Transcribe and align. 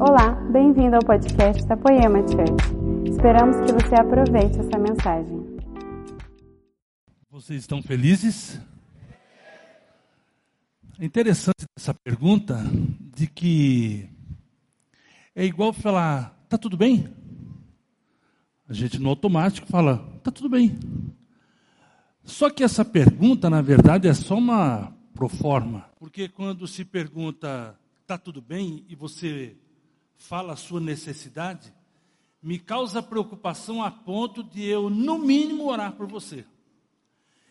Olá, 0.00 0.30
bem-vindo 0.52 0.94
ao 0.94 1.02
podcast 1.02 1.66
da 1.66 1.76
Poema 1.76 2.20
Church. 2.20 3.10
Esperamos 3.10 3.56
que 3.56 3.72
você 3.72 3.96
aproveite 3.96 4.60
essa 4.60 4.78
mensagem. 4.78 5.58
Vocês 7.28 7.62
estão 7.62 7.82
felizes? 7.82 8.60
É 11.00 11.04
interessante 11.04 11.66
essa 11.76 11.92
pergunta 11.92 12.62
de 13.12 13.26
que 13.26 14.08
é 15.34 15.44
igual 15.44 15.72
falar, 15.72 16.44
tá 16.48 16.56
tudo 16.56 16.76
bem? 16.76 17.12
A 18.68 18.72
gente 18.72 19.00
no 19.00 19.08
automático 19.08 19.66
fala, 19.66 19.98
tá 20.22 20.30
tudo 20.30 20.48
bem. 20.48 20.78
Só 22.22 22.48
que 22.50 22.62
essa 22.62 22.84
pergunta, 22.84 23.50
na 23.50 23.60
verdade, 23.60 24.06
é 24.06 24.14
só 24.14 24.36
uma 24.36 24.92
proforma. 25.12 25.86
Porque 25.98 26.28
quando 26.28 26.68
se 26.68 26.84
pergunta, 26.84 27.76
tá 28.06 28.16
tudo 28.16 28.40
bem? 28.40 28.84
E 28.88 28.94
você 28.94 29.56
fala 30.18 30.52
a 30.52 30.56
sua 30.56 30.80
necessidade, 30.80 31.72
me 32.42 32.58
causa 32.58 33.02
preocupação 33.02 33.82
a 33.82 33.90
ponto 33.90 34.42
de 34.42 34.62
eu, 34.64 34.90
no 34.90 35.18
mínimo, 35.18 35.68
orar 35.68 35.92
por 35.92 36.06
você. 36.06 36.44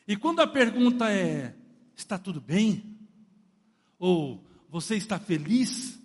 E 0.07 0.15
quando 0.15 0.41
a 0.41 0.47
pergunta 0.47 1.11
é: 1.11 1.55
está 1.95 2.17
tudo 2.17 2.39
bem? 2.39 2.97
Ou 3.97 4.43
você 4.69 4.95
está 4.95 5.17
feliz? 5.17 5.99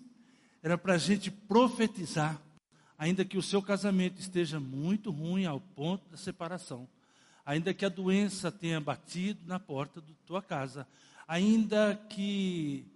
Era 0.63 0.79
para 0.79 0.95
a 0.95 0.99
gente 0.99 1.31
profetizar, 1.31 2.41
ainda 2.97 3.25
que 3.25 3.37
o 3.37 3.43
seu 3.43 3.61
casamento 3.61 4.21
esteja 4.21 4.59
muito 4.59 5.11
ruim 5.11 5.45
ao 5.45 5.61
ponto 5.61 6.09
da 6.09 6.17
separação, 6.17 6.89
ainda 7.45 7.75
que 7.75 7.85
a 7.85 7.89
doença 7.89 8.51
tenha 8.51 8.81
batido 8.81 9.41
na 9.47 9.59
porta 9.59 10.01
da 10.01 10.13
tua 10.25 10.41
casa, 10.41 10.87
ainda 11.27 11.97
que 12.09 12.87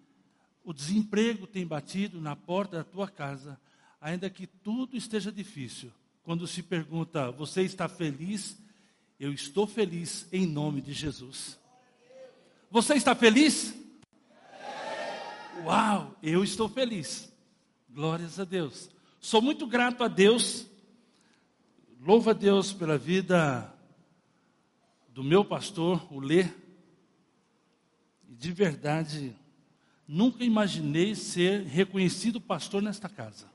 o 0.66 0.74
desemprego 0.74 1.46
tenha 1.46 1.64
batido 1.64 2.20
na 2.20 2.34
porta 2.34 2.78
da 2.78 2.84
tua 2.84 3.06
casa, 3.06 3.56
ainda 4.00 4.28
que 4.28 4.48
tudo 4.48 4.96
esteja 4.96 5.30
difícil. 5.30 5.92
Quando 6.24 6.44
se 6.44 6.60
pergunta, 6.60 7.30
você 7.30 7.62
está 7.62 7.86
feliz? 7.86 8.58
Eu 9.18 9.32
estou 9.32 9.64
feliz 9.64 10.26
em 10.32 10.44
nome 10.44 10.80
de 10.80 10.92
Jesus. 10.92 11.56
Você 12.68 12.94
está 12.94 13.14
feliz? 13.14 13.76
Uau, 15.62 16.16
eu 16.20 16.42
estou 16.42 16.68
feliz. 16.68 17.32
Glórias 17.88 18.40
a 18.40 18.44
Deus. 18.44 18.90
Sou 19.20 19.40
muito 19.40 19.68
grato 19.68 20.02
a 20.02 20.08
Deus. 20.08 20.66
Louvo 22.00 22.30
a 22.30 22.32
Deus 22.32 22.72
pela 22.72 22.98
vida 22.98 23.72
do 25.10 25.22
meu 25.22 25.44
pastor, 25.44 26.12
o 26.12 26.18
Lê. 26.18 26.48
De 28.28 28.50
verdade, 28.50 29.32
nunca 30.06 30.44
imaginei 30.44 31.14
ser 31.14 31.64
reconhecido 31.64 32.40
pastor 32.40 32.82
nesta 32.82 33.08
casa. 33.08 33.46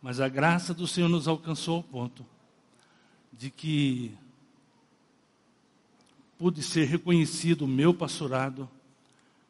Mas 0.00 0.20
a 0.20 0.28
graça 0.28 0.72
do 0.72 0.86
Senhor 0.86 1.08
nos 1.08 1.26
alcançou 1.26 1.76
ao 1.76 1.82
ponto 1.82 2.24
de 3.32 3.50
que 3.50 4.16
pude 6.38 6.62
ser 6.62 6.84
reconhecido 6.86 7.62
o 7.62 7.68
meu 7.68 7.92
pastorado 7.92 8.68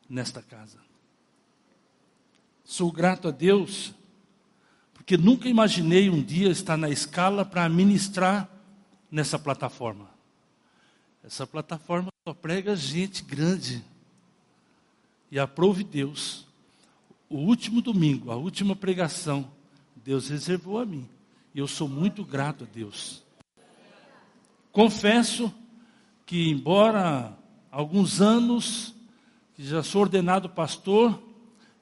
nesta 0.09 0.43
casa. 0.43 0.79
Sou 2.65 2.91
grato 2.91 3.29
a 3.29 3.31
Deus, 3.31 3.95
porque 4.95 5.17
nunca 5.17 5.49
imaginei 5.49 6.09
um 6.09 6.23
dia 6.23 6.51
estar 6.51 6.77
na 6.77 6.89
escala 6.89 7.45
para 7.45 7.69
ministrar 7.69 8.49
nessa 9.11 9.39
plataforma. 9.39 10.09
Essa 11.23 11.47
plataforma 11.47 12.09
só 12.27 12.33
prega 12.35 12.75
gente 12.77 13.23
grande. 13.23 13.85
E 15.31 15.39
aprove 15.39 15.85
Deus. 15.85 16.47
O 17.29 17.37
último 17.37 17.83
domingo, 17.83 18.31
a 18.31 18.37
última 18.37 18.75
pregação, 18.75 19.51
Deus 19.97 20.29
reservou 20.29 20.79
a 20.79 20.87
mim. 20.87 21.07
E 21.55 21.59
eu 21.59 21.67
sou 21.67 21.89
muito 21.89 22.25
grato 22.25 22.65
a 22.65 22.67
Deus. 22.67 23.23
Confesso 24.73 25.53
que, 26.25 26.49
embora 26.49 27.37
alguns 27.71 28.21
anos 28.21 28.95
que 29.55 29.67
já 29.67 29.83
sou 29.83 30.03
ordenado 30.03 30.49
pastor 30.49 31.23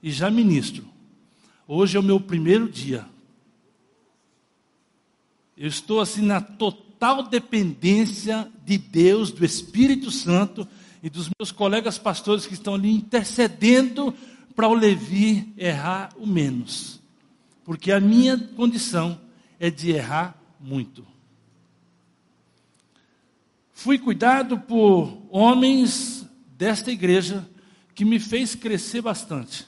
e 0.03 0.11
já 0.11 0.31
ministro, 0.31 0.89
hoje 1.69 1.97
é 1.97 2.01
o 2.01 2.03
meu 2.03 2.21
primeiro 2.21 2.69
dia. 2.69 3.06
Eu 5.56 5.69
estou 5.69 6.01
assim 6.01 6.23
na 6.23 6.41
total 6.41 7.23
dependência 7.23 8.51
de 8.65 8.77
Deus, 8.77 9.31
do 9.31 9.45
Espírito 9.45 10.11
Santo 10.11 10.67
e 11.06 11.09
dos 11.09 11.31
meus 11.39 11.53
colegas 11.53 11.99
pastores 11.99 12.47
que 12.47 12.55
estão 12.55 12.75
ali 12.75 12.91
intercedendo 12.91 14.12
para 14.56 14.67
o 14.67 14.75
Levi 14.75 15.55
errar 15.56 16.11
o 16.17 16.27
menos. 16.27 17.00
Porque 17.65 17.93
a 17.93 18.00
minha 18.00 18.37
condição 18.37 19.21
é 19.61 19.71
de 19.71 19.93
errar 19.93 20.37
muito. 20.59 21.06
Fui 23.72 24.00
cuidado 24.00 24.59
por 24.59 25.17
homens 25.31 26.27
desta 26.59 26.91
igreja 26.91 27.49
que 27.94 28.05
me 28.05 28.19
fez 28.19 28.56
crescer 28.56 29.00
bastante. 29.00 29.65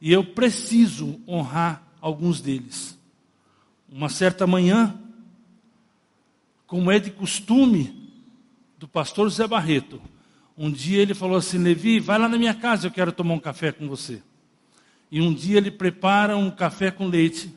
E 0.00 0.10
eu 0.10 0.24
preciso 0.24 1.20
honrar 1.28 1.80
alguns 2.00 2.40
deles. 2.40 2.98
Uma 3.88 4.08
certa 4.08 4.48
manhã, 4.48 5.00
como 6.66 6.90
é 6.90 6.98
de 6.98 7.12
costume 7.12 8.10
do 8.76 8.88
pastor 8.88 9.30
Zé 9.30 9.46
Barreto, 9.46 10.02
um 10.62 10.70
dia 10.70 11.00
ele 11.00 11.14
falou 11.14 11.38
assim: 11.38 11.56
Levi, 11.56 11.98
vai 11.98 12.18
lá 12.18 12.28
na 12.28 12.36
minha 12.36 12.52
casa, 12.52 12.86
eu 12.86 12.90
quero 12.90 13.10
tomar 13.10 13.32
um 13.32 13.40
café 13.40 13.72
com 13.72 13.88
você. 13.88 14.22
E 15.10 15.18
um 15.18 15.32
dia 15.32 15.56
ele 15.56 15.70
prepara 15.70 16.36
um 16.36 16.50
café 16.50 16.90
com 16.90 17.06
leite, 17.06 17.50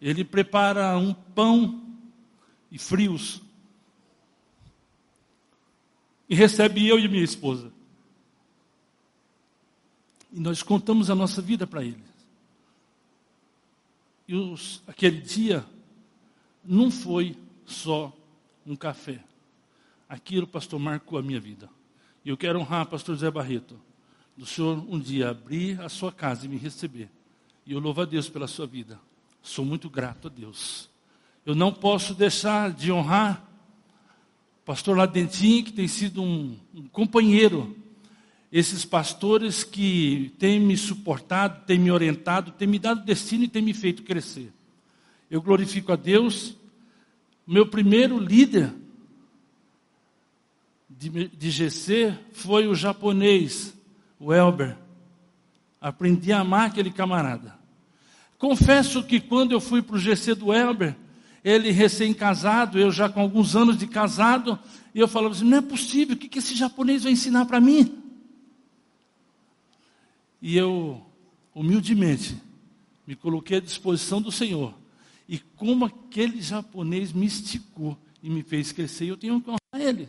ele 0.00 0.24
prepara 0.24 0.96
um 0.96 1.12
pão 1.12 1.84
e 2.70 2.78
frios 2.78 3.42
e 6.28 6.34
recebe 6.36 6.86
eu 6.86 6.96
e 6.96 7.08
minha 7.08 7.24
esposa. 7.24 7.72
E 10.32 10.38
nós 10.38 10.62
contamos 10.62 11.10
a 11.10 11.14
nossa 11.14 11.42
vida 11.42 11.66
para 11.66 11.84
ele. 11.84 12.04
E 14.28 14.34
os, 14.36 14.80
aquele 14.86 15.20
dia 15.20 15.66
não 16.64 16.88
foi 16.88 17.36
só 17.64 18.16
um 18.64 18.76
café. 18.76 19.24
Aquilo, 20.08 20.46
pastor, 20.46 20.78
marcou 20.78 21.18
a 21.18 21.22
minha 21.22 21.40
vida. 21.40 21.68
E 22.26 22.28
eu 22.28 22.36
quero 22.36 22.58
honrar, 22.58 22.84
pastor 22.86 23.14
Zé 23.14 23.30
Barreto, 23.30 23.78
do 24.36 24.44
senhor 24.44 24.84
um 24.88 24.98
dia 24.98 25.30
abrir 25.30 25.80
a 25.80 25.88
sua 25.88 26.10
casa 26.10 26.44
e 26.44 26.48
me 26.48 26.56
receber. 26.56 27.08
E 27.64 27.70
eu 27.70 27.78
louvo 27.78 28.00
a 28.00 28.04
Deus 28.04 28.28
pela 28.28 28.48
sua 28.48 28.66
vida. 28.66 28.98
Sou 29.40 29.64
muito 29.64 29.88
grato 29.88 30.26
a 30.26 30.28
Deus. 30.28 30.90
Eu 31.46 31.54
não 31.54 31.72
posso 31.72 32.16
deixar 32.16 32.72
de 32.72 32.90
honrar 32.90 33.48
pastor 34.64 34.96
Ladentim, 34.96 35.62
que 35.62 35.72
tem 35.72 35.86
sido 35.86 36.20
um, 36.20 36.58
um 36.74 36.88
companheiro, 36.88 37.76
esses 38.50 38.84
pastores 38.84 39.62
que 39.62 40.34
têm 40.36 40.58
me 40.58 40.76
suportado, 40.76 41.64
têm 41.64 41.78
me 41.78 41.92
orientado, 41.92 42.50
têm 42.50 42.66
me 42.66 42.80
dado 42.80 43.04
destino 43.04 43.44
e 43.44 43.48
têm 43.48 43.62
me 43.62 43.72
feito 43.72 44.02
crescer. 44.02 44.52
Eu 45.30 45.40
glorifico 45.40 45.92
a 45.92 45.96
Deus. 45.96 46.56
Meu 47.46 47.68
primeiro 47.68 48.18
líder 48.18 48.74
de, 50.98 51.28
de 51.28 51.50
GC 51.50 52.18
foi 52.32 52.66
o 52.66 52.74
japonês, 52.74 53.74
o 54.18 54.32
Elber. 54.32 54.76
Aprendi 55.80 56.32
a 56.32 56.40
amar 56.40 56.68
aquele 56.68 56.90
camarada. 56.90 57.54
Confesso 58.38 59.02
que 59.02 59.20
quando 59.20 59.52
eu 59.52 59.60
fui 59.60 59.82
para 59.82 59.96
o 59.96 59.98
GC 59.98 60.34
do 60.34 60.52
Elber, 60.52 60.96
ele 61.44 61.70
recém-casado, 61.70 62.78
eu 62.78 62.90
já 62.90 63.08
com 63.08 63.20
alguns 63.20 63.54
anos 63.54 63.78
de 63.78 63.86
casado, 63.86 64.58
e 64.94 65.00
eu 65.00 65.06
falava 65.06 65.34
assim: 65.34 65.44
não 65.44 65.58
é 65.58 65.62
possível, 65.62 66.16
o 66.16 66.18
que, 66.18 66.28
que 66.28 66.38
esse 66.38 66.54
japonês 66.54 67.04
vai 67.04 67.12
ensinar 67.12 67.46
para 67.46 67.60
mim? 67.60 68.02
E 70.40 70.56
eu, 70.56 71.04
humildemente, 71.54 72.36
me 73.06 73.14
coloquei 73.14 73.58
à 73.58 73.60
disposição 73.60 74.20
do 74.20 74.32
Senhor. 74.32 74.74
E 75.28 75.38
como 75.38 75.84
aquele 75.84 76.40
japonês 76.40 77.12
me 77.12 77.26
esticou 77.26 77.96
e 78.22 78.30
me 78.30 78.42
fez 78.42 78.72
crescer, 78.72 79.06
eu 79.06 79.16
tenho 79.16 79.40
que 79.40 79.50
honrar 79.50 79.88
ele. 79.88 80.08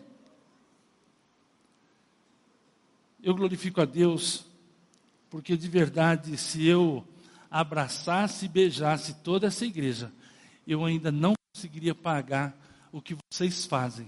Eu 3.22 3.34
glorifico 3.36 3.82
a 3.82 3.86
Deus, 3.86 4.46
porque 5.30 5.58
de 5.58 5.68
verdade, 5.68 6.38
se 6.38 6.66
eu 6.66 7.06
abraçasse 7.50 8.46
e 8.46 8.50
beijasse 8.50 9.16
toda 9.24 9.48
essa 9.48 9.66
igreja, 9.66 10.12
eu 10.68 10.86
ainda 10.86 11.12
não 11.12 11.34
conseguiria 11.54 11.96
pagar 11.96 12.56
o 12.92 13.02
que 13.02 13.16
vocês 13.32 13.66
fazem. 13.66 14.08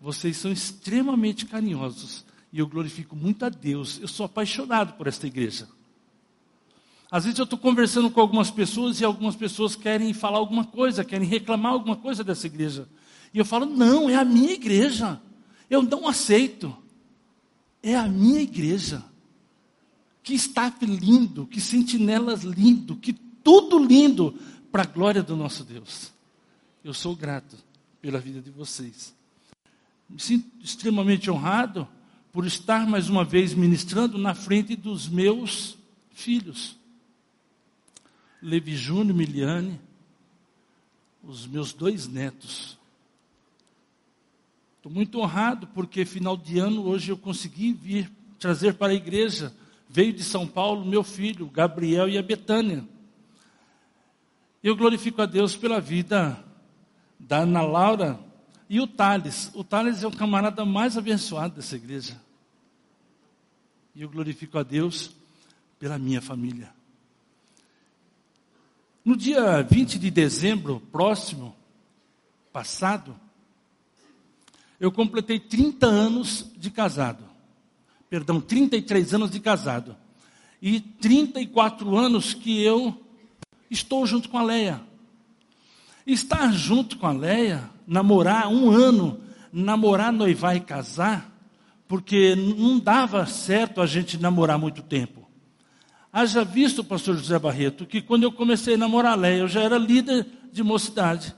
Vocês 0.00 0.36
são 0.36 0.50
extremamente 0.50 1.46
carinhosos 1.46 2.24
e 2.52 2.58
eu 2.58 2.66
glorifico 2.66 3.14
muito 3.14 3.44
a 3.44 3.48
Deus. 3.48 3.98
Eu 4.00 4.08
sou 4.08 4.24
apaixonado 4.24 4.94
por 4.94 5.06
esta 5.06 5.26
igreja. 5.26 5.68
Às 7.10 7.24
vezes 7.24 7.38
eu 7.38 7.44
estou 7.44 7.58
conversando 7.58 8.10
com 8.10 8.20
algumas 8.20 8.50
pessoas 8.50 9.00
e 9.00 9.04
algumas 9.04 9.36
pessoas 9.36 9.76
querem 9.76 10.12
falar 10.12 10.38
alguma 10.38 10.64
coisa, 10.64 11.04
querem 11.04 11.28
reclamar 11.28 11.72
alguma 11.72 11.96
coisa 11.96 12.24
dessa 12.24 12.46
igreja. 12.46 12.88
E 13.32 13.38
eu 13.38 13.44
falo: 13.44 13.66
não, 13.66 14.08
é 14.08 14.16
a 14.16 14.24
minha 14.24 14.52
igreja. 14.52 15.20
Eu 15.68 15.82
não 15.82 16.08
aceito. 16.08 16.76
É 17.84 17.94
a 17.94 18.08
minha 18.08 18.40
igreja. 18.40 19.04
que 20.22 20.32
staff 20.34 20.86
lindo, 20.86 21.46
que 21.46 21.60
sentinelas 21.60 22.44
lindo, 22.44 22.96
que 22.96 23.12
tudo 23.12 23.78
lindo 23.78 24.32
para 24.72 24.82
a 24.82 24.86
glória 24.86 25.22
do 25.22 25.36
nosso 25.36 25.62
Deus. 25.62 26.10
Eu 26.82 26.94
sou 26.94 27.14
grato 27.14 27.58
pela 28.00 28.18
vida 28.18 28.40
de 28.40 28.50
vocês. 28.50 29.14
Me 30.08 30.18
sinto 30.18 30.50
extremamente 30.64 31.30
honrado 31.30 31.86
por 32.32 32.46
estar 32.46 32.86
mais 32.86 33.10
uma 33.10 33.22
vez 33.22 33.52
ministrando 33.52 34.16
na 34.16 34.34
frente 34.34 34.74
dos 34.74 35.08
meus 35.10 35.76
filhos. 36.10 36.78
Levi 38.40 38.76
Júnior, 38.76 39.14
Miliane, 39.14 39.78
os 41.22 41.46
meus 41.46 41.74
dois 41.74 42.08
netos. 42.08 42.78
Estou 44.84 44.92
muito 44.92 45.18
honrado 45.18 45.66
porque 45.68 46.04
final 46.04 46.36
de 46.36 46.58
ano 46.58 46.84
hoje 46.84 47.10
eu 47.10 47.16
consegui 47.16 47.72
vir 47.72 48.12
trazer 48.38 48.74
para 48.74 48.92
a 48.92 48.94
igreja. 48.94 49.50
Veio 49.88 50.12
de 50.12 50.22
São 50.22 50.46
Paulo 50.46 50.84
meu 50.84 51.02
filho, 51.02 51.46
Gabriel 51.46 52.06
e 52.06 52.18
a 52.18 52.22
Betânia. 52.22 52.86
Eu 54.62 54.76
glorifico 54.76 55.22
a 55.22 55.24
Deus 55.24 55.56
pela 55.56 55.80
vida 55.80 56.38
da 57.18 57.38
Ana 57.38 57.62
Laura 57.62 58.20
e 58.68 58.78
o 58.78 58.86
Thales. 58.86 59.50
O 59.54 59.64
Thales 59.64 60.02
é 60.02 60.06
o 60.06 60.14
camarada 60.14 60.66
mais 60.66 60.98
abençoado 60.98 61.54
dessa 61.54 61.76
igreja. 61.76 62.20
E 63.94 64.02
eu 64.02 64.10
glorifico 64.10 64.58
a 64.58 64.62
Deus 64.62 65.16
pela 65.78 65.98
minha 65.98 66.20
família. 66.20 66.70
No 69.02 69.16
dia 69.16 69.62
20 69.62 69.98
de 69.98 70.10
dezembro 70.10 70.78
próximo, 70.92 71.56
passado, 72.52 73.18
eu 74.78 74.90
completei 74.90 75.38
30 75.38 75.86
anos 75.86 76.50
de 76.56 76.70
casado. 76.70 77.24
Perdão, 78.08 78.40
33 78.40 79.14
anos 79.14 79.30
de 79.30 79.40
casado. 79.40 79.96
E 80.60 80.80
34 80.80 81.96
anos 81.96 82.34
que 82.34 82.62
eu 82.62 83.00
estou 83.70 84.06
junto 84.06 84.28
com 84.28 84.38
a 84.38 84.42
Leia. 84.42 84.80
Estar 86.06 86.52
junto 86.52 86.98
com 86.98 87.06
a 87.06 87.12
Leia, 87.12 87.70
namorar 87.86 88.48
um 88.48 88.70
ano, 88.70 89.20
namorar, 89.52 90.12
noivar 90.12 90.56
e 90.56 90.60
casar, 90.60 91.32
porque 91.88 92.34
não 92.34 92.78
dava 92.78 93.26
certo 93.26 93.80
a 93.80 93.86
gente 93.86 94.18
namorar 94.18 94.58
muito 94.58 94.82
tempo. 94.82 95.28
Haja 96.12 96.44
visto, 96.44 96.84
pastor 96.84 97.16
José 97.16 97.38
Barreto, 97.38 97.86
que 97.86 98.00
quando 98.00 98.22
eu 98.22 98.32
comecei 98.32 98.74
a 98.74 98.78
namorar 98.78 99.12
a 99.12 99.16
Leia, 99.16 99.40
eu 99.40 99.48
já 99.48 99.62
era 99.62 99.78
líder 99.78 100.26
de 100.52 100.62
mocidade. 100.62 101.34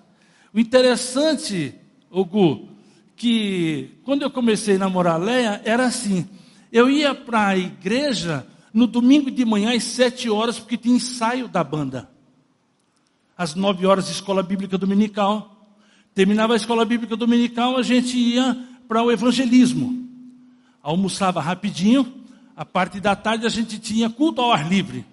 O 0.53 0.59
interessante, 0.59 1.75
Ogu, 2.11 2.76
que 3.17 3.99
quando 4.05 4.23
eu 4.23 4.31
comecei 4.31 4.77
a 4.77 4.79
namorar 4.79 5.15
a 5.15 5.19
Leia, 5.19 5.63
era 5.65 5.87
assim: 5.87 6.29
eu 6.71 6.91
ia 6.91 7.15
para 7.15 7.49
a 7.49 7.57
igreja 7.57 8.47
no 8.73 8.87
domingo 8.87 9.31
de 9.31 9.45
manhã 9.45 9.75
às 9.75 9.85
sete 9.85 10.29
horas, 10.29 10.59
porque 10.59 10.77
tinha 10.77 10.97
ensaio 10.97 11.49
da 11.49 11.65
banda 11.65 12.17
às 13.37 13.55
nove 13.55 13.87
horas, 13.87 14.09
escola 14.09 14.43
bíblica 14.43 14.79
dominical. 14.79 15.69
Terminava 16.15 16.55
a 16.55 16.57
escola 16.57 16.85
bíblica 16.85 17.17
dominical, 17.17 17.77
a 17.77 17.83
gente 17.83 18.17
ia 18.17 18.57
para 18.89 19.03
o 19.03 19.13
evangelismo. 19.13 20.09
Almoçava 20.83 21.41
rapidinho, 21.41 22.25
a 22.57 22.65
parte 22.65 23.01
da 23.01 23.15
tarde 23.15 23.45
a 23.45 23.51
gente 23.51 23.79
tinha 23.79 24.09
culto 24.09 24.41
ao 24.41 24.53
ar 24.53 24.67
livre. 24.69 25.05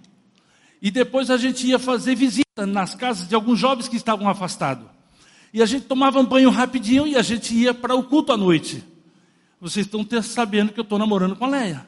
E 0.82 0.90
depois 0.90 1.30
a 1.30 1.38
gente 1.38 1.68
ia 1.68 1.80
fazer 1.80 2.16
visita 2.16 2.66
nas 2.66 2.96
casas 2.96 3.28
de 3.28 3.36
alguns 3.36 3.60
jovens 3.60 3.88
que 3.88 3.98
estavam 3.98 4.30
afastados. 4.30 4.93
E 5.54 5.62
a 5.62 5.66
gente 5.68 5.86
tomava 5.86 6.20
um 6.20 6.26
banho 6.26 6.50
rapidinho 6.50 7.06
e 7.06 7.16
a 7.16 7.22
gente 7.22 7.54
ia 7.54 7.74
para 7.74 7.94
o 7.94 8.04
culto 8.04 8.34
à 8.34 8.38
noite. 8.38 8.84
Vocês 9.62 9.86
estão 9.86 10.06
sabendo 10.24 10.74
que 10.74 10.80
eu 10.80 10.84
estou 10.84 10.98
namorando 10.98 11.36
com 11.36 11.46
a 11.46 11.50
Leia. 11.50 11.88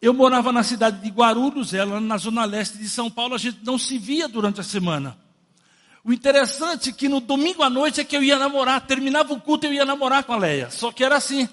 Eu 0.00 0.14
morava 0.14 0.52
na 0.52 0.62
cidade 0.62 1.02
de 1.02 1.10
Guarulhos, 1.10 1.74
ela 1.74 2.00
na 2.00 2.16
zona 2.16 2.44
leste 2.44 2.78
de 2.78 2.88
São 2.88 3.10
Paulo, 3.10 3.34
a 3.34 3.38
gente 3.38 3.58
não 3.64 3.76
se 3.76 3.98
via 3.98 4.28
durante 4.28 4.60
a 4.60 4.62
semana. 4.62 5.18
O 6.02 6.12
interessante 6.12 6.88
é 6.88 6.92
que 6.92 7.08
no 7.08 7.20
domingo 7.20 7.62
à 7.62 7.68
noite 7.68 8.00
é 8.00 8.04
que 8.04 8.16
eu 8.16 8.22
ia 8.22 8.38
namorar, 8.38 8.80
terminava 8.86 9.34
o 9.34 9.40
culto 9.40 9.66
eu 9.66 9.74
ia 9.74 9.84
namorar 9.84 10.24
com 10.24 10.32
a 10.32 10.38
Leia. 10.38 10.70
Só 10.70 10.90
que 10.90 11.04
era 11.04 11.16
assim, 11.16 11.46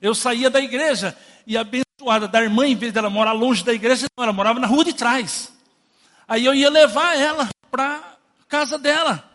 eu 0.00 0.14
saía 0.14 0.48
da 0.48 0.60
igreja 0.60 1.16
e 1.46 1.56
a 1.56 1.62
abençoada 1.62 2.28
da 2.28 2.40
irmã, 2.40 2.66
em 2.66 2.76
vez 2.76 2.92
dela 2.92 3.10
morar 3.10 3.32
longe 3.32 3.64
da 3.64 3.72
igreja, 3.72 4.06
ela 4.16 4.32
morava 4.32 4.60
na 4.60 4.66
rua 4.66 4.84
de 4.84 4.92
trás. 4.92 5.50
Aí 6.28 6.44
eu 6.44 6.54
ia 6.54 6.70
levar 6.70 7.18
ela 7.18 7.48
para 7.70 8.16
casa 8.48 8.78
dela. 8.78 9.28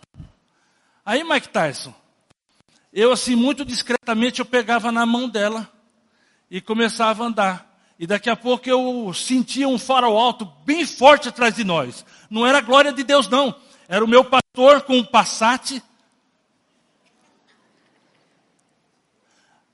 Aí, 1.06 1.22
Mike 1.24 1.50
Tyson, 1.50 1.94
eu 2.94 3.12
assim, 3.12 3.36
muito 3.36 3.66
discretamente, 3.66 4.40
eu 4.40 4.46
pegava 4.46 4.92
na 4.92 5.06
mão 5.06 5.28
dela 5.28 5.70
e 6.50 6.62
começava 6.62 7.24
a 7.24 7.28
andar. 7.28 7.74
E 8.00 8.08
daqui 8.08 8.30
a 8.30 8.36
pouco 8.36 8.70
eu 8.70 9.14
sentia 9.14 9.68
um 9.68 9.78
farol 9.78 10.18
alto 10.18 10.46
bem 10.66 10.86
forte 10.86 11.30
atrás 11.30 11.56
de 11.56 11.64
nós. 11.64 12.06
Não 12.30 12.46
era 12.48 12.60
a 12.60 12.62
glória 12.62 12.94
de 12.94 13.04
Deus, 13.04 13.28
não. 13.28 13.54
Era 13.88 14.04
o 14.04 14.08
meu 14.08 14.24
pastor 14.24 14.82
com 14.82 14.98
um 14.98 15.04
Passat. 15.04 15.82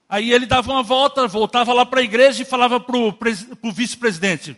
Aí 0.08 0.32
ele 0.32 0.48
dava 0.48 0.72
uma 0.72 0.82
volta, 0.82 1.28
voltava 1.28 1.72
lá 1.74 1.86
para 1.86 2.00
a 2.00 2.04
igreja 2.04 2.42
e 2.42 2.46
falava 2.46 2.80
para 2.80 2.98
o 2.98 3.72
vice-presidente: 3.72 4.58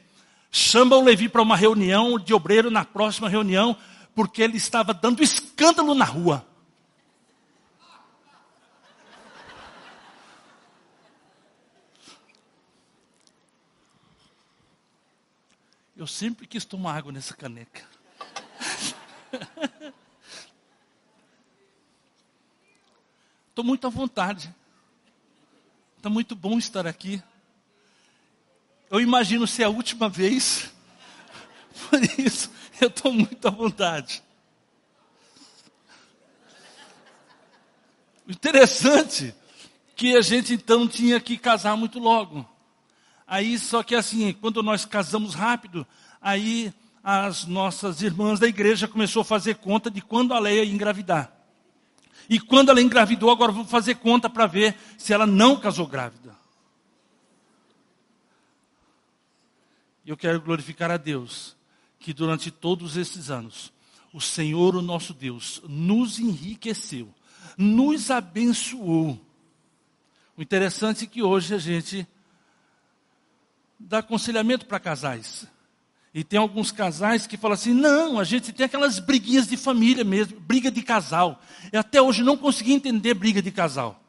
chama 0.50 0.95
o 0.95 1.03
Levi 1.03 1.27
para 1.27 1.41
uma 1.41 1.57
reunião 1.57 2.17
de 2.17 2.33
obreiro 2.33 2.71
na 2.71 2.85
próxima 2.85 3.27
reunião, 3.27 3.75
porque 4.15 4.41
ele 4.41 4.56
estava 4.56 4.94
dando 4.94 5.21
escândalo 5.21 5.94
na 5.94 6.06
rua. 6.06 6.50
Eu 16.01 16.07
sempre 16.07 16.48
quis 16.48 16.65
tomar 16.65 16.98
água 16.98 17.12
nessa 17.12 17.36
caneca. 17.36 17.88
Estou 23.50 23.63
muito 23.63 23.86
à 23.86 23.89
vontade. 23.92 24.51
Está 25.98 26.09
muito 26.09 26.36
bom 26.36 26.57
estar 26.57 26.88
aqui. 26.88 27.21
Eu 28.89 29.00
imagino 29.00 29.45
ser 29.45 29.65
a 29.65 29.69
última 29.69 30.09
vez. 30.09 30.74
Por 31.88 32.03
isso, 32.19 32.50
eu 32.81 32.88
estou 32.88 33.13
muito 33.13 33.48
à 33.48 33.51
vontade. 33.51 34.24
Interessante 38.27 39.36
que 39.95 40.18
a 40.18 40.21
gente 40.21 40.56
então 40.56 40.88
tinha 40.88 41.19
que 41.19 41.38
casar 41.38 41.77
muito 41.77 42.00
logo. 42.00 42.50
Aí, 43.31 43.57
só 43.57 43.81
que 43.81 43.95
assim, 43.95 44.33
quando 44.33 44.61
nós 44.61 44.83
casamos 44.83 45.35
rápido, 45.35 45.87
aí 46.21 46.73
as 47.01 47.45
nossas 47.45 48.01
irmãs 48.01 48.41
da 48.41 48.45
igreja 48.45 48.89
começou 48.89 49.21
a 49.21 49.23
fazer 49.23 49.55
conta 49.55 49.89
de 49.89 50.01
quando 50.01 50.33
a 50.33 50.39
Leia 50.39 50.65
ia 50.65 50.73
engravidar. 50.73 51.31
E 52.29 52.41
quando 52.41 52.71
ela 52.71 52.81
engravidou, 52.81 53.31
agora 53.31 53.53
vou 53.53 53.63
fazer 53.63 53.95
conta 53.95 54.29
para 54.29 54.47
ver 54.47 54.75
se 54.97 55.13
ela 55.13 55.25
não 55.25 55.57
casou 55.57 55.88
grávida. 55.88 56.35
Eu 60.05 60.17
quero 60.17 60.41
glorificar 60.41 60.91
a 60.91 60.97
Deus, 60.97 61.55
que 62.00 62.11
durante 62.13 62.51
todos 62.51 62.97
esses 62.97 63.31
anos, 63.31 63.71
o 64.11 64.19
Senhor, 64.19 64.75
o 64.75 64.81
nosso 64.81 65.13
Deus, 65.13 65.61
nos 65.69 66.19
enriqueceu, 66.19 67.07
nos 67.57 68.11
abençoou. 68.11 69.17
O 70.35 70.41
interessante 70.41 71.05
é 71.05 71.07
que 71.07 71.23
hoje 71.23 71.55
a 71.55 71.57
gente 71.57 72.05
dá 73.88 74.00
aconselhamento 74.00 74.65
para 74.65 74.79
casais. 74.79 75.47
E 76.13 76.23
tem 76.23 76.39
alguns 76.39 76.71
casais 76.71 77.25
que 77.25 77.38
falam 77.38 77.53
assim: 77.53 77.73
não, 77.73 78.19
a 78.19 78.23
gente 78.23 78.51
tem 78.51 78.65
aquelas 78.65 79.00
briguinhas 79.00 79.47
de 79.47 79.55
família 79.55 80.03
mesmo, 80.03 80.39
briga 80.39 80.69
de 80.69 80.81
casal. 80.81 81.41
Eu 81.71 81.79
até 81.79 82.01
hoje 82.01 82.23
não 82.23 82.35
consegui 82.35 82.73
entender 82.73 83.13
briga 83.13 83.41
de 83.41 83.51
casal. 83.51 84.01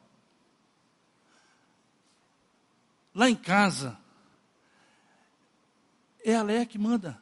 Lá 3.15 3.29
em 3.29 3.37
casa, 3.37 3.99
é 6.25 6.35
a 6.35 6.43
Léa 6.43 6.67
que 6.67 6.79
manda. 6.79 7.21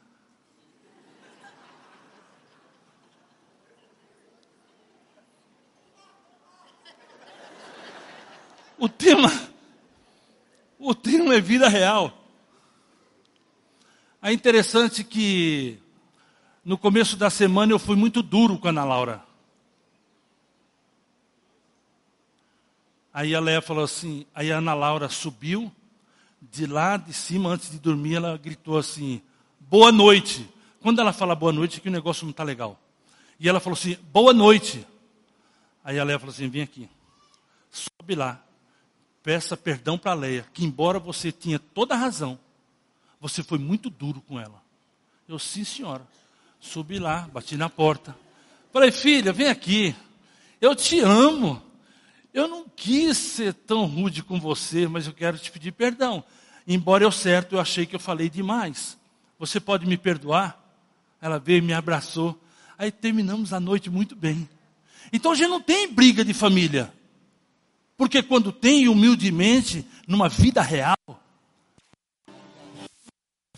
O 8.79 8.89
tema, 8.89 9.29
o 10.79 10.95
tema 10.95 11.35
é 11.35 11.39
vida 11.39 11.69
real. 11.69 12.20
É 14.23 14.31
interessante 14.31 15.03
que 15.03 15.79
no 16.63 16.77
começo 16.77 17.17
da 17.17 17.31
semana 17.31 17.71
eu 17.71 17.79
fui 17.79 17.95
muito 17.95 18.21
duro 18.21 18.55
com 18.59 18.67
a 18.67 18.69
Ana 18.69 18.83
Laura. 18.83 19.23
Aí 23.11 23.33
a 23.33 23.39
Leia 23.39 23.63
falou 23.63 23.83
assim, 23.83 24.27
aí 24.35 24.51
a 24.51 24.59
Ana 24.59 24.75
Laura 24.75 25.09
subiu 25.09 25.71
de 26.39 26.67
lá 26.67 26.97
de 26.97 27.11
cima, 27.11 27.49
antes 27.49 27.71
de 27.71 27.79
dormir, 27.79 28.13
ela 28.13 28.37
gritou 28.37 28.77
assim, 28.77 29.23
boa 29.59 29.91
noite. 29.91 30.47
Quando 30.81 31.01
ela 31.01 31.11
fala 31.11 31.33
boa 31.33 31.51
noite, 31.51 31.79
é 31.79 31.81
que 31.81 31.89
o 31.89 31.91
negócio 31.91 32.23
não 32.23 32.31
está 32.31 32.43
legal. 32.43 32.79
E 33.39 33.49
ela 33.49 33.59
falou 33.59 33.77
assim, 33.77 33.97
boa 34.13 34.33
noite. 34.33 34.85
Aí 35.83 35.97
a 35.97 36.03
Leia 36.03 36.19
falou 36.19 36.31
assim, 36.31 36.47
vem 36.47 36.61
aqui. 36.61 36.87
Sobe 37.71 38.13
lá. 38.13 38.39
Peça 39.23 39.57
perdão 39.57 39.97
para 39.97 40.11
a 40.11 40.15
Leia, 40.15 40.45
que 40.53 40.63
embora 40.63 40.99
você 40.99 41.31
tinha 41.31 41.57
toda 41.57 41.95
a 41.95 41.97
razão, 41.97 42.37
Você 43.21 43.43
foi 43.43 43.59
muito 43.59 43.87
duro 43.87 44.19
com 44.19 44.39
ela. 44.39 44.61
Eu, 45.29 45.37
sim, 45.37 45.63
senhora. 45.63 46.05
Subi 46.59 46.97
lá, 46.97 47.29
bati 47.31 47.55
na 47.55 47.69
porta. 47.69 48.17
Falei, 48.73 48.91
filha, 48.91 49.31
vem 49.31 49.47
aqui. 49.47 49.95
Eu 50.59 50.75
te 50.75 50.99
amo. 50.99 51.61
Eu 52.33 52.47
não 52.47 52.67
quis 52.67 53.17
ser 53.17 53.53
tão 53.53 53.85
rude 53.85 54.23
com 54.23 54.39
você, 54.39 54.87
mas 54.87 55.05
eu 55.05 55.13
quero 55.13 55.37
te 55.37 55.51
pedir 55.51 55.71
perdão. 55.71 56.23
Embora 56.67 57.03
eu 57.03 57.11
certo, 57.11 57.55
eu 57.55 57.59
achei 57.59 57.85
que 57.85 57.95
eu 57.95 57.99
falei 57.99 58.27
demais. 58.27 58.97
Você 59.37 59.59
pode 59.59 59.85
me 59.85 59.97
perdoar? 59.97 60.59
Ela 61.21 61.37
veio 61.37 61.59
e 61.59 61.61
me 61.61 61.73
abraçou. 61.73 62.41
Aí 62.77 62.91
terminamos 62.91 63.53
a 63.53 63.59
noite 63.59 63.89
muito 63.89 64.15
bem. 64.15 64.49
Então 65.13 65.31
a 65.31 65.35
gente 65.35 65.49
não 65.49 65.61
tem 65.61 65.93
briga 65.93 66.25
de 66.25 66.33
família. 66.33 66.91
Porque 67.95 68.23
quando 68.23 68.51
tem 68.51 68.87
humildemente, 68.87 69.85
numa 70.07 70.27
vida 70.27 70.61
real, 70.61 70.97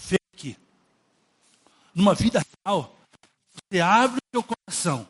fake, 0.08 0.58
numa 1.94 2.14
vida 2.14 2.42
real, 2.66 2.96
você 3.52 3.80
abre 3.80 4.18
o 4.18 4.36
seu 4.36 4.44
coração, 4.44 5.08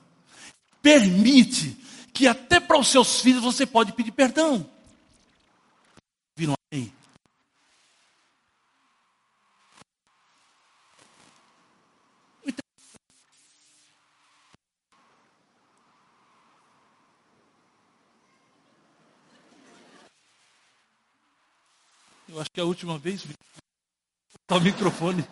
permite 0.81 1.77
que 2.13 2.27
até 2.27 2.59
para 2.59 2.77
os 2.77 2.87
seus 2.87 3.21
filhos 3.21 3.43
você 3.43 3.65
pode 3.65 3.93
pedir 3.93 4.11
perdão. 4.11 4.69
Viram 6.35 6.53
aí? 6.71 6.91
Eu 22.33 22.41
acho 22.41 22.49
que 22.51 22.59
é 22.59 22.63
a 22.63 22.65
última 22.65 22.97
vez. 22.97 23.23
Está 24.43 24.57
o 24.57 24.61
microfone. 24.61 25.25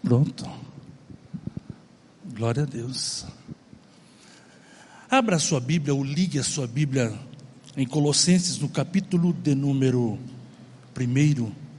Pronto. 0.00 0.48
Glória 2.24 2.62
a 2.62 2.66
Deus. 2.66 3.26
Abra 5.10 5.36
a 5.36 5.40
sua 5.40 5.60
Bíblia 5.60 5.92
ou 5.92 6.04
ligue 6.04 6.38
a 6.38 6.44
sua 6.44 6.68
Bíblia 6.68 7.12
em 7.76 7.84
Colossenses, 7.84 8.58
no 8.58 8.68
capítulo 8.68 9.32
de 9.32 9.56
número 9.56 10.16
1. 10.96 11.69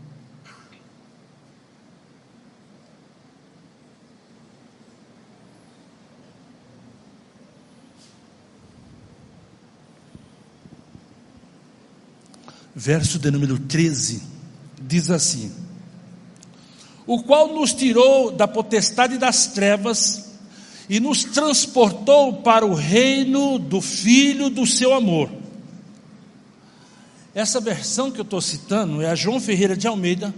Verso 12.84 13.20
de 13.20 13.30
número 13.30 13.60
13, 13.60 14.24
diz 14.82 15.12
assim: 15.12 15.52
o 17.06 17.22
qual 17.22 17.54
nos 17.54 17.76
tirou 17.76 18.32
da 18.32 18.48
potestade 18.48 19.20
das 19.20 19.46
trevas 19.46 20.32
e 20.90 21.00
nos 21.00 21.24
transportou 21.24 22.42
para 22.42 22.66
o 22.66 22.74
reino 22.74 23.60
do 23.60 23.82
Filho 23.82 24.50
do 24.50 24.66
seu 24.66 24.96
amor. 24.96 25.30
Essa 27.36 27.62
versão 27.62 28.10
que 28.10 28.20
eu 28.20 28.24
estou 28.24 28.42
citando 28.42 29.00
é 29.00 29.12
a 29.12 29.16
João 29.16 29.40
Ferreira 29.40 29.78
de 29.78 29.86
Almeida, 29.86 30.34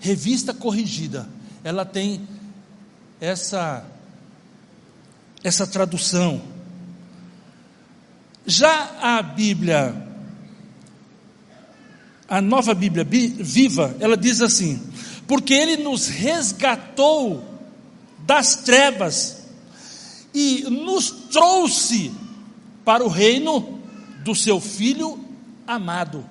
revista 0.00 0.52
corrigida. 0.52 1.28
Ela 1.62 1.84
tem 1.84 2.26
essa, 3.20 3.84
essa 5.44 5.64
tradução. 5.68 6.42
Já 8.44 8.96
a 9.00 9.22
Bíblia, 9.22 10.05
a 12.28 12.40
nova 12.40 12.74
Bíblia 12.74 13.04
viva, 13.04 13.96
ela 14.00 14.16
diz 14.16 14.40
assim: 14.40 14.80
porque 15.26 15.54
Ele 15.54 15.76
nos 15.82 16.08
resgatou 16.08 17.44
das 18.20 18.56
trevas 18.56 19.44
e 20.34 20.64
nos 20.64 21.10
trouxe 21.10 22.12
para 22.84 23.04
o 23.04 23.08
reino 23.08 23.80
do 24.24 24.34
Seu 24.34 24.60
Filho 24.60 25.24
amado. 25.66 26.24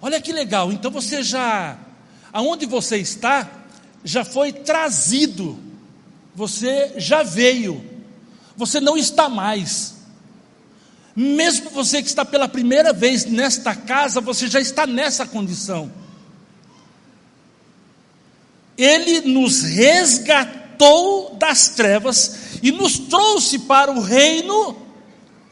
Olha 0.00 0.20
que 0.20 0.32
legal, 0.32 0.70
então 0.70 0.90
você 0.90 1.22
já, 1.22 1.78
aonde 2.30 2.66
você 2.66 2.98
está, 2.98 3.50
já 4.04 4.22
foi 4.22 4.52
trazido, 4.52 5.58
você 6.34 6.92
já 6.98 7.22
veio, 7.22 7.82
você 8.54 8.80
não 8.80 8.98
está 8.98 9.30
mais. 9.30 9.93
Mesmo 11.16 11.70
você 11.70 12.02
que 12.02 12.08
está 12.08 12.24
pela 12.24 12.48
primeira 12.48 12.92
vez 12.92 13.24
nesta 13.24 13.74
casa, 13.74 14.20
você 14.20 14.48
já 14.48 14.60
está 14.60 14.86
nessa 14.86 15.24
condição. 15.24 15.92
Ele 18.76 19.20
nos 19.20 19.62
resgatou 19.62 21.36
das 21.36 21.68
trevas 21.68 22.58
e 22.62 22.72
nos 22.72 22.98
trouxe 22.98 23.60
para 23.60 23.92
o 23.92 24.00
reino, 24.00 24.76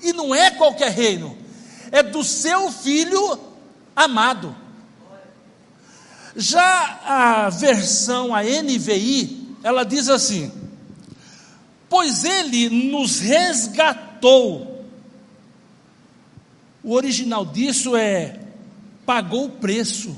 e 0.03 0.13
não 0.13 0.35
é 0.35 0.51
qualquer 0.51 0.91
reino, 0.91 1.39
é 1.93 2.03
do 2.03 2.25
seu 2.25 2.73
filho 2.73 3.39
amado. 3.95 4.57
Já 6.35 7.01
a 7.05 7.51
versão, 7.51 8.35
a 8.35 8.43
NVI, 8.43 9.57
ela 9.63 9.85
diz 9.85 10.09
assim: 10.09 10.51
Pois 11.89 12.25
ele 12.25 12.91
nos 12.91 13.21
resgatou 13.21 14.72
o 16.83 16.95
original 16.95 17.45
disso 17.45 17.97
é 17.97 18.41
pagou 19.07 19.47
o 19.47 19.51
preço. 19.51 20.17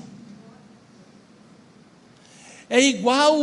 É 2.69 2.81
igual 2.81 3.37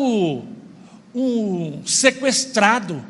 um 1.13 1.83
sequestrado. 1.85 3.05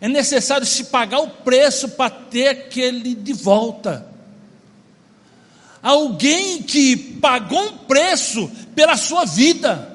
É 0.00 0.08
necessário 0.08 0.66
se 0.66 0.84
pagar 0.84 1.20
o 1.20 1.30
preço 1.30 1.90
para 1.90 2.10
ter 2.10 2.48
aquele 2.48 3.14
de 3.14 3.32
volta. 3.32 4.06
Alguém 5.82 6.62
que 6.62 6.96
pagou 6.96 7.60
um 7.60 7.78
preço 7.78 8.50
pela 8.74 8.96
sua 8.96 9.24
vida. 9.24 9.88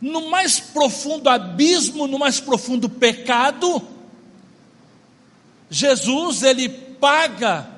No 0.00 0.30
mais 0.30 0.60
profundo 0.60 1.28
abismo, 1.28 2.06
no 2.06 2.18
mais 2.18 2.40
profundo 2.40 2.88
pecado, 2.88 3.82
Jesus, 5.70 6.42
ele 6.42 6.89
paga 7.00 7.68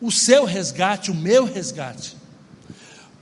o 0.00 0.10
seu 0.10 0.44
resgate, 0.44 1.10
o 1.10 1.14
meu 1.14 1.44
resgate. 1.44 2.16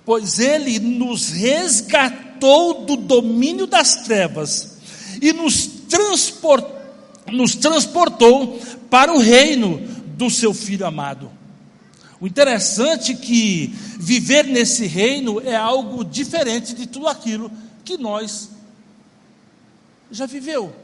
Pois 0.04 0.38
ele 0.38 0.78
nos 0.78 1.30
resgatou 1.30 2.84
do 2.84 2.96
domínio 2.96 3.66
das 3.66 4.04
trevas 4.04 4.78
e 5.22 5.32
nos, 5.32 5.66
transport, 5.66 6.66
nos 7.32 7.54
transportou 7.54 8.60
para 8.90 9.12
o 9.12 9.18
reino 9.18 9.78
do 10.16 10.28
seu 10.28 10.52
filho 10.52 10.86
amado. 10.86 11.30
O 12.20 12.26
interessante 12.26 13.12
é 13.12 13.16
que 13.16 13.74
viver 13.98 14.44
nesse 14.44 14.86
reino 14.86 15.40
é 15.40 15.56
algo 15.56 16.04
diferente 16.04 16.74
de 16.74 16.86
tudo 16.86 17.08
aquilo 17.08 17.50
que 17.84 17.96
nós 17.96 18.50
já 20.10 20.26
viveu. 20.26 20.83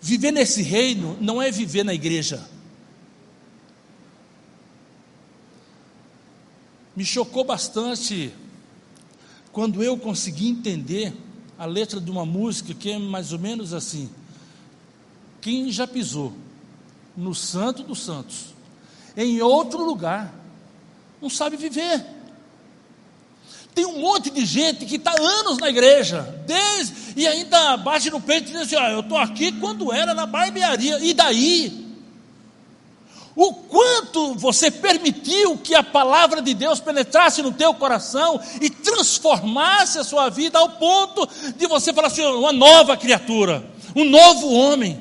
Viver 0.00 0.30
nesse 0.30 0.62
reino 0.62 1.16
não 1.20 1.42
é 1.42 1.50
viver 1.50 1.84
na 1.84 1.92
igreja. 1.92 2.48
Me 6.94 7.04
chocou 7.04 7.44
bastante 7.44 8.32
quando 9.52 9.82
eu 9.82 9.96
consegui 9.96 10.48
entender 10.48 11.12
a 11.58 11.66
letra 11.66 12.00
de 12.00 12.10
uma 12.10 12.24
música 12.24 12.72
que 12.74 12.90
é 12.90 12.98
mais 12.98 13.32
ou 13.32 13.38
menos 13.38 13.72
assim: 13.72 14.08
Quem 15.40 15.70
já 15.70 15.86
pisou 15.86 16.32
no 17.16 17.34
Santo 17.34 17.82
dos 17.82 18.00
Santos, 18.04 18.54
em 19.16 19.42
outro 19.42 19.84
lugar, 19.84 20.32
não 21.20 21.28
sabe 21.28 21.56
viver. 21.56 22.17
Tem 23.78 23.86
um 23.86 24.00
monte 24.00 24.28
de 24.28 24.44
gente 24.44 24.84
que 24.84 24.96
está 24.96 25.14
anos 25.16 25.58
na 25.58 25.68
igreja, 25.68 26.34
desde, 26.44 27.12
e 27.14 27.28
ainda 27.28 27.76
bate 27.76 28.10
no 28.10 28.20
peito 28.20 28.48
e 28.48 28.52
diz 28.52 28.62
assim: 28.62 28.74
ah, 28.74 28.90
eu 28.90 28.98
estou 28.98 29.16
aqui 29.16 29.52
quando 29.52 29.92
era 29.92 30.12
na 30.14 30.26
barbearia, 30.26 30.98
e 30.98 31.14
daí? 31.14 31.86
O 33.36 33.54
quanto 33.54 34.34
você 34.34 34.68
permitiu 34.68 35.58
que 35.58 35.76
a 35.76 35.82
palavra 35.84 36.42
de 36.42 36.54
Deus 36.54 36.80
penetrasse 36.80 37.40
no 37.40 37.52
teu 37.52 37.72
coração 37.72 38.40
e 38.60 38.68
transformasse 38.68 40.00
a 40.00 40.02
sua 40.02 40.28
vida 40.28 40.58
ao 40.58 40.70
ponto 40.70 41.28
de 41.56 41.68
você 41.68 41.92
falar 41.92 42.08
assim: 42.08 42.24
uma 42.24 42.52
nova 42.52 42.96
criatura, 42.96 43.64
um 43.94 44.02
novo 44.02 44.52
homem. 44.52 45.00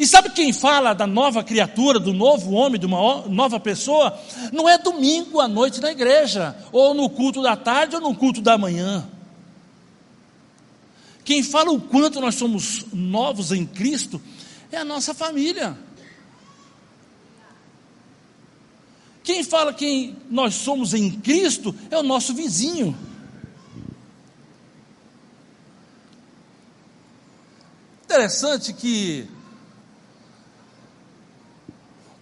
E 0.00 0.06
sabe 0.06 0.30
quem 0.30 0.50
fala 0.50 0.94
da 0.94 1.06
nova 1.06 1.44
criatura, 1.44 2.00
do 2.00 2.14
novo 2.14 2.52
homem, 2.52 2.80
de 2.80 2.86
uma 2.86 3.28
nova 3.28 3.60
pessoa? 3.60 4.18
Não 4.50 4.66
é 4.66 4.78
domingo 4.78 5.42
à 5.42 5.46
noite 5.46 5.78
na 5.78 5.92
igreja, 5.92 6.56
ou 6.72 6.94
no 6.94 7.10
culto 7.10 7.42
da 7.42 7.54
tarde, 7.54 7.96
ou 7.96 8.00
no 8.00 8.16
culto 8.16 8.40
da 8.40 8.56
manhã. 8.56 9.06
Quem 11.22 11.42
fala 11.42 11.70
o 11.70 11.78
quanto 11.78 12.18
nós 12.18 12.36
somos 12.36 12.86
novos 12.94 13.52
em 13.52 13.66
Cristo 13.66 14.18
é 14.72 14.78
a 14.78 14.86
nossa 14.86 15.12
família. 15.12 15.76
Quem 19.22 19.44
fala 19.44 19.74
que 19.74 20.16
nós 20.30 20.54
somos 20.54 20.94
em 20.94 21.10
Cristo 21.10 21.74
é 21.90 21.98
o 21.98 22.02
nosso 22.02 22.32
vizinho. 22.32 22.96
Interessante 28.06 28.72
que 28.72 29.28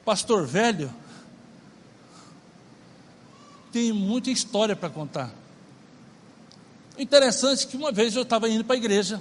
pastor 0.08 0.46
velho 0.46 0.90
tem 3.70 3.92
muita 3.92 4.30
história 4.30 4.74
para 4.74 4.88
contar. 4.88 5.30
Interessante 6.98 7.66
que 7.66 7.76
uma 7.76 7.92
vez 7.92 8.16
eu 8.16 8.22
estava 8.22 8.48
indo 8.48 8.64
para 8.64 8.74
a 8.74 8.78
igreja 8.78 9.20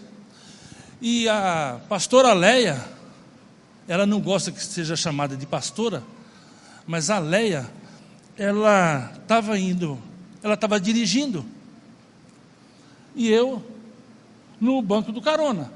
e 1.01 1.27
a 1.27 1.81
pastora 1.89 2.31
Leia, 2.31 2.81
ela 3.85 4.05
não 4.05 4.21
gosta 4.21 4.49
que 4.49 4.63
seja 4.63 4.95
chamada 4.95 5.35
de 5.35 5.45
pastora, 5.45 6.01
mas 6.85 7.09
a 7.09 7.19
Leia, 7.19 7.69
ela 8.37 9.11
estava 9.21 9.59
indo, 9.59 10.01
ela 10.41 10.53
estava 10.53 10.79
dirigindo 10.79 11.45
e 13.13 13.29
eu 13.29 13.61
no 14.57 14.81
banco 14.81 15.11
do 15.11 15.21
carona. 15.21 15.69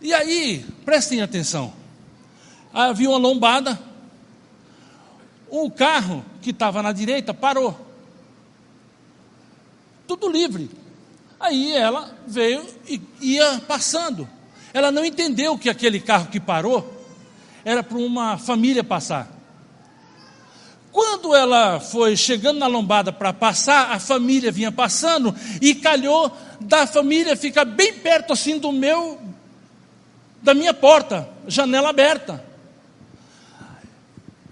E 0.00 0.14
aí, 0.14 0.64
prestem 0.84 1.20
atenção 1.20 1.79
havia 2.72 3.08
uma 3.08 3.18
lombada, 3.18 3.78
um 5.50 5.68
carro 5.68 6.24
que 6.40 6.50
estava 6.50 6.82
na 6.82 6.92
direita 6.92 7.34
parou. 7.34 7.78
Tudo 10.06 10.28
livre. 10.28 10.70
Aí 11.38 11.72
ela 11.72 12.14
veio 12.26 12.66
e 12.86 13.00
ia 13.20 13.60
passando. 13.66 14.28
Ela 14.72 14.92
não 14.92 15.04
entendeu 15.04 15.58
que 15.58 15.70
aquele 15.70 16.00
carro 16.00 16.28
que 16.28 16.38
parou 16.38 17.00
era 17.64 17.82
para 17.82 17.98
uma 17.98 18.38
família 18.38 18.84
passar. 18.84 19.28
Quando 20.92 21.34
ela 21.34 21.78
foi 21.78 22.16
chegando 22.16 22.58
na 22.58 22.66
lombada 22.66 23.12
para 23.12 23.32
passar, 23.32 23.92
a 23.92 23.98
família 23.98 24.50
vinha 24.50 24.72
passando 24.72 25.34
e 25.60 25.74
calhou 25.74 26.36
da 26.60 26.86
família 26.86 27.36
ficar 27.36 27.64
bem 27.64 27.94
perto 27.94 28.32
assim 28.32 28.58
do 28.58 28.72
meu 28.72 29.20
da 30.42 30.54
minha 30.54 30.72
porta, 30.72 31.28
janela 31.46 31.90
aberta. 31.90 32.49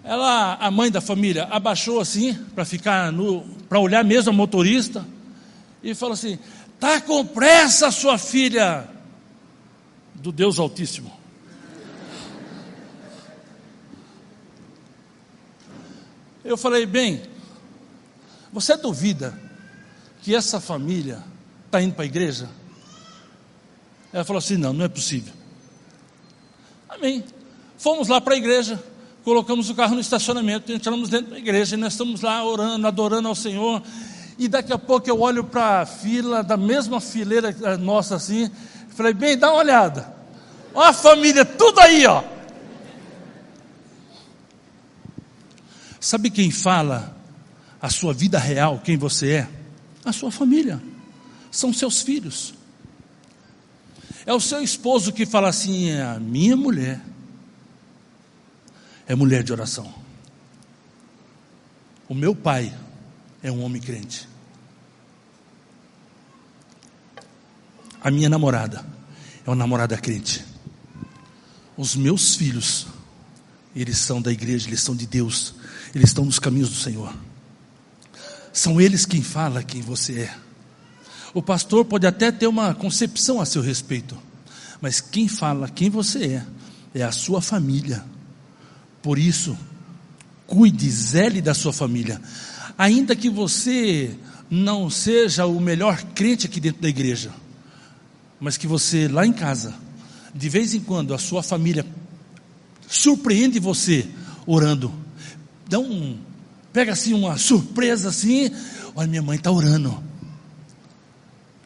Ela, 0.08 0.54
a 0.54 0.70
mãe 0.70 0.90
da 0.90 1.02
família, 1.02 1.44
abaixou 1.50 2.00
assim 2.00 2.32
para 2.54 2.64
ficar 2.64 3.12
no, 3.12 3.42
para 3.68 3.78
olhar 3.78 4.02
mesmo 4.02 4.30
a 4.30 4.32
motorista 4.32 5.06
e 5.82 5.94
falou 5.94 6.14
assim: 6.14 6.38
"Tá 6.80 6.98
com 6.98 7.26
pressa, 7.26 7.90
sua 7.90 8.16
filha 8.16 8.88
do 10.14 10.32
Deus 10.32 10.58
Altíssimo". 10.58 11.12
Eu 16.42 16.56
falei: 16.56 16.86
"Bem, 16.86 17.20
você 18.50 18.78
duvida 18.78 19.38
que 20.22 20.34
essa 20.34 20.58
família 20.58 21.22
está 21.66 21.82
indo 21.82 21.92
para 21.92 22.04
a 22.04 22.06
igreja?" 22.06 22.48
Ela 24.10 24.24
falou 24.24 24.38
assim: 24.38 24.56
"Não, 24.56 24.72
não 24.72 24.86
é 24.86 24.88
possível". 24.88 25.34
Amém. 26.88 27.22
Fomos 27.76 28.08
lá 28.08 28.22
para 28.22 28.32
a 28.32 28.38
igreja 28.38 28.82
colocamos 29.28 29.68
o 29.68 29.74
carro 29.74 29.94
no 29.94 30.00
estacionamento, 30.00 30.72
entramos 30.72 31.10
dentro 31.10 31.32
da 31.32 31.38
igreja 31.38 31.76
e 31.76 31.78
nós 31.78 31.92
estamos 31.92 32.22
lá 32.22 32.42
orando, 32.42 32.86
adorando 32.86 33.28
ao 33.28 33.34
Senhor. 33.34 33.82
E 34.38 34.48
daqui 34.48 34.72
a 34.72 34.78
pouco 34.78 35.10
eu 35.10 35.20
olho 35.20 35.44
para 35.44 35.82
a 35.82 35.86
fila, 35.86 36.42
da 36.42 36.56
mesma 36.56 36.98
fileira 36.98 37.54
nossa 37.76 38.16
assim, 38.16 38.50
falei, 38.88 39.12
bem, 39.12 39.36
dá 39.36 39.50
uma 39.50 39.58
olhada. 39.58 40.14
Olha 40.72 40.88
a 40.88 40.92
família, 40.94 41.44
tudo 41.44 41.78
aí, 41.78 42.06
ó. 42.06 42.24
Sabe 46.00 46.30
quem 46.30 46.50
fala 46.50 47.14
a 47.82 47.90
sua 47.90 48.14
vida 48.14 48.38
real, 48.38 48.80
quem 48.82 48.96
você 48.96 49.30
é? 49.32 49.48
A 50.06 50.12
sua 50.12 50.30
família. 50.30 50.80
São 51.50 51.70
seus 51.70 52.00
filhos. 52.00 52.54
É 54.24 54.32
o 54.32 54.40
seu 54.40 54.62
esposo 54.62 55.12
que 55.12 55.26
fala 55.26 55.48
assim: 55.48 55.90
é 55.90 56.02
a 56.02 56.18
minha 56.18 56.56
mulher 56.56 56.98
é 59.08 59.14
mulher 59.14 59.42
de 59.42 59.50
oração. 59.50 59.92
O 62.06 62.14
meu 62.14 62.34
pai 62.36 62.72
é 63.42 63.50
um 63.50 63.62
homem 63.64 63.80
crente. 63.80 64.28
A 68.02 68.10
minha 68.10 68.28
namorada 68.28 68.84
é 69.44 69.48
uma 69.48 69.56
namorada 69.56 69.96
crente. 69.96 70.44
Os 71.74 71.96
meus 71.96 72.34
filhos, 72.34 72.86
eles 73.74 73.96
são 73.96 74.20
da 74.20 74.30
igreja, 74.30 74.68
eles 74.68 74.82
são 74.82 74.94
de 74.94 75.06
Deus, 75.06 75.54
eles 75.94 76.10
estão 76.10 76.26
nos 76.26 76.38
caminhos 76.38 76.68
do 76.68 76.76
Senhor. 76.76 77.14
São 78.52 78.78
eles 78.80 79.06
quem 79.06 79.22
fala 79.22 79.62
quem 79.62 79.80
você 79.80 80.20
é. 80.20 80.38
O 81.32 81.42
pastor 81.42 81.84
pode 81.84 82.06
até 82.06 82.30
ter 82.30 82.46
uma 82.46 82.74
concepção 82.74 83.40
a 83.40 83.46
seu 83.46 83.62
respeito, 83.62 84.18
mas 84.82 85.00
quem 85.00 85.28
fala 85.28 85.68
quem 85.68 85.88
você 85.88 86.24
é 86.24 86.46
é 86.94 87.02
a 87.02 87.12
sua 87.12 87.40
família 87.40 88.04
por 89.02 89.18
isso, 89.18 89.56
cuide, 90.46 90.90
zele 90.90 91.40
da 91.40 91.54
sua 91.54 91.72
família. 91.72 92.20
Ainda 92.76 93.14
que 93.14 93.28
você 93.28 94.16
não 94.50 94.88
seja 94.88 95.46
o 95.46 95.60
melhor 95.60 96.02
crente 96.14 96.46
aqui 96.46 96.60
dentro 96.60 96.82
da 96.82 96.88
igreja, 96.88 97.30
mas 98.40 98.56
que 98.56 98.66
você 98.66 99.08
lá 99.08 99.26
em 99.26 99.32
casa, 99.32 99.74
de 100.34 100.48
vez 100.48 100.74
em 100.74 100.80
quando, 100.80 101.14
a 101.14 101.18
sua 101.18 101.42
família 101.42 101.84
surpreende 102.88 103.58
você 103.58 104.08
orando. 104.46 104.92
Dá 105.68 105.78
um, 105.78 106.18
pega 106.72 106.92
assim 106.92 107.12
uma 107.12 107.36
surpresa 107.36 108.08
assim, 108.08 108.50
olha 108.94 109.06
minha 109.06 109.22
mãe 109.22 109.36
está 109.36 109.50
orando. 109.50 110.02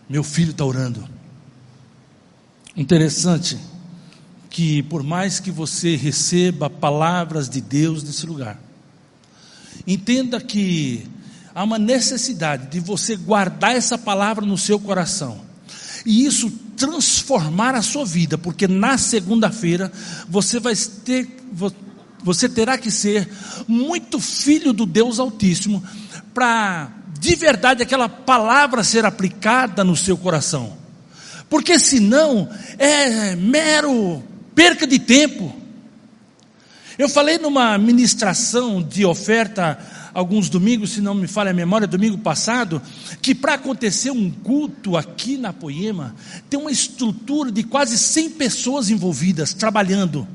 Meu 0.08 0.24
filho 0.24 0.50
está 0.50 0.64
orando. 0.64 1.08
Interessante 2.76 3.58
que 4.52 4.82
por 4.82 5.02
mais 5.02 5.40
que 5.40 5.50
você 5.50 5.96
receba 5.96 6.68
palavras 6.68 7.48
de 7.48 7.58
Deus 7.58 8.04
nesse 8.04 8.26
lugar, 8.26 8.60
entenda 9.86 10.38
que 10.42 11.08
há 11.54 11.64
uma 11.64 11.78
necessidade 11.78 12.66
de 12.66 12.78
você 12.78 13.16
guardar 13.16 13.74
essa 13.74 13.96
palavra 13.96 14.44
no 14.44 14.58
seu 14.58 14.78
coração. 14.78 15.40
E 16.04 16.26
isso 16.26 16.50
transformar 16.76 17.74
a 17.74 17.80
sua 17.80 18.04
vida, 18.04 18.36
porque 18.36 18.68
na 18.68 18.98
segunda-feira 18.98 19.90
você 20.28 20.60
vai 20.60 20.74
ter 20.76 21.28
você 22.22 22.48
terá 22.48 22.78
que 22.78 22.90
ser 22.90 23.28
muito 23.66 24.20
filho 24.20 24.72
do 24.72 24.86
Deus 24.86 25.18
Altíssimo 25.18 25.82
para 26.34 26.90
de 27.18 27.34
verdade 27.34 27.82
aquela 27.82 28.08
palavra 28.08 28.84
ser 28.84 29.06
aplicada 29.06 29.82
no 29.82 29.96
seu 29.96 30.16
coração. 30.16 30.76
Porque 31.48 31.78
senão 31.78 32.48
é 32.78 33.34
mero 33.34 34.22
perca 34.54 34.86
de 34.86 34.98
tempo. 34.98 35.54
Eu 36.98 37.08
falei 37.08 37.38
numa 37.38 37.78
ministração 37.78 38.82
de 38.82 39.04
oferta 39.04 39.78
alguns 40.14 40.48
domingos, 40.48 40.90
se 40.90 41.00
não 41.00 41.14
me 41.14 41.26
falha 41.26 41.50
a 41.50 41.54
memória, 41.54 41.86
domingo 41.86 42.18
passado, 42.18 42.82
que 43.20 43.34
para 43.34 43.54
acontecer 43.54 44.10
um 44.10 44.30
culto 44.30 44.96
aqui 44.96 45.36
na 45.38 45.52
Poema, 45.52 46.14
tem 46.50 46.60
uma 46.60 46.70
estrutura 46.70 47.50
de 47.50 47.62
quase 47.62 47.98
100 47.98 48.30
pessoas 48.30 48.90
envolvidas, 48.90 49.54
trabalhando. 49.54 50.28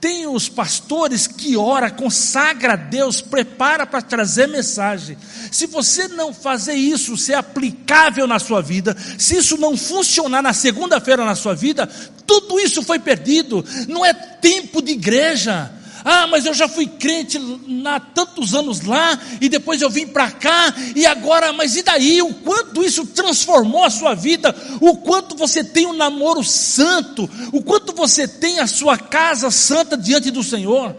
Tem 0.00 0.26
os 0.28 0.48
pastores 0.48 1.26
que 1.26 1.56
ora, 1.56 1.90
consagra 1.90 2.74
a 2.74 2.76
Deus, 2.76 3.20
prepara 3.20 3.84
para 3.84 4.00
trazer 4.00 4.46
mensagem. 4.46 5.18
Se 5.50 5.66
você 5.66 6.06
não 6.06 6.32
fazer 6.32 6.74
isso 6.74 7.16
ser 7.16 7.34
aplicável 7.34 8.26
na 8.26 8.38
sua 8.38 8.62
vida, 8.62 8.96
se 9.18 9.36
isso 9.36 9.56
não 9.58 9.76
funcionar 9.76 10.40
na 10.40 10.52
segunda-feira 10.52 11.24
na 11.24 11.34
sua 11.34 11.54
vida, 11.54 11.88
tudo 12.24 12.60
isso 12.60 12.82
foi 12.82 13.00
perdido. 13.00 13.64
Não 13.88 14.04
é 14.04 14.12
tempo 14.12 14.80
de 14.80 14.92
igreja. 14.92 15.72
Ah, 16.10 16.26
mas 16.26 16.46
eu 16.46 16.54
já 16.54 16.66
fui 16.66 16.86
crente 16.86 17.38
há 17.84 18.00
tantos 18.00 18.54
anos 18.54 18.80
lá, 18.80 19.20
e 19.42 19.48
depois 19.50 19.82
eu 19.82 19.90
vim 19.90 20.06
para 20.06 20.30
cá, 20.30 20.74
e 20.96 21.04
agora, 21.04 21.52
mas 21.52 21.76
e 21.76 21.82
daí? 21.82 22.22
O 22.22 22.32
quanto 22.32 22.82
isso 22.82 23.04
transformou 23.04 23.84
a 23.84 23.90
sua 23.90 24.14
vida, 24.14 24.56
o 24.80 24.96
quanto 24.96 25.36
você 25.36 25.62
tem 25.62 25.86
um 25.86 25.92
namoro 25.92 26.42
santo, 26.42 27.28
o 27.52 27.62
quanto 27.62 27.92
você 27.92 28.26
tem 28.26 28.58
a 28.58 28.66
sua 28.66 28.96
casa 28.96 29.50
santa 29.50 29.98
diante 29.98 30.30
do 30.30 30.42
Senhor. 30.42 30.96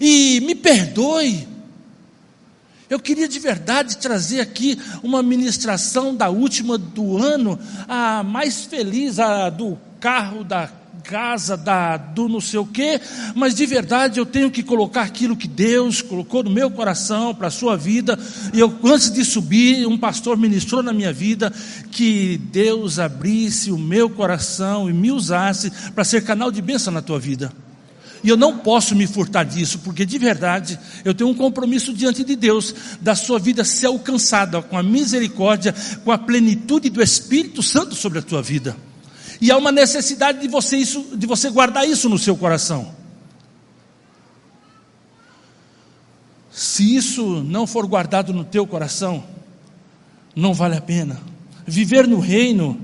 E 0.00 0.40
me 0.40 0.56
perdoe, 0.56 1.46
eu 2.90 2.98
queria 2.98 3.28
de 3.28 3.38
verdade 3.38 3.96
trazer 3.98 4.40
aqui 4.40 4.76
uma 5.04 5.22
ministração 5.22 6.16
da 6.16 6.30
última 6.30 6.76
do 6.76 7.16
ano, 7.16 7.56
a 7.86 8.24
mais 8.24 8.64
feliz, 8.64 9.20
a 9.20 9.50
do 9.50 9.78
carro 10.00 10.42
da 10.42 10.68
casa, 11.08 11.56
da, 11.56 11.96
do 11.96 12.28
não 12.28 12.40
sei 12.40 12.60
o 12.60 12.66
quê, 12.66 13.00
mas 13.34 13.54
de 13.54 13.64
verdade 13.64 14.20
eu 14.20 14.26
tenho 14.26 14.50
que 14.50 14.62
colocar 14.62 15.00
aquilo 15.00 15.34
que 15.34 15.48
Deus 15.48 16.02
colocou 16.02 16.44
no 16.44 16.50
meu 16.50 16.70
coração 16.70 17.34
para 17.34 17.48
a 17.48 17.50
sua 17.50 17.78
vida. 17.78 18.18
E 18.52 18.60
eu, 18.60 18.78
antes 18.84 19.10
de 19.10 19.24
subir, 19.24 19.86
um 19.86 19.96
pastor 19.96 20.36
ministrou 20.36 20.82
na 20.82 20.92
minha 20.92 21.10
vida 21.10 21.50
que 21.90 22.36
Deus 22.52 22.98
abrisse 22.98 23.72
o 23.72 23.78
meu 23.78 24.10
coração 24.10 24.90
e 24.90 24.92
me 24.92 25.10
usasse 25.10 25.72
para 25.94 26.04
ser 26.04 26.22
canal 26.24 26.50
de 26.50 26.60
bênção 26.60 26.92
na 26.92 27.00
tua 27.00 27.18
vida. 27.18 27.50
E 28.22 28.28
eu 28.28 28.36
não 28.36 28.58
posso 28.58 28.94
me 28.94 29.06
furtar 29.06 29.44
disso, 29.44 29.78
porque 29.78 30.04
de 30.04 30.18
verdade 30.18 30.78
eu 31.06 31.14
tenho 31.14 31.30
um 31.30 31.34
compromisso 31.34 31.94
diante 31.94 32.22
de 32.22 32.36
Deus, 32.36 32.74
da 33.00 33.14
sua 33.14 33.38
vida 33.38 33.64
ser 33.64 33.86
alcançada 33.86 34.60
com 34.60 34.76
a 34.76 34.82
misericórdia, 34.82 35.74
com 36.04 36.12
a 36.12 36.18
plenitude 36.18 36.90
do 36.90 37.02
Espírito 37.02 37.62
Santo 37.62 37.94
sobre 37.94 38.18
a 38.18 38.22
tua 38.22 38.42
vida. 38.42 38.76
E 39.40 39.50
há 39.50 39.56
uma 39.56 39.70
necessidade 39.70 40.40
de 40.40 40.48
você, 40.48 40.76
isso, 40.76 41.16
de 41.16 41.26
você 41.26 41.48
guardar 41.50 41.88
isso 41.88 42.08
no 42.08 42.18
seu 42.18 42.36
coração. 42.36 42.94
Se 46.50 46.96
isso 46.96 47.42
não 47.44 47.66
for 47.66 47.86
guardado 47.86 48.32
no 48.32 48.44
teu 48.44 48.66
coração, 48.66 49.24
não 50.34 50.52
vale 50.52 50.76
a 50.76 50.80
pena. 50.80 51.20
Viver 51.64 52.08
no 52.08 52.18
reino 52.18 52.80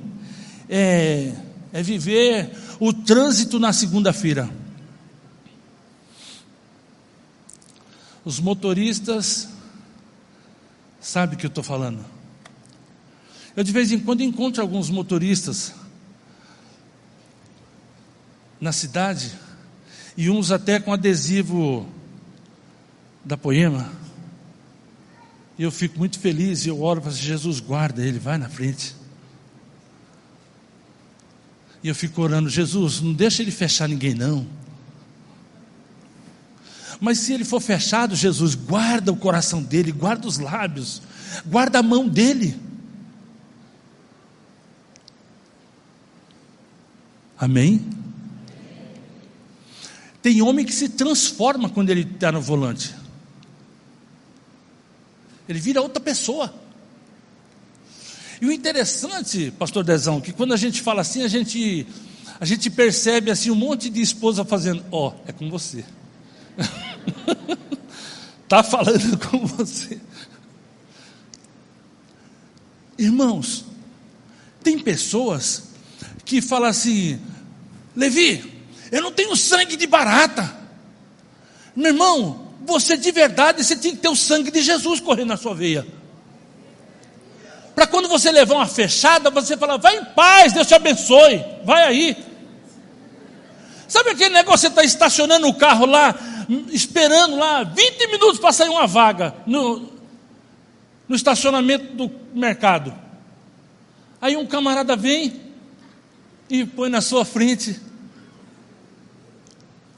é, 0.68 1.32
é 1.72 1.82
viver 1.82 2.50
o 2.78 2.92
trânsito 2.92 3.58
na 3.58 3.72
segunda-feira. 3.72 4.48
Os 8.24 8.38
motoristas 8.38 9.48
sabem 11.00 11.34
o 11.34 11.38
que 11.38 11.46
eu 11.46 11.48
estou 11.48 11.64
falando. 11.64 12.04
Eu 13.56 13.62
de 13.64 13.72
vez 13.72 13.90
em 13.92 13.98
quando 13.98 14.22
encontro 14.22 14.62
alguns 14.62 14.88
motoristas 14.88 15.74
na 18.64 18.72
cidade, 18.72 19.30
e 20.16 20.30
uns 20.30 20.50
até 20.50 20.80
com 20.80 20.90
adesivo 20.90 21.86
da 23.22 23.36
poema. 23.36 23.92
E 25.58 25.62
eu 25.62 25.70
fico 25.70 25.98
muito 25.98 26.18
feliz 26.18 26.64
e 26.64 26.70
eu 26.70 26.80
oro 26.80 27.02
para 27.02 27.10
Jesus 27.10 27.60
guarda 27.60 28.02
ele, 28.02 28.18
vai 28.18 28.38
na 28.38 28.48
frente. 28.48 28.96
E 31.82 31.88
eu 31.88 31.94
fico 31.94 32.22
orando, 32.22 32.48
Jesus, 32.48 33.02
não 33.02 33.12
deixa 33.12 33.42
ele 33.42 33.50
fechar 33.50 33.86
ninguém 33.86 34.14
não. 34.14 34.46
Mas 36.98 37.18
se 37.18 37.34
ele 37.34 37.44
for 37.44 37.60
fechado, 37.60 38.16
Jesus, 38.16 38.54
guarda 38.54 39.12
o 39.12 39.16
coração 39.16 39.62
dele, 39.62 39.92
guarda 39.92 40.26
os 40.26 40.38
lábios, 40.38 41.02
guarda 41.44 41.80
a 41.80 41.82
mão 41.82 42.08
dele. 42.08 42.58
Amém? 47.36 47.93
Tem 50.24 50.40
homem 50.40 50.64
que 50.64 50.72
se 50.72 50.88
transforma 50.88 51.68
quando 51.68 51.90
ele 51.90 52.00
está 52.00 52.32
no 52.32 52.40
volante. 52.40 52.94
Ele 55.46 55.58
vira 55.58 55.82
outra 55.82 56.02
pessoa. 56.02 56.50
E 58.40 58.46
o 58.46 58.50
interessante, 58.50 59.50
pastor 59.50 59.84
Dezão, 59.84 60.22
que 60.22 60.32
quando 60.32 60.54
a 60.54 60.56
gente 60.56 60.80
fala 60.80 61.02
assim, 61.02 61.22
a 61.24 61.28
gente, 61.28 61.86
a 62.40 62.44
gente 62.46 62.70
percebe 62.70 63.30
assim 63.30 63.50
um 63.50 63.54
monte 63.54 63.90
de 63.90 64.00
esposa 64.00 64.46
fazendo, 64.46 64.82
ó, 64.90 65.08
oh, 65.08 65.14
é 65.28 65.32
com 65.32 65.50
você. 65.50 65.84
Está 68.44 68.62
falando 68.64 69.18
com 69.28 69.44
você. 69.44 70.00
Irmãos, 72.96 73.66
tem 74.62 74.78
pessoas 74.78 75.64
que 76.24 76.40
falam 76.40 76.70
assim, 76.70 77.20
Levi, 77.94 78.53
eu 78.94 79.02
não 79.02 79.10
tenho 79.10 79.34
sangue 79.34 79.76
de 79.76 79.88
barata. 79.88 80.54
Meu 81.74 81.90
irmão, 81.90 82.52
você 82.64 82.96
de 82.96 83.10
verdade, 83.10 83.64
você 83.64 83.74
tem 83.74 83.90
que 83.90 83.96
ter 83.96 84.08
o 84.08 84.14
sangue 84.14 84.52
de 84.52 84.62
Jesus 84.62 85.00
correndo 85.00 85.30
na 85.30 85.36
sua 85.36 85.52
veia. 85.52 85.84
Para 87.74 87.88
quando 87.88 88.08
você 88.08 88.30
levar 88.30 88.54
uma 88.54 88.68
fechada, 88.68 89.30
você 89.30 89.56
falar, 89.56 89.78
vai 89.78 89.96
em 89.96 90.04
paz, 90.04 90.52
Deus 90.52 90.68
te 90.68 90.76
abençoe, 90.76 91.44
vai 91.64 91.82
aí. 91.82 92.16
Sabe 93.88 94.10
aquele 94.10 94.32
negócio, 94.32 94.60
você 94.60 94.68
está 94.68 94.84
estacionando 94.84 95.48
o 95.48 95.54
carro 95.54 95.86
lá, 95.86 96.14
esperando 96.70 97.34
lá 97.34 97.64
20 97.64 98.06
minutos 98.12 98.38
para 98.38 98.52
sair 98.52 98.68
uma 98.68 98.86
vaga 98.86 99.34
no, 99.44 99.90
no 101.08 101.16
estacionamento 101.16 101.96
do 101.96 102.08
mercado. 102.32 102.94
Aí 104.20 104.36
um 104.36 104.46
camarada 104.46 104.94
vem 104.94 105.40
e 106.48 106.64
põe 106.64 106.88
na 106.88 107.00
sua 107.00 107.24
frente 107.24 107.80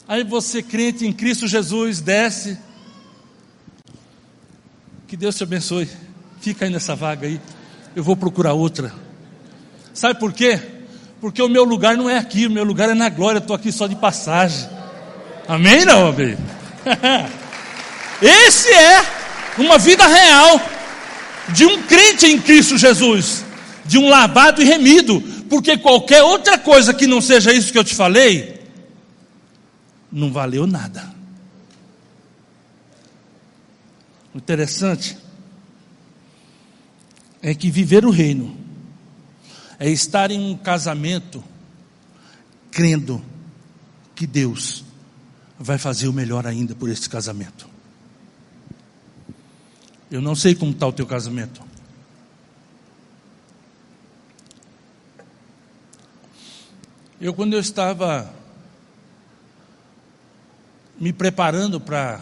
Aí 0.07 0.23
você, 0.23 0.63
crente 0.63 1.05
em 1.05 1.11
Cristo 1.11 1.47
Jesus, 1.47 1.99
desce. 1.99 2.57
Que 5.05 5.17
Deus 5.17 5.35
te 5.35 5.43
abençoe. 5.43 5.89
Fica 6.39 6.63
aí 6.63 6.71
nessa 6.71 6.95
vaga 6.95 7.27
aí. 7.27 7.41
Eu 7.93 8.03
vou 8.03 8.15
procurar 8.15 8.53
outra. 8.53 8.93
Sabe 9.93 10.17
por 10.17 10.31
quê? 10.31 10.61
Porque 11.19 11.41
o 11.41 11.49
meu 11.49 11.65
lugar 11.65 11.97
não 11.97 12.09
é 12.09 12.17
aqui, 12.17 12.47
o 12.47 12.51
meu 12.51 12.63
lugar 12.63 12.89
é 12.89 12.93
na 12.93 13.09
glória. 13.09 13.39
Estou 13.39 13.53
aqui 13.53 13.69
só 13.69 13.85
de 13.85 13.97
passagem. 13.97 14.69
Amém, 15.45 15.83
não, 15.83 16.07
amém? 16.07 16.37
Esse 18.21 18.71
é 18.71 19.05
uma 19.57 19.77
vida 19.77 20.07
real 20.07 20.61
de 21.49 21.65
um 21.65 21.81
crente 21.83 22.27
em 22.27 22.39
Cristo 22.39 22.77
Jesus, 22.77 23.43
de 23.85 23.97
um 23.97 24.07
lavado 24.07 24.61
e 24.61 24.65
remido, 24.65 25.21
porque 25.49 25.77
qualquer 25.77 26.23
outra 26.23 26.57
coisa 26.57 26.93
que 26.93 27.07
não 27.07 27.19
seja 27.19 27.51
isso 27.51 27.73
que 27.73 27.77
eu 27.77 27.83
te 27.83 27.95
falei, 27.95 28.56
não 30.11 30.31
valeu 30.31 30.65
nada. 30.65 31.13
O 34.33 34.37
interessante 34.37 35.17
é 37.41 37.53
que 37.53 37.71
viver 37.71 38.05
o 38.05 38.09
reino 38.09 38.55
é 39.79 39.89
estar 39.89 40.31
em 40.31 40.39
um 40.39 40.57
casamento 40.57 41.43
crendo 42.71 43.23
que 44.15 44.27
Deus 44.27 44.83
vai 45.59 45.77
fazer 45.77 46.07
o 46.07 46.13
melhor 46.13 46.45
ainda 46.45 46.75
por 46.75 46.89
esse 46.89 47.09
casamento. 47.09 47.67
Eu 50.09 50.21
não 50.21 50.35
sei 50.35 50.55
como 50.55 50.71
está 50.71 50.87
o 50.87 50.93
teu 50.93 51.05
casamento. 51.05 51.61
Eu, 57.19 57.33
quando 57.33 57.53
eu 57.53 57.59
estava 57.59 58.31
me 60.99 61.13
preparando 61.13 61.79
para 61.79 62.21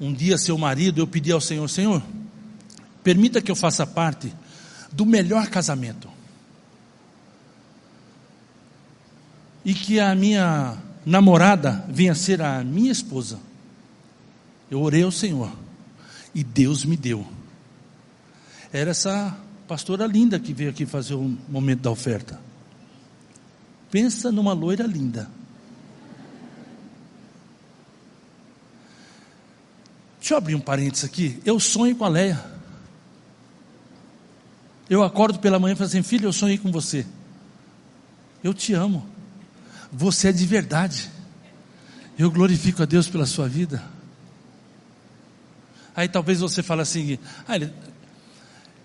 um 0.00 0.12
dia 0.12 0.38
ser 0.38 0.52
o 0.52 0.58
marido, 0.58 1.00
eu 1.00 1.06
pedi 1.06 1.30
ao 1.30 1.40
Senhor: 1.40 1.68
Senhor, 1.68 2.02
permita 3.02 3.40
que 3.40 3.50
eu 3.50 3.56
faça 3.56 3.86
parte 3.86 4.32
do 4.92 5.04
melhor 5.04 5.48
casamento. 5.48 6.08
E 9.64 9.74
que 9.74 10.00
a 10.00 10.14
minha 10.14 10.78
namorada 11.04 11.84
venha 11.88 12.14
ser 12.14 12.40
a 12.40 12.64
minha 12.64 12.90
esposa. 12.90 13.38
Eu 14.70 14.80
orei 14.80 15.02
ao 15.02 15.12
Senhor 15.12 15.52
e 16.34 16.42
Deus 16.42 16.84
me 16.84 16.96
deu. 16.96 17.26
Era 18.72 18.90
essa 18.90 19.36
pastora 19.66 20.06
linda 20.06 20.38
que 20.38 20.54
veio 20.54 20.70
aqui 20.70 20.86
fazer 20.86 21.14
o 21.14 21.36
momento 21.48 21.80
da 21.80 21.90
oferta. 21.90 22.40
Pensa 23.90 24.30
numa 24.30 24.52
loira 24.52 24.86
linda. 24.86 25.28
Deixa 30.20 30.34
eu 30.34 30.38
abrir 30.38 30.54
um 30.54 30.60
parênteses 30.60 31.04
aqui. 31.04 31.40
Eu 31.44 31.58
sonho 31.58 31.96
com 31.96 32.04
a 32.04 32.08
Leia. 32.08 32.38
Eu 34.88 35.02
acordo 35.02 35.38
pela 35.38 35.58
manhã 35.58 35.72
e 35.72 35.76
falo 35.76 35.88
assim: 35.88 36.02
Filho, 36.02 36.28
eu 36.28 36.32
sonhei 36.32 36.58
com 36.58 36.70
você. 36.70 37.06
Eu 38.44 38.52
te 38.52 38.74
amo. 38.74 39.06
Você 39.90 40.28
é 40.28 40.32
de 40.32 40.44
verdade. 40.46 41.10
Eu 42.18 42.30
glorifico 42.30 42.82
a 42.82 42.86
Deus 42.86 43.08
pela 43.08 43.24
sua 43.24 43.48
vida. 43.48 43.82
Aí 45.96 46.06
talvez 46.06 46.40
você 46.40 46.62
fale 46.62 46.82
assim: 46.82 47.18
ah, 47.48 47.56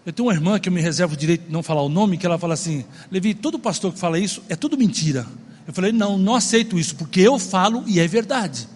eu 0.06 0.14
tenho 0.14 0.28
uma 0.28 0.34
irmã 0.34 0.58
que 0.58 0.70
eu 0.70 0.74
me 0.74 0.82
reservo 0.82 1.16
o 1.16 1.18
direito 1.18 1.48
de 1.48 1.52
não 1.52 1.62
falar 1.62 1.82
o 1.82 1.90
nome, 1.90 2.18
que 2.18 2.26
ela 2.26 2.40
fala 2.40 2.54
assim: 2.54 2.86
Levi, 3.12 3.34
todo 3.34 3.60
pastor 3.60 3.92
que 3.92 4.00
fala 4.00 4.18
isso 4.18 4.42
é 4.48 4.56
tudo 4.56 4.78
mentira. 4.78 5.26
Eu 5.68 5.74
falei: 5.74 5.92
não, 5.92 6.18
não 6.18 6.36
aceito 6.36 6.80
isso, 6.80 6.96
porque 6.96 7.20
eu 7.20 7.38
falo 7.38 7.84
e 7.88 8.00
é 8.00 8.08
verdade. 8.08 8.70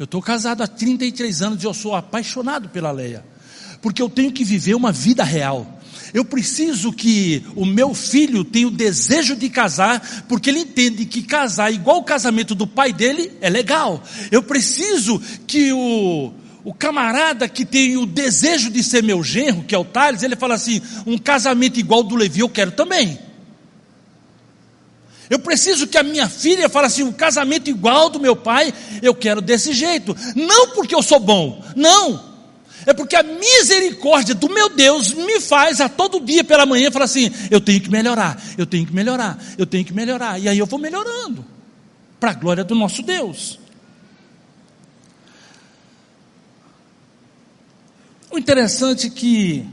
Eu 0.00 0.04
estou 0.04 0.22
casado 0.22 0.62
há 0.62 0.66
33 0.66 1.42
anos 1.42 1.62
e 1.62 1.66
eu 1.66 1.74
sou 1.74 1.94
apaixonado 1.94 2.70
pela 2.70 2.90
Leia, 2.90 3.22
porque 3.82 4.00
eu 4.00 4.08
tenho 4.08 4.32
que 4.32 4.42
viver 4.42 4.74
uma 4.74 4.90
vida 4.90 5.22
real. 5.22 5.78
Eu 6.14 6.24
preciso 6.24 6.90
que 6.90 7.44
o 7.54 7.66
meu 7.66 7.94
filho 7.94 8.42
tenha 8.42 8.66
o 8.66 8.70
desejo 8.70 9.36
de 9.36 9.50
casar, 9.50 10.24
porque 10.26 10.48
ele 10.48 10.60
entende 10.60 11.04
que 11.04 11.22
casar 11.22 11.70
igual 11.70 11.98
o 11.98 12.02
casamento 12.02 12.54
do 12.54 12.66
pai 12.66 12.94
dele 12.94 13.30
é 13.42 13.50
legal. 13.50 14.02
Eu 14.32 14.42
preciso 14.42 15.20
que 15.46 15.70
o, 15.70 16.32
o 16.64 16.72
camarada 16.72 17.46
que 17.46 17.66
tem 17.66 17.98
o 17.98 18.06
desejo 18.06 18.70
de 18.70 18.82
ser 18.82 19.02
meu 19.02 19.22
genro, 19.22 19.64
que 19.64 19.74
é 19.74 19.78
o 19.78 19.84
Thales, 19.84 20.22
ele 20.22 20.34
fala 20.34 20.54
assim: 20.54 20.80
um 21.06 21.18
casamento 21.18 21.78
igual 21.78 22.02
do 22.02 22.16
Levi 22.16 22.40
eu 22.40 22.48
quero 22.48 22.72
também. 22.72 23.18
Eu 25.30 25.38
preciso 25.38 25.86
que 25.86 25.96
a 25.96 26.02
minha 26.02 26.28
filha 26.28 26.68
fale 26.68 26.88
assim: 26.88 27.04
um 27.04 27.12
casamento 27.12 27.70
igual 27.70 28.10
do 28.10 28.18
meu 28.18 28.34
pai, 28.34 28.74
eu 29.00 29.14
quero 29.14 29.40
desse 29.40 29.72
jeito. 29.72 30.16
Não 30.34 30.70
porque 30.70 30.92
eu 30.92 31.02
sou 31.02 31.20
bom, 31.20 31.64
não. 31.76 32.28
É 32.84 32.92
porque 32.92 33.14
a 33.14 33.22
misericórdia 33.22 34.34
do 34.34 34.48
meu 34.48 34.68
Deus 34.70 35.12
me 35.12 35.38
faz 35.40 35.80
a 35.80 35.88
todo 35.88 36.18
dia 36.18 36.42
pela 36.42 36.66
manhã 36.66 36.90
falar 36.90 37.04
assim: 37.04 37.30
eu 37.48 37.60
tenho 37.60 37.80
que 37.80 37.88
melhorar, 37.88 38.42
eu 38.58 38.66
tenho 38.66 38.84
que 38.84 38.92
melhorar, 38.92 39.38
eu 39.56 39.64
tenho 39.64 39.84
que 39.84 39.94
melhorar. 39.94 40.40
E 40.40 40.48
aí 40.48 40.58
eu 40.58 40.66
vou 40.66 40.80
melhorando, 40.80 41.44
para 42.18 42.32
a 42.32 42.34
glória 42.34 42.64
do 42.64 42.74
nosso 42.74 43.00
Deus. 43.00 43.60
O 48.32 48.38
interessante 48.38 49.06
é 49.06 49.10
que 49.10 49.64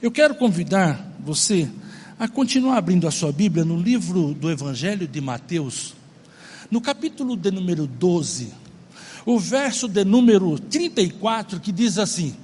eu 0.00 0.12
quero 0.12 0.36
convidar 0.36 1.04
você 1.18 1.68
a 2.18 2.28
continuar 2.28 2.78
abrindo 2.78 3.08
a 3.08 3.10
sua 3.10 3.32
Bíblia 3.32 3.64
no 3.64 3.76
livro 3.76 4.34
do 4.34 4.50
Evangelho 4.50 5.06
de 5.06 5.20
Mateus, 5.20 5.94
no 6.70 6.80
capítulo 6.80 7.36
de 7.36 7.50
número 7.50 7.86
12, 7.86 8.52
o 9.26 9.38
verso 9.38 9.88
de 9.88 10.04
número 10.04 10.58
34, 10.58 11.58
que 11.58 11.72
diz 11.72 11.98
assim: 11.98 12.36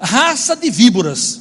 Raça 0.00 0.54
de 0.54 0.70
víboras, 0.70 1.40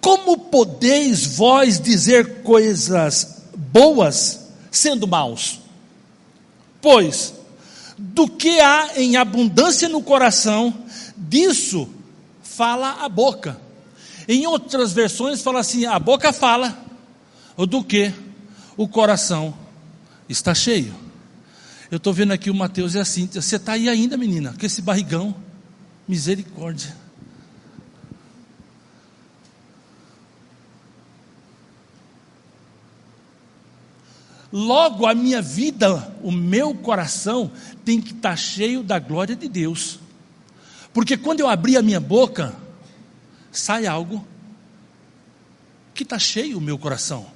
como 0.00 0.38
podeis 0.38 1.36
vós 1.36 1.78
dizer 1.78 2.42
coisas 2.42 3.42
boas 3.54 4.48
sendo 4.70 5.06
maus? 5.06 5.60
Pois, 6.80 7.34
do 7.98 8.28
que 8.28 8.60
há 8.60 8.92
em 8.96 9.16
abundância 9.16 9.88
no 9.88 10.02
coração, 10.02 10.72
disso 11.16 11.88
fala 12.42 13.04
a 13.04 13.08
boca. 13.08 13.67
Em 14.28 14.46
outras 14.46 14.92
versões 14.92 15.40
fala 15.40 15.60
assim: 15.60 15.86
a 15.86 15.98
boca 15.98 16.30
fala, 16.34 16.78
do 17.66 17.82
que 17.82 18.12
o 18.76 18.86
coração 18.86 19.56
está 20.28 20.54
cheio. 20.54 20.94
Eu 21.90 21.96
estou 21.96 22.12
vendo 22.12 22.32
aqui 22.32 22.50
o 22.50 22.54
Mateus 22.54 22.94
e 22.94 22.98
a 22.98 23.04
Cíntia. 23.04 23.40
Você 23.40 23.56
está 23.56 23.72
aí 23.72 23.88
ainda, 23.88 24.18
menina, 24.18 24.54
com 24.58 24.66
esse 24.66 24.82
barrigão. 24.82 25.34
Misericórdia. 26.06 26.94
Logo, 34.50 35.06
a 35.06 35.14
minha 35.14 35.42
vida, 35.42 36.14
o 36.22 36.32
meu 36.32 36.74
coração, 36.74 37.50
tem 37.84 38.00
que 38.00 38.12
estar 38.12 38.30
tá 38.30 38.36
cheio 38.36 38.82
da 38.82 38.98
glória 38.98 39.36
de 39.36 39.48
Deus. 39.48 39.98
Porque 40.92 41.16
quando 41.16 41.40
eu 41.40 41.48
abrir 41.48 41.76
a 41.76 41.82
minha 41.82 42.00
boca, 42.00 42.54
sai 43.50 43.86
algo 43.86 44.26
que 45.94 46.02
está 46.02 46.18
cheio 46.18 46.58
o 46.58 46.60
meu 46.60 46.78
coração. 46.78 47.26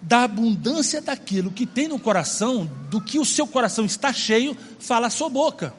Da 0.00 0.24
abundância 0.24 1.00
daquilo 1.00 1.50
que 1.50 1.66
tem 1.66 1.88
no 1.88 1.98
coração, 1.98 2.70
do 2.90 3.00
que 3.00 3.18
o 3.18 3.24
seu 3.24 3.46
coração 3.46 3.84
está 3.84 4.12
cheio, 4.12 4.56
fala 4.78 5.06
a 5.06 5.10
sua 5.10 5.28
boca. 5.28 5.74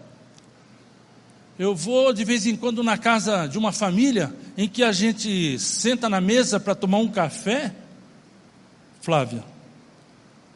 Eu 1.57 1.75
vou 1.75 2.13
de 2.13 2.23
vez 2.23 2.45
em 2.45 2.55
quando 2.55 2.83
na 2.83 2.97
casa 2.97 3.45
de 3.45 3.57
uma 3.57 3.71
família 3.71 4.33
em 4.57 4.67
que 4.67 4.81
a 4.81 4.91
gente 4.91 5.59
senta 5.59 6.09
na 6.09 6.19
mesa 6.19 6.59
para 6.59 6.73
tomar 6.73 6.99
um 6.99 7.09
café, 7.09 7.73
Flávia, 9.01 9.43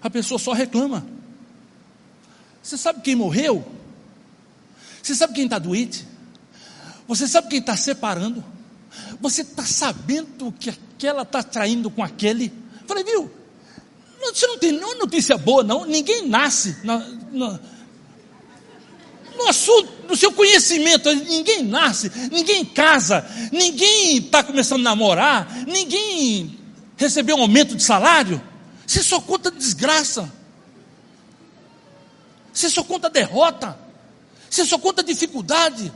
a 0.01 0.09
pessoa 0.09 0.39
só 0.39 0.51
reclama. 0.53 1.05
Você 2.61 2.77
sabe 2.77 3.01
quem 3.01 3.15
morreu? 3.15 3.65
Você 5.01 5.13
sabe 5.13 5.33
quem 5.33 5.45
está 5.45 5.59
doente? 5.59 6.07
Você 7.07 7.27
sabe 7.27 7.49
quem 7.49 7.59
está 7.59 7.75
separando? 7.75 8.43
Você 9.19 9.41
está 9.41 9.63
sabendo 9.63 10.51
que 10.59 10.69
aquela 10.69 11.23
está 11.23 11.43
traindo 11.43 11.89
com 11.89 12.03
aquele? 12.03 12.53
Falei, 12.87 13.03
viu? 13.03 13.31
Você 14.33 14.47
não 14.47 14.57
tem 14.57 14.71
nenhuma 14.71 14.95
notícia 14.95 15.37
boa, 15.37 15.63
não. 15.63 15.85
Ninguém 15.85 16.27
nasce 16.27 16.77
na, 16.83 16.99
na, 17.31 17.59
no, 19.35 19.47
assunto, 19.49 19.91
no 20.07 20.15
seu 20.15 20.31
conhecimento. 20.31 21.13
Ninguém 21.13 21.63
nasce, 21.63 22.11
ninguém 22.31 22.63
casa, 22.63 23.25
ninguém 23.51 24.17
está 24.17 24.41
começando 24.43 24.81
a 24.81 24.83
namorar, 24.83 25.65
ninguém 25.67 26.57
recebeu 26.95 27.35
um 27.35 27.41
aumento 27.41 27.75
de 27.75 27.83
salário. 27.83 28.41
Você 28.87 29.03
só 29.03 29.19
conta 29.19 29.51
desgraça. 29.51 30.31
Você 32.53 32.69
só 32.69 32.83
conta 32.83 33.09
derrota. 33.09 33.77
Você 34.49 34.65
só 34.65 34.77
conta 34.77 35.03
dificuldade. 35.03 35.91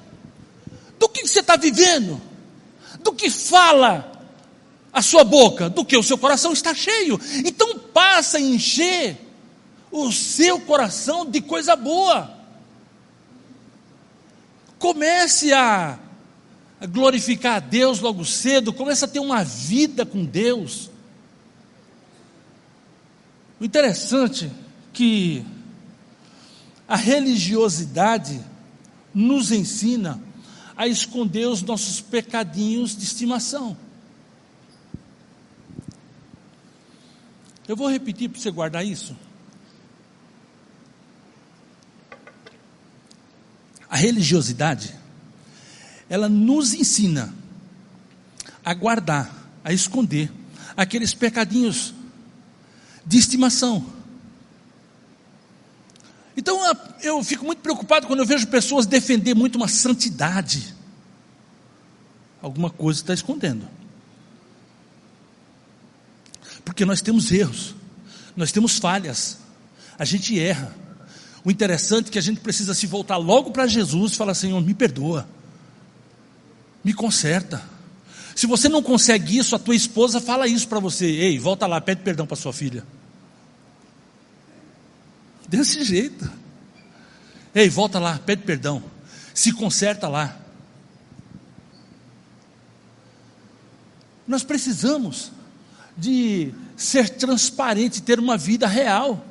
Do 0.99 1.09
que 1.09 1.27
você 1.27 1.39
está 1.39 1.55
vivendo? 1.55 2.21
Do 3.03 3.13
que 3.13 3.29
fala 3.29 4.11
a 4.91 5.01
sua 5.01 5.23
boca? 5.23 5.69
Do 5.69 5.85
que 5.85 5.97
o 5.97 6.03
seu 6.03 6.17
coração 6.17 6.53
está 6.53 6.73
cheio. 6.73 7.19
Então 7.45 7.77
passa 7.79 8.37
a 8.37 8.41
encher 8.41 9.17
o 9.91 10.11
seu 10.11 10.59
coração 10.59 11.25
de 11.25 11.41
coisa 11.41 11.75
boa. 11.75 12.35
Comece 14.79 15.53
a, 15.53 15.97
glorificar 16.85 17.55
a 17.55 17.59
Deus 17.59 17.99
logo 17.99 18.23
cedo, 18.23 18.71
comece 18.71 19.05
a 19.05 19.07
ter 19.07 19.19
uma 19.19 19.43
vida 19.43 20.05
com 20.05 20.23
Deus. 20.23 20.89
O 23.59 23.65
interessante 23.65 24.45
é 24.45 24.51
que 24.93 25.43
a 26.87 26.95
religiosidade 26.95 28.39
nos 29.13 29.51
ensina 29.51 30.21
a 30.77 30.87
esconder 30.87 31.47
os 31.47 31.63
nossos 31.63 31.99
pecadinhos 31.99 32.95
de 32.95 33.03
estimação. 33.03 33.75
Eu 37.67 37.75
vou 37.75 37.89
repetir 37.89 38.29
para 38.29 38.39
você 38.39 38.51
guardar 38.51 38.85
isso. 38.85 39.17
A 43.89 43.95
religiosidade, 43.95 44.95
ela 46.07 46.29
nos 46.29 46.73
ensina 46.73 47.33
a 48.63 48.73
guardar, 48.73 49.49
a 49.63 49.73
esconder 49.73 50.31
aqueles 50.75 51.13
pecadinhos 51.13 51.93
de 53.05 53.17
estimação. 53.17 53.96
Então 56.37 56.59
eu 57.01 57.23
fico 57.23 57.43
muito 57.43 57.63
preocupado 57.63 58.05
quando 58.05 58.19
eu 58.19 58.25
vejo 58.25 58.45
pessoas 58.45 58.85
defender 58.85 59.33
muito 59.33 59.55
uma 59.55 59.67
santidade. 59.67 60.75
Alguma 62.39 62.69
coisa 62.69 63.01
está 63.01 63.11
escondendo. 63.11 63.67
Porque 66.63 66.85
nós 66.85 67.01
temos 67.01 67.31
erros, 67.31 67.73
nós 68.35 68.51
temos 68.51 68.77
falhas, 68.77 69.39
a 69.97 70.05
gente 70.05 70.39
erra. 70.39 70.75
O 71.43 71.49
interessante 71.49 72.09
é 72.09 72.11
que 72.11 72.19
a 72.19 72.21
gente 72.21 72.39
precisa 72.39 72.73
se 72.75 72.85
voltar 72.85 73.17
logo 73.17 73.49
para 73.49 73.65
Jesus 73.65 74.11
e 74.11 74.15
falar: 74.15 74.35
Senhor, 74.35 74.61
me 74.61 74.75
perdoa, 74.75 75.27
me 76.83 76.93
conserta. 76.93 77.63
Se 78.35 78.45
você 78.45 78.69
não 78.69 78.83
consegue 78.83 79.39
isso, 79.39 79.55
a 79.55 79.59
tua 79.59 79.75
esposa 79.75 80.21
fala 80.21 80.47
isso 80.47 80.67
para 80.67 80.79
você: 80.79 81.05
Ei, 81.05 81.39
volta 81.39 81.65
lá, 81.65 81.81
pede 81.81 82.01
perdão 82.03 82.27
para 82.27 82.37
sua 82.37 82.53
filha. 82.53 82.85
Desse 85.47 85.83
jeito. 85.83 86.29
Ei, 87.55 87.69
volta 87.69 87.99
lá, 87.99 88.19
pede 88.19 88.43
perdão. 88.43 88.83
Se 89.33 89.51
conserta 89.51 90.07
lá. 90.07 90.37
Nós 94.27 94.43
precisamos 94.43 95.31
de 95.97 96.53
ser 96.75 97.09
transparente, 97.09 98.01
ter 98.01 98.19
uma 98.19 98.37
vida 98.37 98.67
real. 98.67 99.25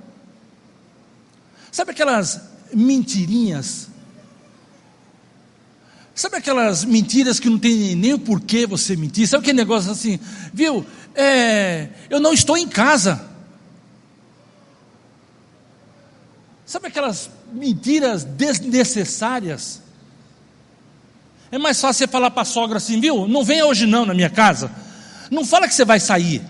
Sabe 1.71 1.91
aquelas 1.91 2.41
mentirinhas? 2.73 3.89
Sabe 6.15 6.37
aquelas 6.39 6.83
mentiras 6.83 7.39
que 7.39 7.51
não 7.51 7.59
tem 7.59 7.95
nem 7.95 8.15
o 8.15 8.19
porquê 8.19 8.67
você 8.67 8.97
mentir? 8.97 9.29
Sabe 9.29 9.43
aquele 9.43 9.59
negócio 9.59 9.93
assim, 9.93 10.19
viu? 10.53 10.85
É, 11.15 11.91
eu 12.09 12.19
não 12.19 12.33
estou 12.33 12.57
em 12.57 12.67
casa. 12.67 13.36
Sabe 16.77 16.89
aquelas 16.89 17.31
mentiras 17.55 18.23
desnecessárias? 18.23 19.81
É 21.51 21.57
mais 21.57 21.81
fácil 21.81 22.01
você 22.01 22.07
falar 22.07 22.31
para 22.31 22.43
a 22.43 22.45
sogra 22.45 22.77
assim, 22.77 23.01
viu? 23.01 23.27
Não 23.27 23.43
venha 23.43 23.65
hoje 23.65 23.87
não 23.87 24.05
na 24.05 24.13
minha 24.13 24.29
casa. 24.29 24.71
Não 25.31 25.43
fala 25.43 25.67
que 25.67 25.73
você 25.73 25.87
vai 25.87 25.99
sair. 25.99 26.43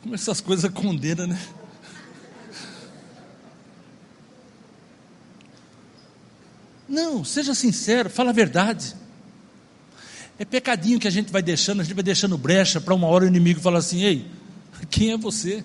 Como 0.00 0.14
essas 0.14 0.40
coisas 0.40 0.70
condenam, 0.70 1.26
né? 1.26 1.40
Não, 6.88 7.24
seja 7.24 7.52
sincero, 7.52 8.08
fala 8.08 8.30
a 8.30 8.32
verdade. 8.32 8.94
É 10.38 10.44
pecadinho 10.44 11.00
que 11.00 11.08
a 11.08 11.10
gente 11.10 11.32
vai 11.32 11.42
deixando, 11.42 11.80
a 11.80 11.82
gente 11.82 11.94
vai 11.94 12.04
deixando 12.04 12.38
brecha 12.38 12.80
para 12.80 12.94
uma 12.94 13.08
hora 13.08 13.24
o 13.24 13.26
inimigo 13.26 13.60
falar 13.60 13.80
assim: 13.80 14.04
ei, 14.04 14.41
quem 14.86 15.12
é 15.12 15.16
você? 15.16 15.64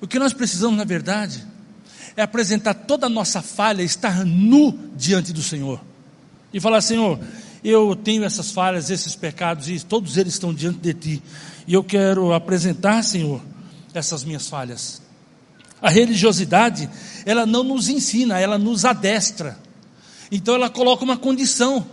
O 0.00 0.06
que 0.06 0.18
nós 0.18 0.32
precisamos, 0.32 0.76
na 0.76 0.84
verdade, 0.84 1.44
é 2.16 2.22
apresentar 2.22 2.74
toda 2.74 3.06
a 3.06 3.10
nossa 3.10 3.42
falha, 3.42 3.82
estar 3.82 4.24
nu 4.24 4.90
diante 4.96 5.32
do 5.32 5.42
Senhor. 5.42 5.80
e 6.52 6.60
falar: 6.60 6.80
Senhor, 6.80 7.18
eu 7.62 7.94
tenho 7.96 8.24
essas 8.24 8.50
falhas, 8.50 8.90
esses 8.90 9.14
pecados, 9.14 9.68
e 9.68 9.78
todos 9.80 10.16
eles 10.16 10.34
estão 10.34 10.54
diante 10.54 10.78
de 10.78 10.94
Ti, 10.94 11.22
e 11.66 11.74
eu 11.74 11.84
quero 11.84 12.32
apresentar, 12.32 13.02
Senhor, 13.02 13.42
essas 13.92 14.24
minhas 14.24 14.48
falhas. 14.48 15.02
A 15.80 15.90
religiosidade, 15.90 16.88
ela 17.26 17.44
não 17.44 17.62
nos 17.62 17.88
ensina, 17.88 18.38
ela 18.38 18.56
nos 18.56 18.84
adestra. 18.84 19.58
Então 20.30 20.54
ela 20.54 20.70
coloca 20.70 21.04
uma 21.04 21.16
condição. 21.16 21.86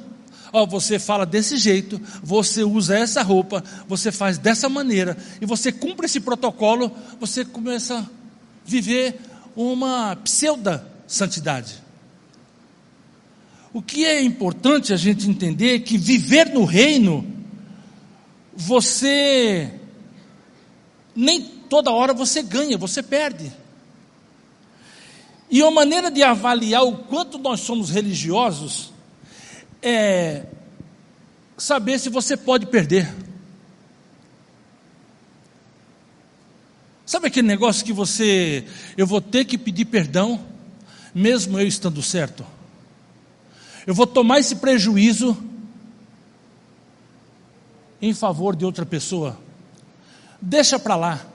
Ó, 0.56 0.68
você 0.68 1.00
fala 1.00 1.26
desse 1.26 1.58
jeito, 1.58 2.00
você 2.22 2.64
usa 2.64 2.96
essa 2.96 3.24
roupa, 3.24 3.64
você 3.88 4.12
faz 4.12 4.38
dessa 4.38 4.70
maneira, 4.70 5.18
e 5.42 5.48
você 5.48 5.72
cumpre 5.72 6.06
esse 6.06 6.20
protocolo, 6.20 6.92
você 7.20 7.44
começa 7.44 7.98
a 7.98 8.06
viver 8.64 9.20
uma 9.56 10.16
pseuda 10.18 10.88
santidade. 11.08 11.82
O 13.74 13.82
que 13.82 14.06
é 14.06 14.22
importante 14.22 14.94
a 14.94 14.96
gente 14.96 15.28
entender 15.28 15.74
é 15.76 15.80
que 15.80 15.98
viver 15.98 16.54
no 16.54 16.66
reino, 16.66 17.26
você 18.56 19.74
nem 21.16 21.42
toda 21.42 21.92
hora 21.92 22.14
você 22.14 22.44
ganha, 22.44 22.78
você 22.78 23.02
perde. 23.02 23.52
E 25.50 25.64
uma 25.64 25.72
maneira 25.72 26.12
de 26.12 26.22
avaliar 26.22 26.84
o 26.84 26.98
quanto 26.98 27.40
nós 27.40 27.62
somos 27.62 27.90
religiosos 27.90 28.93
é 29.84 30.46
saber 31.58 32.00
se 32.00 32.10
você 32.10 32.38
pode 32.38 32.66
perder. 32.66 33.14
Sabe 37.06 37.28
aquele 37.28 37.48
negócio 37.48 37.86
que 37.86 37.94
você, 37.94 38.66
eu 38.98 39.06
vou 39.06 39.22
ter 39.22 39.46
que 39.46 39.58
pedir 39.58 39.86
perdão, 39.86 40.40
mesmo 41.14 41.60
eu 41.60 41.68
estando 41.68 42.02
certo? 42.02 42.46
Eu 43.86 43.94
vou 43.94 44.08
tomar 44.08 44.40
esse 44.40 44.56
prejuízo 44.56 45.38
em 48.02 48.14
favor 48.14 48.56
de 48.56 48.66
outra 48.66 48.86
pessoa. 48.86 49.38
Deixa 50.42 50.80
para 50.80 50.96
lá. 50.96 51.26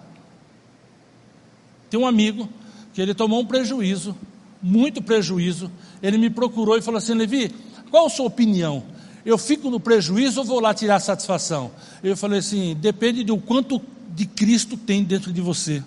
Tem 1.91 2.01
um 2.01 2.07
amigo 2.07 2.49
que 2.93 3.01
ele 3.01 3.15
tomou 3.15 3.41
um 3.41 3.47
prejuízo, 3.47 4.17
muito 4.63 5.03
prejuízo. 5.03 5.71
Ele 6.03 6.19
me 6.19 6.31
procurou 6.31 6.77
e 6.77 6.83
falou 6.83 6.99
assim: 6.99 7.15
Levi, 7.15 7.55
qual 7.89 8.07
a 8.07 8.11
sua 8.11 8.27
opinião? 8.27 8.83
Eu 9.25 9.37
fico 9.37 9.71
no 9.71 9.81
prejuízo 9.81 10.41
ou 10.41 10.47
vou 10.47 10.61
lá 10.61 10.73
tirar 10.73 11.01
satisfação? 11.01 11.71
Eu 12.03 12.17
falei 12.17 12.39
assim: 12.39 12.75
depende 12.75 13.25
do 13.25 13.37
quanto 13.37 13.81
de 14.09 14.27
Cristo 14.27 14.77
tem 14.77 15.05
dentro 15.05 15.33
de 15.33 15.41
você. 15.41 15.83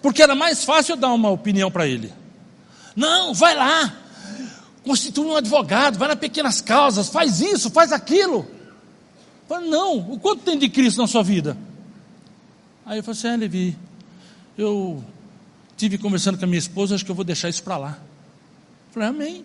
Porque 0.00 0.22
era 0.22 0.34
mais 0.34 0.64
fácil 0.64 0.92
eu 0.92 0.96
dar 0.96 1.12
uma 1.12 1.30
opinião 1.30 1.70
para 1.70 1.86
ele. 1.86 2.12
Não, 2.94 3.32
vai 3.32 3.54
lá, 3.54 3.94
constitui 4.84 5.24
um 5.24 5.36
advogado, 5.36 5.98
vai 5.98 6.08
nas 6.08 6.18
pequenas 6.18 6.60
causas, 6.60 7.08
faz 7.08 7.40
isso, 7.40 7.70
faz 7.70 7.92
aquilo. 7.92 8.46
falei, 9.48 9.70
não, 9.70 9.98
o 9.98 10.18
quanto 10.18 10.42
tem 10.42 10.58
de 10.58 10.68
Cristo 10.68 11.00
na 11.00 11.06
sua 11.06 11.22
vida? 11.22 11.56
Aí 12.84 12.98
eu 12.98 13.04
falei 13.04 13.18
assim, 13.18 13.28
é, 13.28 13.36
Levi, 13.36 13.78
eu 14.58 15.02
tive 15.76 15.98
conversando 15.98 16.36
com 16.36 16.44
a 16.44 16.48
minha 16.48 16.58
esposa, 16.58 16.94
acho 16.94 17.04
que 17.04 17.10
eu 17.10 17.14
vou 17.14 17.24
deixar 17.24 17.48
isso 17.48 17.62
para 17.62 17.76
lá. 17.76 17.98
Eu 18.88 18.94
falei, 18.94 19.08
amém. 19.08 19.44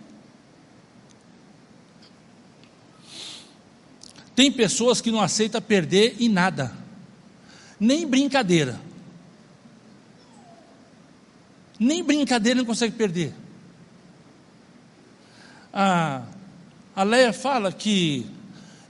Tem 4.38 4.50
pessoas 4.50 5.02
que 5.02 5.12
não 5.12 5.19
aceitam 5.19 5.62
perder 5.62 6.15
em 6.17 6.30
nada, 6.30 6.71
nem 7.78 8.08
brincadeira. 8.08 8.80
Nem 11.78 12.02
brincadeira 12.02 12.58
não 12.58 12.65
consegue 12.65 12.95
perder 12.95 13.34
a, 15.80 16.23
a 16.95 17.04
Leia 17.04 17.32
fala 17.32 17.71
que 17.71 18.26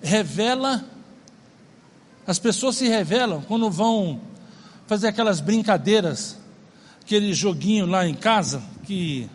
revela, 0.01 0.85
as 2.25 2.39
pessoas 2.39 2.77
se 2.77 2.87
revelam 2.87 3.41
quando 3.41 3.69
vão 3.69 4.21
fazer 4.85 5.09
aquelas 5.09 5.41
brincadeiras, 5.41 6.37
aquele 7.01 7.33
joguinho 7.33 7.85
lá 7.85 8.07
em 8.07 8.13
casa, 8.13 8.63
que 8.85 9.29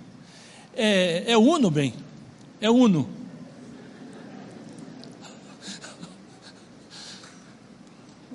é, 0.75 1.33
é 1.33 1.37
Uno, 1.37 1.71
bem, 1.71 1.93
é 2.59 2.71
Uno. 2.71 3.07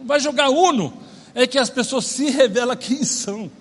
Vai 0.08 0.20
jogar 0.20 0.50
Uno, 0.50 0.94
é 1.36 1.46
que 1.46 1.60
as 1.60 1.70
pessoas 1.70 2.06
se 2.06 2.30
revelam 2.30 2.76
quem 2.76 3.04
são. 3.04 3.52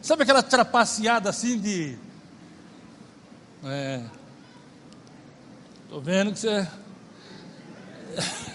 Sabe 0.00 0.22
aquela 0.22 0.42
trapaceada 0.42 1.28
assim 1.28 1.58
de 1.58 1.98
é. 3.64 4.02
Estou 5.84 6.00
vendo 6.00 6.32
que 6.32 6.38
você. 6.38 6.66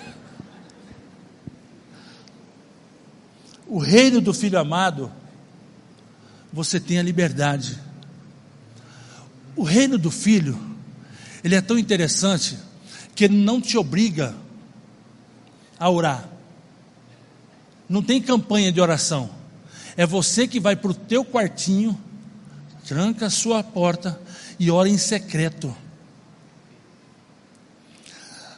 O 3.70 3.80
reino 3.80 4.22
do 4.22 4.34
filho 4.34 4.58
amado, 4.58 5.12
você 6.54 6.80
tem 6.80 7.00
a 7.00 7.04
liberdade. 7.04 7.78
O 9.58 9.64
reino 9.64 9.98
do 9.98 10.10
filho, 10.10 10.58
ele 11.44 11.54
é 11.54 11.60
tão 11.60 11.78
interessante 11.78 12.58
que 13.14 13.26
ele 13.26 13.36
não 13.36 13.60
te 13.60 13.78
obriga 13.78 14.34
a 15.78 15.90
orar. 15.90 16.37
Não 17.89 18.02
tem 18.02 18.21
campanha 18.21 18.71
de 18.71 18.82
oração. 18.82 19.30
É 19.95 20.06
você 20.06 20.47
que 20.47 20.60
vai 20.60 20.76
para 20.76 20.91
o 20.91 20.93
teu 20.93 21.23
quartinho, 21.23 22.00
tranca 22.86 23.28
a 23.28 23.30
sua 23.30 23.63
porta 23.63 24.19
e 24.60 24.69
ora 24.69 24.89
em 24.89 24.97
secreto. 24.97 25.76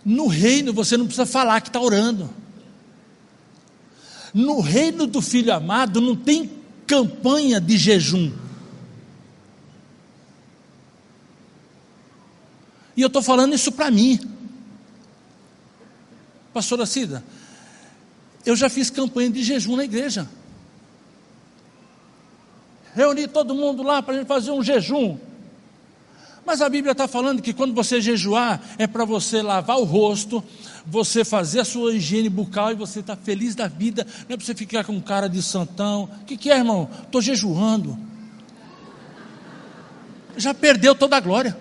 No 0.04 0.28
reino 0.28 0.74
você 0.74 0.98
não 0.98 1.06
precisa 1.06 1.26
falar 1.26 1.62
que 1.62 1.70
está 1.70 1.80
orando. 1.80 2.30
No 4.34 4.60
reino 4.60 5.08
do 5.08 5.22
filho 5.22 5.54
amado 5.54 6.02
não 6.02 6.16
tem 6.16 6.50
campanha 6.86 7.60
de 7.60 7.78
jejum. 7.78 8.32
E 12.98 13.02
eu 13.02 13.08
estou 13.08 13.22
falando 13.22 13.54
isso 13.54 13.72
para 13.72 13.90
mim. 13.90 14.20
Pastora 16.54 16.86
Cida, 16.86 17.24
eu 18.50 18.56
já 18.56 18.70
fiz 18.70 18.90
campanha 18.90 19.30
de 19.30 19.44
jejum 19.44 19.76
na 19.76 19.84
igreja. 19.84 20.28
Reuni 22.96 23.28
todo 23.28 23.54
mundo 23.54 23.84
lá 23.84 24.02
para 24.02 24.16
a 24.16 24.18
gente 24.18 24.28
fazer 24.28 24.52
um 24.52 24.64
jejum. 24.64 25.18
Mas 26.46 26.62
a 26.62 26.68
Bíblia 26.68 26.94
está 26.94 27.08
falando 27.08 27.44
que 27.44 27.54
quando 27.54 27.76
você 27.76 28.02
jejuar, 28.02 28.60
é 28.80 28.88
para 28.88 29.06
você 29.06 29.44
lavar 29.44 29.78
o 29.78 29.84
rosto, 29.84 30.44
você 30.84 31.24
fazer 31.24 31.60
a 31.60 31.66
sua 31.66 31.94
higiene 31.94 32.28
bucal 32.28 32.72
e 32.72 32.76
você 32.76 33.02
está 33.02 33.16
feliz 33.16 33.54
da 33.54 33.68
vida, 33.68 34.04
não 34.28 34.34
é 34.34 34.38
para 34.38 34.46
você 34.46 34.56
ficar 34.56 34.84
com 34.84 35.00
cara 35.00 35.28
de 35.28 35.44
santão. 35.44 36.10
O 36.22 36.26
que, 36.26 36.36
que 36.36 36.50
é, 36.50 36.58
irmão? 36.58 36.90
Estou 37.04 37.22
jejuando. 37.22 37.96
Já 40.36 40.56
perdeu 40.56 40.96
toda 40.96 41.18
a 41.18 41.20
glória, 41.20 41.56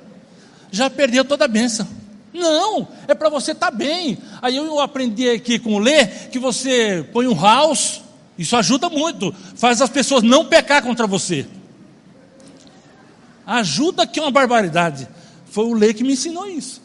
já 0.70 0.88
perdeu 0.88 1.24
toda 1.24 1.44
a 1.44 1.48
bênção. 1.48 1.97
Não, 2.32 2.86
é 3.06 3.14
para 3.14 3.28
você 3.28 3.52
estar 3.52 3.70
tá 3.70 3.76
bem. 3.76 4.18
Aí 4.42 4.56
eu 4.56 4.80
aprendi 4.80 5.28
aqui 5.28 5.58
com 5.58 5.74
o 5.74 5.78
Lê 5.78 6.06
que 6.06 6.38
você 6.38 7.06
põe 7.12 7.26
um 7.26 7.40
house, 7.40 8.02
isso 8.36 8.56
ajuda 8.56 8.88
muito, 8.88 9.34
faz 9.56 9.80
as 9.80 9.90
pessoas 9.90 10.22
não 10.22 10.44
pecar 10.44 10.82
contra 10.82 11.06
você. 11.06 11.46
Ajuda 13.46 14.06
que 14.06 14.20
é 14.20 14.22
uma 14.22 14.30
barbaridade. 14.30 15.08
Foi 15.46 15.64
o 15.64 15.72
Lê 15.72 15.94
que 15.94 16.04
me 16.04 16.12
ensinou 16.12 16.46
isso. 16.46 16.82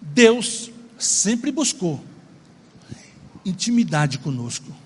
Deus 0.00 0.70
sempre 0.98 1.52
buscou 1.52 2.02
intimidade 3.44 4.18
conosco. 4.18 4.79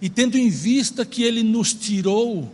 E 0.00 0.08
tendo 0.08 0.36
em 0.36 0.48
vista 0.48 1.04
que 1.04 1.22
Ele 1.22 1.42
nos 1.42 1.72
tirou 1.74 2.52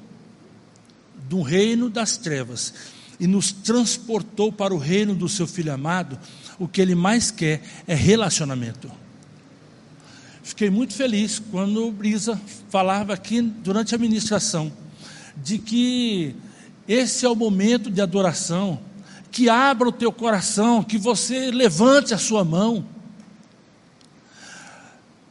do 1.29 1.43
reino 1.43 1.91
das 1.91 2.17
trevas 2.17 2.75
e 3.19 3.27
nos 3.27 3.53
transportou 3.53 4.53
para 4.53 4.75
o 4.75 4.79
reino 4.79 5.15
do 5.15 5.29
Seu 5.29 5.47
Filho 5.47 5.73
amado, 5.73 6.19
o 6.59 6.69
que 6.69 6.81
Ele 6.81 6.95
mais 6.95 7.31
quer 7.31 7.63
é 7.87 7.95
relacionamento. 7.95 8.91
Fiquei 10.43 10.69
muito 10.69 10.95
feliz 10.95 11.41
quando 11.51 11.87
o 11.87 11.93
Brisa 11.93 12.41
falava 12.69 13.15
aqui 13.15 13.41
durante 13.41 13.95
a 13.95 13.99
ministração 13.99 14.71
de 15.37 15.59
que 15.59 16.35
esse 16.87 17.25
é 17.25 17.29
o 17.29 17.35
momento 17.35 17.91
de 17.91 18.01
adoração, 18.01 18.79
que 19.31 19.49
abra 19.49 19.89
o 19.89 19.93
teu 19.93 20.13
coração, 20.13 20.83
que 20.83 20.99
você 20.99 21.51
levante 21.51 22.15
a 22.15 22.19
sua 22.19 22.45
mão. 22.45 22.85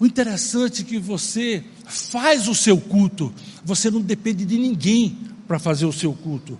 O 0.04 0.06
interessante 0.06 0.82
é 0.82 0.86
que 0.86 1.00
você 1.00 1.64
faz 1.86 2.50
o 2.50 2.54
seu 2.54 2.78
culto, 2.78 3.34
você 3.64 3.90
não 3.90 4.02
depende 4.02 4.44
de 4.44 4.58
ninguém 4.58 5.18
para 5.48 5.58
fazer 5.58 5.86
o 5.86 5.94
seu 5.94 6.12
culto. 6.12 6.60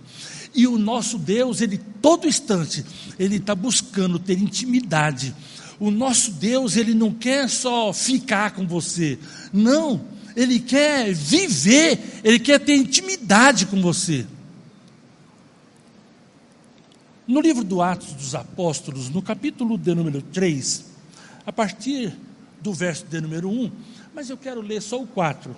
E 0.54 0.66
o 0.66 0.78
nosso 0.78 1.18
Deus, 1.18 1.60
ele 1.60 1.76
todo 2.00 2.26
instante, 2.26 2.82
ele 3.18 3.36
está 3.36 3.54
buscando 3.54 4.18
ter 4.18 4.38
intimidade 4.38 5.34
o 5.78 5.90
nosso 5.90 6.30
Deus, 6.30 6.76
ele 6.76 6.94
não 6.94 7.12
quer 7.12 7.46
só 7.50 7.92
ficar 7.92 8.52
com 8.52 8.66
você. 8.66 9.18
Não, 9.52 10.04
Ele 10.34 10.60
quer 10.60 11.12
viver, 11.12 12.20
Ele 12.22 12.38
quer 12.38 12.60
ter 12.60 12.76
intimidade 12.76 13.66
com 13.66 13.82
você. 13.82 14.26
No 17.26 17.40
livro 17.40 17.64
do 17.64 17.82
Atos 17.82 18.12
dos 18.12 18.34
Apóstolos, 18.34 19.10
no 19.10 19.20
capítulo 19.20 19.76
de 19.76 19.94
número 19.94 20.22
3, 20.22 20.84
a 21.44 21.52
partir 21.52 22.16
do 22.64 22.72
verso 22.72 23.04
de 23.04 23.20
número 23.20 23.50
1, 23.50 23.70
mas 24.14 24.30
eu 24.30 24.38
quero 24.38 24.62
ler 24.62 24.80
só 24.80 24.98
o 24.98 25.06
4. 25.06 25.54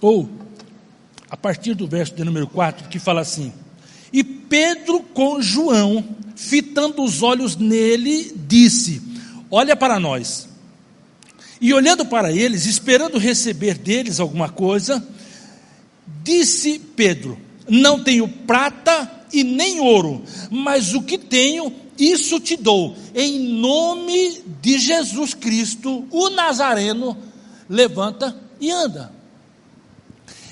Ou, 0.00 0.30
a 1.28 1.36
partir 1.36 1.74
do 1.74 1.86
verso 1.86 2.14
de 2.14 2.24
número 2.24 2.46
4, 2.46 2.88
que 2.88 2.98
fala 2.98 3.20
assim: 3.20 3.52
E 4.10 4.24
Pedro 4.24 5.00
com 5.00 5.42
João, 5.42 6.02
fitando 6.34 7.04
os 7.04 7.22
olhos 7.22 7.54
nele, 7.54 8.32
disse: 8.48 9.02
Olha 9.50 9.76
para 9.76 10.00
nós. 10.00 10.48
E 11.60 11.74
olhando 11.74 12.06
para 12.06 12.32
eles, 12.32 12.64
esperando 12.64 13.18
receber 13.18 13.76
deles 13.76 14.20
alguma 14.20 14.48
coisa, 14.48 15.06
disse 16.22 16.78
Pedro: 16.78 17.38
Não 17.68 18.02
tenho 18.02 18.26
prata 18.26 19.26
e 19.30 19.44
nem 19.44 19.80
ouro, 19.80 20.24
mas 20.50 20.94
o 20.94 21.02
que 21.02 21.18
tenho, 21.18 21.83
isso 21.98 22.40
te 22.40 22.56
dou. 22.56 22.96
Em 23.14 23.38
nome 23.38 24.42
de 24.60 24.78
Jesus 24.78 25.34
Cristo, 25.34 26.06
o 26.10 26.30
Nazareno, 26.30 27.16
levanta 27.68 28.36
e 28.60 28.70
anda. 28.70 29.12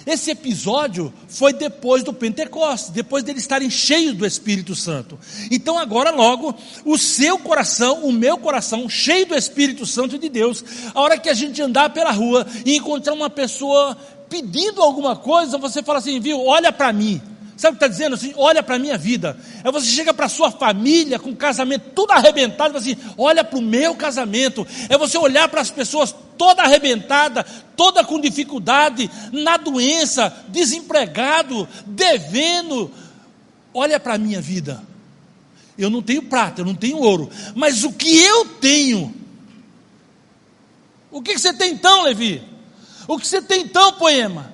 Esse 0.04 0.32
episódio 0.32 1.12
foi 1.28 1.52
depois 1.52 2.02
do 2.02 2.12
Pentecostes, 2.12 2.90
depois 2.90 3.22
deles 3.22 3.42
estarem 3.42 3.70
cheios 3.70 4.16
do 4.16 4.26
Espírito 4.26 4.74
Santo. 4.74 5.18
Então, 5.50 5.78
agora, 5.78 6.10
logo, 6.10 6.54
o 6.84 6.98
seu 6.98 7.38
coração, 7.38 8.04
o 8.04 8.12
meu 8.12 8.36
coração, 8.36 8.88
cheio 8.88 9.26
do 9.26 9.36
Espírito 9.36 9.86
Santo 9.86 10.18
de 10.18 10.28
Deus, 10.28 10.64
a 10.92 11.00
hora 11.00 11.18
que 11.18 11.28
a 11.28 11.34
gente 11.34 11.62
andar 11.62 11.90
pela 11.90 12.10
rua 12.10 12.44
e 12.66 12.76
encontrar 12.76 13.12
uma 13.12 13.30
pessoa 13.30 13.96
pedindo 14.28 14.82
alguma 14.82 15.14
coisa, 15.14 15.56
você 15.56 15.82
fala 15.82 15.98
assim, 15.98 16.18
viu, 16.18 16.44
olha 16.44 16.72
para 16.72 16.92
mim. 16.92 17.20
Sabe 17.62 17.76
o 17.76 17.78
que 17.78 17.84
está 17.84 17.86
dizendo 17.86 18.16
assim? 18.16 18.32
Olha 18.36 18.60
para 18.60 18.74
a 18.74 18.78
minha 18.78 18.98
vida. 18.98 19.38
É 19.62 19.70
você 19.70 19.86
chega 19.86 20.12
para 20.12 20.26
a 20.26 20.28
sua 20.28 20.50
família 20.50 21.16
com 21.16 21.30
o 21.30 21.36
casamento 21.36 21.90
tudo 21.94 22.10
arrebentado 22.10 22.76
assim: 22.76 22.96
olha 23.16 23.44
para 23.44 23.56
o 23.56 23.62
meu 23.62 23.94
casamento. 23.94 24.66
É 24.88 24.98
você 24.98 25.16
olhar 25.16 25.48
para 25.48 25.60
as 25.60 25.70
pessoas 25.70 26.12
toda 26.36 26.60
arrebentada, 26.64 27.44
toda 27.76 28.02
com 28.02 28.20
dificuldade, 28.20 29.08
na 29.30 29.58
doença, 29.58 30.44
desempregado, 30.48 31.68
devendo. 31.86 32.90
Olha 33.72 34.00
para 34.00 34.14
a 34.14 34.18
minha 34.18 34.40
vida. 34.40 34.82
Eu 35.78 35.88
não 35.88 36.02
tenho 36.02 36.24
prata, 36.24 36.62
eu 36.62 36.64
não 36.64 36.74
tenho 36.74 36.96
ouro, 36.96 37.30
mas 37.54 37.84
o 37.84 37.92
que 37.92 38.24
eu 38.24 38.44
tenho. 38.44 39.14
O 41.12 41.22
que 41.22 41.38
você 41.38 41.52
tem 41.52 41.74
então, 41.74 42.02
Levi? 42.02 42.42
O 43.06 43.16
que 43.20 43.26
você 43.28 43.40
tem 43.40 43.60
então, 43.60 43.92
poema? 43.92 44.51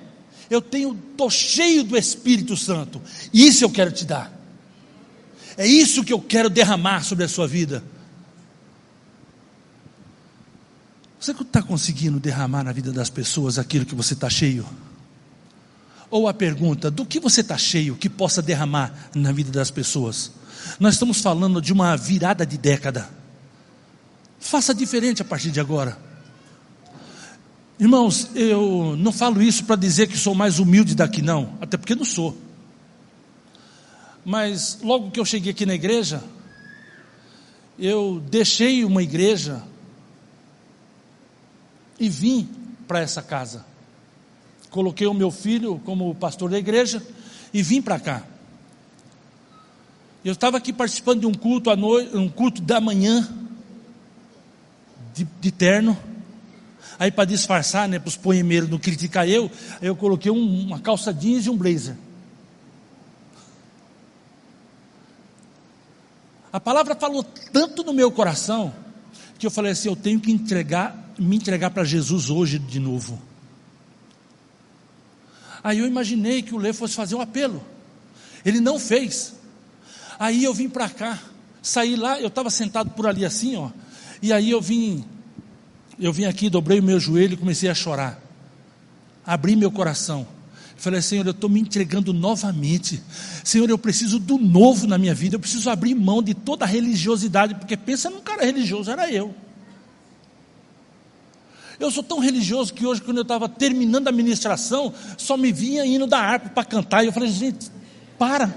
Eu 0.49 0.61
tenho, 0.61 0.97
estou 1.11 1.29
cheio 1.29 1.83
do 1.83 1.95
Espírito 1.97 2.57
Santo. 2.57 3.01
Isso 3.33 3.63
eu 3.63 3.69
quero 3.69 3.91
te 3.91 4.05
dar. 4.05 4.33
É 5.55 5.67
isso 5.67 6.03
que 6.03 6.13
eu 6.13 6.21
quero 6.21 6.49
derramar 6.49 7.03
sobre 7.03 7.25
a 7.25 7.27
sua 7.27 7.47
vida. 7.47 7.83
Você 11.19 11.31
está 11.31 11.61
conseguindo 11.61 12.19
derramar 12.19 12.63
na 12.63 12.71
vida 12.71 12.91
das 12.91 13.09
pessoas 13.09 13.59
aquilo 13.59 13.85
que 13.85 13.93
você 13.93 14.13
está 14.13 14.29
cheio? 14.29 14.65
Ou 16.09 16.27
a 16.27 16.33
pergunta, 16.33 16.89
do 16.89 17.05
que 17.05 17.19
você 17.19 17.41
está 17.41 17.57
cheio 17.57 17.95
que 17.95 18.09
possa 18.09 18.41
derramar 18.41 19.09
na 19.13 19.31
vida 19.31 19.51
das 19.51 19.69
pessoas? 19.69 20.31
Nós 20.79 20.95
estamos 20.95 21.21
falando 21.21 21.61
de 21.61 21.71
uma 21.73 21.95
virada 21.95 22.45
de 22.45 22.57
década. 22.57 23.09
Faça 24.39 24.73
diferente 24.73 25.21
a 25.21 25.25
partir 25.25 25.51
de 25.51 25.59
agora. 25.59 26.08
Irmãos, 27.79 28.29
eu 28.35 28.97
não 28.97 29.13
falo 29.13 29.41
isso 29.41 29.63
para 29.63 29.77
dizer 29.77 30.07
que 30.07 30.17
sou 30.17 30.35
mais 30.35 30.59
humilde 30.59 30.93
daqui, 30.93 31.21
não, 31.21 31.57
até 31.61 31.77
porque 31.77 31.95
não 31.95 32.03
sou. 32.03 32.37
Mas 34.25 34.79
logo 34.83 35.09
que 35.11 35.19
eu 35.19 35.23
cheguei 35.23 35.53
aqui 35.53 35.65
na 35.65 35.75
igreja, 35.75 36.21
eu 37.79 38.21
deixei 38.29 38.83
uma 38.83 39.01
igreja 39.01 39.63
e 41.97 42.09
vim 42.09 42.49
para 42.85 42.99
essa 42.99 43.21
casa. 43.21 43.65
Coloquei 44.69 45.07
o 45.07 45.13
meu 45.13 45.31
filho 45.31 45.81
como 45.85 46.13
pastor 46.15 46.49
da 46.49 46.59
igreja 46.59 47.01
e 47.53 47.63
vim 47.63 47.81
para 47.81 47.97
cá. 47.97 48.23
Eu 50.23 50.33
estava 50.33 50.57
aqui 50.57 50.73
participando 50.73 51.21
de 51.21 51.25
um 51.25 51.33
culto 51.33 51.69
à 51.69 51.77
noite, 51.77 52.15
um 52.15 52.27
culto 52.27 52.61
da 52.61 52.81
manhã, 52.81 53.27
de, 55.13 55.25
de 55.39 55.49
terno. 55.49 55.97
Aí 56.99 57.09
para 57.09 57.23
disfarçar, 57.23 57.87
né, 57.87 57.97
para 57.97 58.09
os 58.09 58.17
poemeiros 58.17 58.69
não 58.69 58.77
criticar 58.77 59.27
eu, 59.27 59.49
eu 59.81 59.95
coloquei 59.95 60.29
um, 60.29 60.65
uma 60.65 60.79
calça 60.81 61.13
jeans 61.13 61.45
e 61.45 61.49
um 61.49 61.55
blazer. 61.55 61.95
A 66.51 66.59
palavra 66.59 66.95
falou 66.95 67.23
tanto 67.23 67.83
no 67.83 67.93
meu 67.93 68.11
coração 68.11 68.73
que 69.37 69.47
eu 69.47 69.51
falei 69.51 69.71
assim, 69.71 69.87
eu 69.87 69.95
tenho 69.95 70.19
que 70.19 70.29
entregar, 70.29 71.13
me 71.17 71.37
entregar 71.37 71.69
para 71.69 71.85
Jesus 71.85 72.29
hoje 72.29 72.59
de 72.59 72.79
novo. 72.79 73.21
Aí 75.63 75.79
eu 75.79 75.87
imaginei 75.87 76.41
que 76.41 76.53
o 76.53 76.57
Lê 76.57 76.73
fosse 76.73 76.95
fazer 76.95 77.15
um 77.15 77.21
apelo. 77.21 77.63
Ele 78.43 78.59
não 78.59 78.77
fez. 78.77 79.35
Aí 80.19 80.43
eu 80.43 80.53
vim 80.53 80.67
para 80.67 80.89
cá, 80.89 81.17
saí 81.61 81.95
lá, 81.95 82.19
eu 82.19 82.27
estava 82.27 82.49
sentado 82.49 82.89
por 82.89 83.07
ali 83.07 83.23
assim, 83.23 83.55
ó. 83.55 83.69
E 84.21 84.33
aí 84.33 84.49
eu 84.49 84.59
vim 84.59 85.05
eu 85.99 86.13
vim 86.13 86.25
aqui, 86.25 86.49
dobrei 86.49 86.79
o 86.79 86.83
meu 86.83 86.99
joelho 86.99 87.33
e 87.33 87.37
comecei 87.37 87.69
a 87.69 87.75
chorar. 87.75 88.21
Abri 89.25 89.55
meu 89.55 89.69
coração. 89.71 90.25
Falei, 90.77 91.01
Senhor, 91.01 91.25
eu 91.25 91.31
estou 91.31 91.49
me 91.49 91.59
entregando 91.59 92.13
novamente. 92.13 93.03
Senhor, 93.43 93.69
eu 93.69 93.77
preciso 93.77 94.17
do 94.17 94.37
novo 94.37 94.87
na 94.87 94.97
minha 94.97 95.13
vida. 95.13 95.35
Eu 95.35 95.39
preciso 95.39 95.69
abrir 95.69 95.93
mão 95.93 96.23
de 96.23 96.33
toda 96.33 96.63
a 96.63 96.67
religiosidade, 96.67 97.53
porque 97.55 97.75
pensa 97.75 98.09
num 98.09 98.21
cara 98.21 98.45
religioso, 98.45 98.89
era 98.89 99.11
eu. 99.11 99.35
Eu 101.77 101.91
sou 101.91 102.01
tão 102.01 102.19
religioso 102.19 102.73
que 102.73 102.85
hoje, 102.85 103.01
quando 103.01 103.17
eu 103.17 103.23
estava 103.23 103.49
terminando 103.49 104.07
a 104.07 104.11
ministração, 104.11 104.93
só 105.17 105.35
me 105.35 105.51
vinha 105.51 105.85
indo 105.85 106.07
da 106.07 106.19
harpa 106.19 106.49
para 106.49 106.63
cantar. 106.63 107.03
E 107.03 107.07
eu 107.07 107.13
falei, 107.13 107.29
gente, 107.29 107.69
para. 108.17 108.53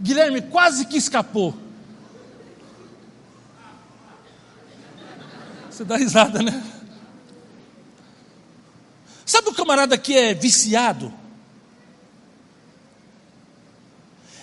Guilherme 0.00 0.40
quase 0.42 0.84
que 0.84 0.96
escapou. 0.96 1.63
Você 5.74 5.84
dá 5.84 5.96
risada, 5.96 6.40
né? 6.40 6.62
Sabe 9.26 9.48
o 9.48 9.52
camarada 9.52 9.98
que 9.98 10.16
é 10.16 10.32
viciado? 10.32 11.12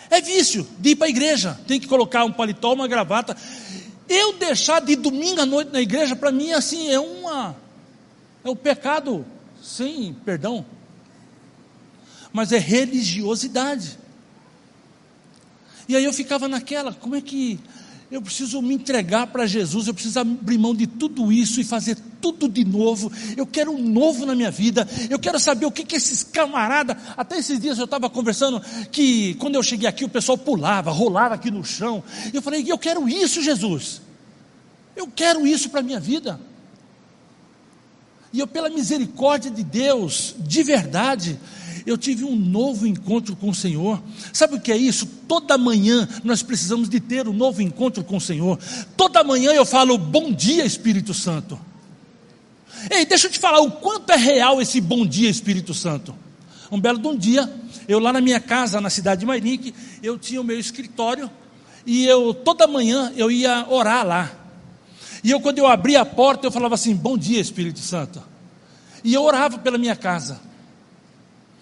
É 0.10 0.20
vício 0.20 0.68
de 0.78 0.90
ir 0.90 0.96
para 0.98 1.08
a 1.08 1.10
igreja. 1.10 1.58
Tem 1.66 1.80
que 1.80 1.88
colocar 1.88 2.26
um 2.26 2.34
paletó, 2.34 2.74
uma 2.74 2.86
gravata. 2.86 3.38
Eu 4.10 4.34
deixar 4.34 4.82
de 4.82 4.92
ir 4.92 4.98
domingo 4.98 5.40
à 5.40 5.46
noite 5.46 5.72
na 5.72 5.80
igreja, 5.80 6.18
para 6.18 6.34
mim, 6.34 6.52
assim, 6.52 6.92
é 6.92 7.00
uma. 7.00 7.56
É 8.44 8.50
um 8.50 8.56
pecado 8.56 9.26
sem 9.64 10.14
perdão. 10.14 10.66
Mas 12.34 12.52
é 12.52 12.58
religiosidade. 12.58 13.98
E 15.88 15.96
aí 15.96 16.04
eu 16.04 16.12
ficava 16.12 16.50
naquela, 16.50 16.94
como 16.94 17.16
é 17.16 17.22
que 17.22 17.58
eu 18.12 18.22
preciso 18.22 18.62
me 18.62 18.76
entregar 18.76 19.28
para 19.28 19.48
Jesus, 19.48 19.88
eu 19.88 19.94
preciso 19.94 20.20
abrir 20.20 20.58
mão 20.58 20.76
de 20.76 20.86
tudo 20.86 21.32
isso 21.32 21.62
e 21.62 21.64
fazer 21.64 21.98
tudo 22.20 22.50
de 22.50 22.66
novo. 22.66 23.10
Eu 23.38 23.48
quero 23.48 23.72
um 23.72 23.82
novo 23.82 24.26
na 24.26 24.36
minha 24.36 24.52
vida. 24.52 24.86
Eu 25.10 25.18
quero 25.18 25.40
saber 25.40 25.66
o 25.66 25.72
que, 25.72 25.86
que 25.86 25.96
esses 25.96 26.22
camaradas. 26.22 26.98
Até 27.16 27.38
esses 27.38 27.58
dias 27.58 27.78
eu 27.78 27.86
estava 27.86 28.10
conversando 28.10 28.62
que 28.92 29.36
quando 29.36 29.56
eu 29.56 29.64
cheguei 29.64 29.88
aqui 29.88 30.04
o 30.04 30.10
pessoal 30.10 30.38
pulava, 30.38 30.92
rolava 30.92 31.36
aqui 31.36 31.50
no 31.50 31.64
chão. 31.64 32.04
Eu 32.34 32.42
falei, 32.42 32.66
eu 32.68 32.78
quero 32.78 33.08
isso, 33.08 33.42
Jesus. 33.42 34.02
Eu 34.94 35.08
quero 35.08 35.48
isso 35.48 35.70
para 35.70 35.80
a 35.80 35.84
minha 35.84 36.00
vida. 36.00 36.38
E 38.34 38.40
eu, 38.40 38.48
pela 38.48 38.70
misericórdia 38.70 39.50
de 39.50 39.64
Deus, 39.64 40.36
de 40.38 40.64
verdade, 40.64 41.40
eu 41.86 41.98
tive 41.98 42.24
um 42.24 42.36
novo 42.36 42.86
encontro 42.86 43.36
com 43.36 43.50
o 43.50 43.56
Senhor. 43.56 44.02
Sabe 44.32 44.56
o 44.56 44.60
que 44.60 44.72
é 44.72 44.78
isso? 44.78 45.06
Toda 45.28 45.58
manhã 45.58 46.08
nós 46.24 46.44
precisamos 46.44 46.90
de 46.90 47.00
ter 47.00 47.28
um 47.28 47.34
novo 47.34 47.62
encontro 47.62 48.04
com 48.04 48.18
o 48.18 48.22
Senhor. 48.22 48.60
Toda 48.96 49.24
manhã 49.24 49.52
eu 49.52 49.66
falo, 49.66 49.98
bom 49.98 50.32
dia, 50.32 50.66
Espírito 50.66 51.14
Santo. 51.14 51.60
Ei, 52.90 53.06
deixa 53.06 53.28
eu 53.28 53.32
te 53.32 53.40
falar 53.40 53.60
o 53.60 53.72
quanto 53.72 54.12
é 54.12 54.16
real 54.16 54.62
esse 54.62 54.80
bom 54.80 55.06
dia, 55.06 55.30
Espírito 55.30 55.74
Santo. 55.74 56.16
Um 56.72 56.80
belo 56.80 57.00
de 57.00 57.08
um 57.08 57.18
dia, 57.18 57.52
eu 57.88 58.00
lá 58.00 58.14
na 58.14 58.22
minha 58.22 58.40
casa, 58.40 58.80
na 58.80 58.90
cidade 58.90 59.22
de 59.22 59.26
Mairique, 59.26 59.74
eu 60.02 60.18
tinha 60.18 60.40
o 60.40 60.44
meu 60.44 60.58
escritório 60.58 61.30
e 61.86 62.06
eu 62.06 62.34
toda 62.34 62.66
manhã 62.68 63.12
eu 63.16 63.30
ia 63.30 63.66
orar 63.70 64.06
lá. 64.06 64.32
E 65.24 65.30
eu 65.32 65.40
quando 65.40 65.60
eu 65.60 65.68
abria 65.68 66.02
a 66.02 66.06
porta, 66.06 66.48
eu 66.48 66.52
falava 66.52 66.76
assim: 66.76 66.96
"Bom 66.96 67.18
dia, 67.18 67.40
Espírito 67.40 67.80
Santo". 67.80 68.24
E 69.04 69.14
eu 69.14 69.24
orava 69.24 69.58
pela 69.58 69.78
minha 69.78 69.96
casa. 69.96 70.40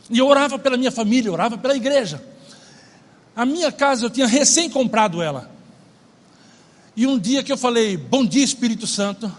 E 0.09 0.17
eu 0.17 0.27
orava 0.27 0.57
pela 0.57 0.77
minha 0.77 0.91
família, 0.91 1.31
orava 1.31 1.57
pela 1.57 1.75
igreja. 1.75 2.23
A 3.35 3.45
minha 3.45 3.71
casa 3.71 4.05
eu 4.05 4.09
tinha 4.09 4.27
recém 4.27 4.69
comprado 4.69 5.21
ela. 5.21 5.49
E 6.95 7.05
um 7.07 7.17
dia 7.17 7.43
que 7.43 7.51
eu 7.51 7.57
falei, 7.57 7.95
bom 7.95 8.25
dia 8.25 8.43
Espírito 8.43 8.85
Santo, 8.85 9.31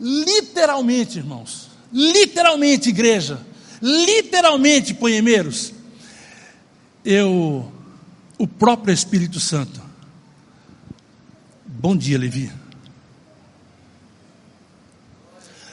literalmente, 0.00 1.18
irmãos, 1.18 1.68
literalmente, 1.92 2.88
igreja, 2.88 3.40
literalmente, 3.80 4.94
poemeiros, 4.94 5.72
eu, 7.04 7.70
o 8.38 8.46
próprio 8.46 8.92
Espírito 8.92 9.38
Santo, 9.38 9.80
bom 11.64 11.96
dia, 11.96 12.18
Levi. 12.18 12.50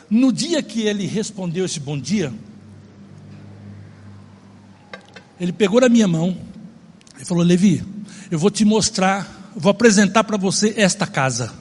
No 0.10 0.32
dia 0.32 0.62
que 0.62 0.82
ele 0.82 1.08
respondeu 1.08 1.66
esse 1.66 1.80
bom 1.80 1.98
dia, 1.98 2.34
ele 5.42 5.52
pegou 5.52 5.82
na 5.82 5.90
minha 5.90 6.08
mão 6.08 6.38
e 7.20 7.26
falou: 7.26 7.44
Levi, 7.44 7.84
eu 8.30 8.38
vou 8.38 8.52
te 8.52 8.64
mostrar, 8.64 9.52
vou 9.56 9.72
apresentar 9.72 10.24
para 10.24 10.38
você 10.38 10.76
esta 10.78 11.08
casa. 11.08 11.52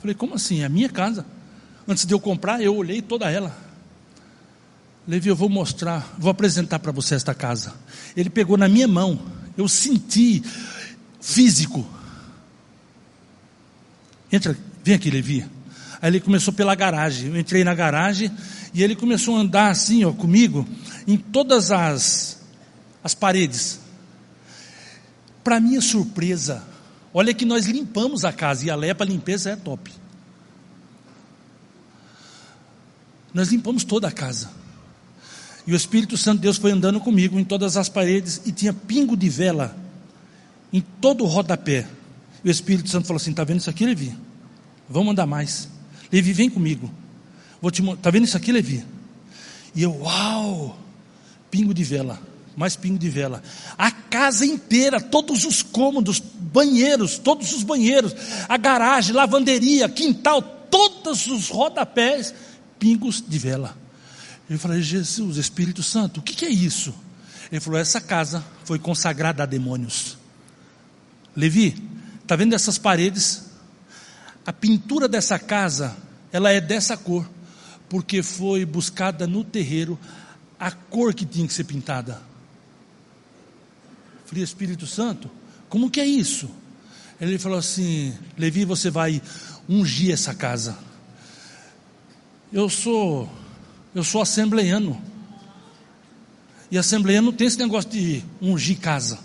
Falei, 0.00 0.12
como 0.12 0.34
assim? 0.34 0.62
É 0.62 0.64
a 0.64 0.68
minha 0.68 0.88
casa? 0.88 1.24
Antes 1.86 2.04
de 2.04 2.12
eu 2.12 2.18
comprar, 2.18 2.60
eu 2.60 2.74
olhei 2.74 3.00
toda 3.00 3.30
ela. 3.30 3.56
Levi, 5.06 5.28
eu 5.28 5.36
vou 5.36 5.48
mostrar, 5.48 6.16
vou 6.18 6.32
apresentar 6.32 6.80
para 6.80 6.90
você 6.90 7.14
esta 7.14 7.32
casa. 7.32 7.74
Ele 8.16 8.28
pegou 8.28 8.56
na 8.56 8.68
minha 8.68 8.88
mão, 8.88 9.20
eu 9.56 9.68
senti 9.68 10.42
físico. 11.20 11.86
Entra, 14.32 14.58
vem 14.82 14.96
aqui, 14.96 15.10
Levi. 15.10 15.46
Aí 16.04 16.10
ele 16.10 16.20
começou 16.20 16.52
pela 16.52 16.74
garagem. 16.74 17.28
Eu 17.28 17.40
entrei 17.40 17.64
na 17.64 17.74
garagem 17.74 18.30
e 18.74 18.82
ele 18.82 18.94
começou 18.94 19.38
a 19.38 19.40
andar 19.40 19.70
assim, 19.70 20.04
ó, 20.04 20.12
comigo, 20.12 20.68
em 21.06 21.16
todas 21.16 21.72
as, 21.72 22.42
as 23.02 23.14
paredes. 23.14 23.80
Para 25.42 25.58
minha 25.58 25.80
surpresa, 25.80 26.62
olha 27.14 27.32
que 27.32 27.46
nós 27.46 27.64
limpamos 27.64 28.22
a 28.22 28.34
casa 28.34 28.66
e 28.66 28.70
a 28.70 28.76
Leia 28.76 28.94
limpeza 29.00 29.48
é 29.48 29.56
top. 29.56 29.90
Nós 33.32 33.48
limpamos 33.48 33.82
toda 33.82 34.06
a 34.06 34.12
casa. 34.12 34.50
E 35.66 35.72
o 35.72 35.76
Espírito 35.76 36.18
Santo 36.18 36.36
de 36.36 36.42
Deus 36.42 36.58
foi 36.58 36.70
andando 36.70 37.00
comigo 37.00 37.40
em 37.40 37.44
todas 37.44 37.78
as 37.78 37.88
paredes 37.88 38.42
e 38.44 38.52
tinha 38.52 38.74
pingo 38.74 39.16
de 39.16 39.30
vela 39.30 39.74
em 40.70 40.82
todo 41.00 41.24
o 41.24 41.26
rodapé. 41.26 41.88
E 42.44 42.48
o 42.48 42.50
Espírito 42.50 42.90
Santo 42.90 43.06
falou 43.06 43.16
assim: 43.16 43.30
Está 43.30 43.42
vendo 43.42 43.60
isso 43.60 43.70
aqui, 43.70 43.86
Levi? 43.86 44.14
Vamos 44.86 45.12
andar 45.12 45.24
mais. 45.24 45.72
Levi, 46.14 46.32
vem 46.32 46.48
comigo. 46.48 46.88
Vou 47.60 47.72
te 47.72 47.82
Está 47.82 48.08
vendo 48.08 48.22
isso 48.22 48.36
aqui, 48.36 48.52
Levi? 48.52 48.84
E 49.74 49.82
eu, 49.82 50.00
uau! 50.00 50.78
Pingo 51.50 51.74
de 51.74 51.82
vela, 51.82 52.22
mais 52.56 52.76
pingo 52.76 52.96
de 52.96 53.08
vela. 53.08 53.42
A 53.76 53.90
casa 53.90 54.46
inteira, 54.46 55.00
todos 55.00 55.44
os 55.44 55.60
cômodos, 55.60 56.20
banheiros, 56.20 57.18
todos 57.18 57.52
os 57.52 57.64
banheiros, 57.64 58.14
a 58.48 58.56
garagem, 58.56 59.12
lavanderia, 59.12 59.88
quintal, 59.88 60.40
todos 60.40 61.26
os 61.26 61.48
rodapés, 61.48 62.32
pingos 62.78 63.20
de 63.20 63.36
vela. 63.36 63.76
Eu 64.48 64.56
falei, 64.56 64.82
Jesus, 64.82 65.36
Espírito 65.36 65.82
Santo, 65.82 66.20
o 66.20 66.22
que, 66.22 66.32
que 66.32 66.44
é 66.44 66.50
isso? 66.50 66.94
Ele 67.50 67.60
falou: 67.60 67.80
essa 67.80 68.00
casa 68.00 68.44
foi 68.64 68.78
consagrada 68.78 69.42
a 69.42 69.46
demônios. 69.46 70.16
Levi, 71.34 71.74
está 72.22 72.36
vendo 72.36 72.54
essas 72.54 72.78
paredes? 72.78 73.46
A 74.46 74.52
pintura 74.52 75.08
dessa 75.08 75.38
casa, 75.38 75.96
ela 76.34 76.50
é 76.50 76.60
dessa 76.60 76.96
cor, 76.96 77.30
porque 77.88 78.20
foi 78.20 78.64
buscada 78.64 79.24
no 79.24 79.44
terreiro 79.44 79.96
a 80.58 80.72
cor 80.72 81.14
que 81.14 81.24
tinha 81.24 81.46
que 81.46 81.52
ser 81.54 81.62
pintada. 81.62 82.20
falei, 84.26 84.42
Espírito 84.42 84.84
Santo, 84.84 85.30
como 85.68 85.88
que 85.88 86.00
é 86.00 86.04
isso? 86.04 86.50
Ele 87.20 87.38
falou 87.38 87.56
assim: 87.56 88.12
Levi, 88.36 88.64
você 88.64 88.90
vai 88.90 89.22
ungir 89.68 90.12
essa 90.12 90.34
casa. 90.34 90.76
Eu 92.52 92.68
sou 92.68 93.30
eu 93.94 94.02
sou 94.02 94.20
assembleiano. 94.20 95.00
E 96.68 96.76
assembleiano 96.76 97.32
tem 97.32 97.46
esse 97.46 97.58
negócio 97.60 97.88
de 97.88 98.24
ungir 98.42 98.80
casa. 98.80 99.20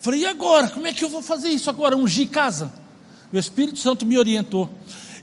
Falei, 0.00 0.20
e 0.20 0.26
agora? 0.26 0.70
Como 0.70 0.86
é 0.86 0.94
que 0.94 1.04
eu 1.04 1.10
vou 1.10 1.20
fazer 1.20 1.50
isso 1.50 1.68
agora? 1.68 1.94
Ungir 1.98 2.30
casa? 2.30 2.79
O 3.32 3.38
Espírito 3.38 3.78
Santo 3.78 4.04
me 4.04 4.18
orientou. 4.18 4.68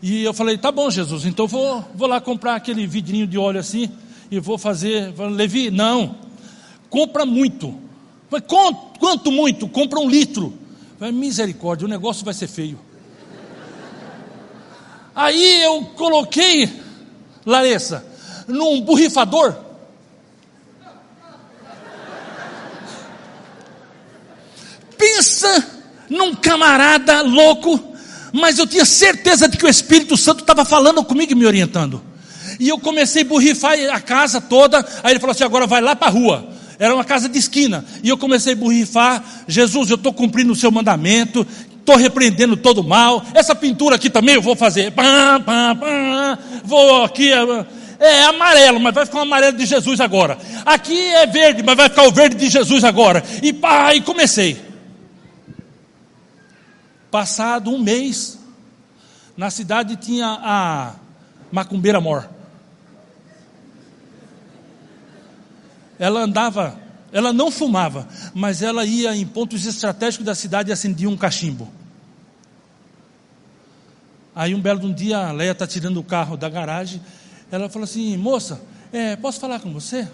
E 0.02 0.24
eu 0.24 0.34
falei, 0.34 0.58
tá 0.58 0.72
bom, 0.72 0.90
Jesus, 0.90 1.26
então 1.26 1.48
vou, 1.48 1.84
vou 1.96 2.08
lá 2.08 2.22
comprar 2.22 2.56
aquele 2.56 2.86
vidrinho 2.86 3.26
de 3.26 3.38
óleo 3.38 3.60
assim 3.60 3.92
e 4.30 4.40
vou 4.40 4.58
fazer. 4.58 5.14
Levi, 5.18 5.72
não, 5.72 6.16
compra 6.90 7.26
muito. 7.26 7.76
Falei, 8.30 8.46
quanto 9.00 9.32
muito? 9.32 9.68
Compra 9.68 10.00
um 10.00 10.10
litro. 10.10 10.54
Falei, 11.00 11.14
misericórdia, 11.14 11.86
o 11.86 11.90
negócio 11.90 12.24
vai 12.24 12.34
ser 12.34 12.48
feio. 12.48 12.80
Aí 15.16 15.64
eu 15.64 15.84
coloquei, 15.96 16.72
Larissa, 17.46 18.06
num 18.48 18.82
borrifador. 18.82 19.56
Pensa 24.96 25.78
num 26.10 26.36
camarada 26.36 27.22
louco, 27.22 27.96
mas 28.38 28.58
eu 28.60 28.68
tinha 28.68 28.86
certeza 28.86 29.48
de 29.48 29.58
que 29.58 29.66
o 29.66 29.70
Espírito 29.70 30.16
Santo 30.16 30.42
estava 30.42 30.64
falando 30.64 31.04
comigo 31.04 31.32
e 31.32 31.36
me 31.36 31.46
orientando. 31.46 32.02
E 32.60 32.70
eu 32.70 32.80
comecei 32.80 33.24
a 33.24 33.26
borrifar 33.26 33.78
a 33.92 34.00
casa 34.00 34.40
toda. 34.40 34.86
Aí 35.04 35.14
ele 35.14 35.20
falou 35.20 35.32
assim: 35.32 35.44
agora 35.44 35.68
vai 35.68 35.82
lá 35.82 35.96
para 35.96 36.08
a 36.08 36.12
rua. 36.12 36.48
Era 36.80 36.94
uma 36.94 37.04
casa 37.04 37.28
de 37.28 37.38
esquina. 37.38 37.84
E 38.04 38.10
eu 38.10 38.18
comecei 38.18 38.54
a 38.54 38.56
borrifar: 38.56 39.24
Jesus, 39.48 39.90
eu 39.90 39.96
estou 39.96 40.14
cumprindo 40.14 40.54
o 40.54 40.56
seu 40.56 40.72
mandamento 40.72 41.46
estou 41.88 41.96
repreendendo 41.96 42.58
todo 42.58 42.84
mal. 42.84 43.24
Essa 43.34 43.56
pintura 43.56 43.96
aqui 43.96 44.10
também 44.10 44.36
eu 44.36 44.42
vou 44.42 44.58
fazer. 44.58 44.92
Pá, 44.92 45.40
pá, 45.40 45.74
pá, 45.74 46.38
vou 46.66 47.06
aqui. 47.06 47.32
É, 47.32 47.66
é 48.00 48.24
amarelo, 48.26 48.78
mas 48.78 48.94
vai 48.94 49.06
ficar 49.06 49.20
o 49.20 49.22
amarelo 49.22 49.58
de 49.58 49.66
Jesus 49.66 50.02
agora. 50.02 50.38
Aqui 50.66 51.00
é 51.00 51.26
verde, 51.26 51.64
mas 51.64 51.78
vai 51.78 51.88
ficar 51.88 52.04
o 52.04 52.12
verde 52.12 52.36
de 52.36 52.50
Jesus 52.50 52.84
agora. 52.84 53.24
E 53.42 53.54
pá, 53.54 53.96
e 53.96 54.02
comecei. 54.02 54.67
Passado 57.18 57.72
um 57.72 57.80
mês, 57.80 58.38
na 59.36 59.50
cidade 59.50 59.96
tinha 59.96 60.38
a 60.40 60.94
macumbeira 61.52 62.00
mor. 62.00 62.30
Ela 65.98 66.20
andava 66.20 66.80
ela 67.12 67.34
não 67.34 67.50
fumava, 67.50 68.08
mas 68.36 68.62
ela 68.62 68.86
ia 68.86 69.16
em 69.16 69.26
pontos 69.26 69.66
estratégicos 69.66 70.28
da 70.28 70.36
cidade 70.36 70.70
e 70.70 70.74
acendia 70.74 71.10
um 71.10 71.18
cachimbo. 71.18 71.68
Aí 74.36 74.54
um 74.54 74.62
belo 74.62 74.86
um 74.86 74.94
dia 74.94 75.18
a 75.18 75.32
Leia 75.32 75.54
está 75.54 75.66
tirando 75.66 76.00
o 76.00 76.04
carro 76.04 76.38
da 76.38 76.48
garagem. 76.48 77.02
Ela 77.52 77.68
falou 77.68 77.86
assim: 77.86 78.16
Moça, 78.16 78.62
é, 78.94 79.16
posso 79.16 79.40
falar 79.40 79.60
com 79.60 79.74
você? 79.74 80.08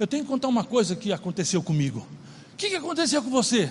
Eu 0.00 0.06
tenho 0.06 0.24
que 0.24 0.30
contar 0.30 0.48
uma 0.48 0.64
coisa 0.64 0.96
que 0.96 1.12
aconteceu 1.12 1.62
comigo. 1.62 2.08
O 2.54 2.56
que, 2.56 2.70
que 2.70 2.76
aconteceu 2.76 3.22
com 3.22 3.28
você? 3.28 3.70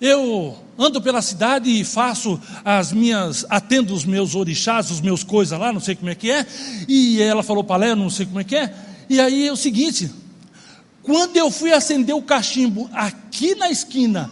Eu 0.00 0.56
ando 0.78 1.00
pela 1.00 1.22
cidade 1.22 1.70
e 1.70 1.82
faço 1.82 2.38
as 2.64 2.92
minhas, 2.92 3.46
atendo 3.48 3.94
os 3.94 4.04
meus 4.04 4.34
orixás, 4.34 4.90
os 4.90 5.00
meus 5.00 5.24
coisas 5.24 5.58
lá, 5.58 5.72
não 5.72 5.80
sei 5.80 5.94
como 5.94 6.10
é 6.10 6.14
que 6.14 6.30
é. 6.30 6.46
E 6.86 7.20
ela 7.22 7.42
falou 7.42 7.66
Leia, 7.78 7.96
não 7.96 8.10
sei 8.10 8.26
como 8.26 8.40
é 8.40 8.44
que 8.44 8.56
é. 8.56 8.74
E 9.08 9.20
aí 9.20 9.46
é 9.46 9.52
o 9.52 9.56
seguinte: 9.56 10.10
quando 11.02 11.36
eu 11.36 11.50
fui 11.50 11.72
acender 11.72 12.14
o 12.14 12.20
cachimbo 12.20 12.90
aqui 12.92 13.54
na 13.54 13.70
esquina, 13.70 14.30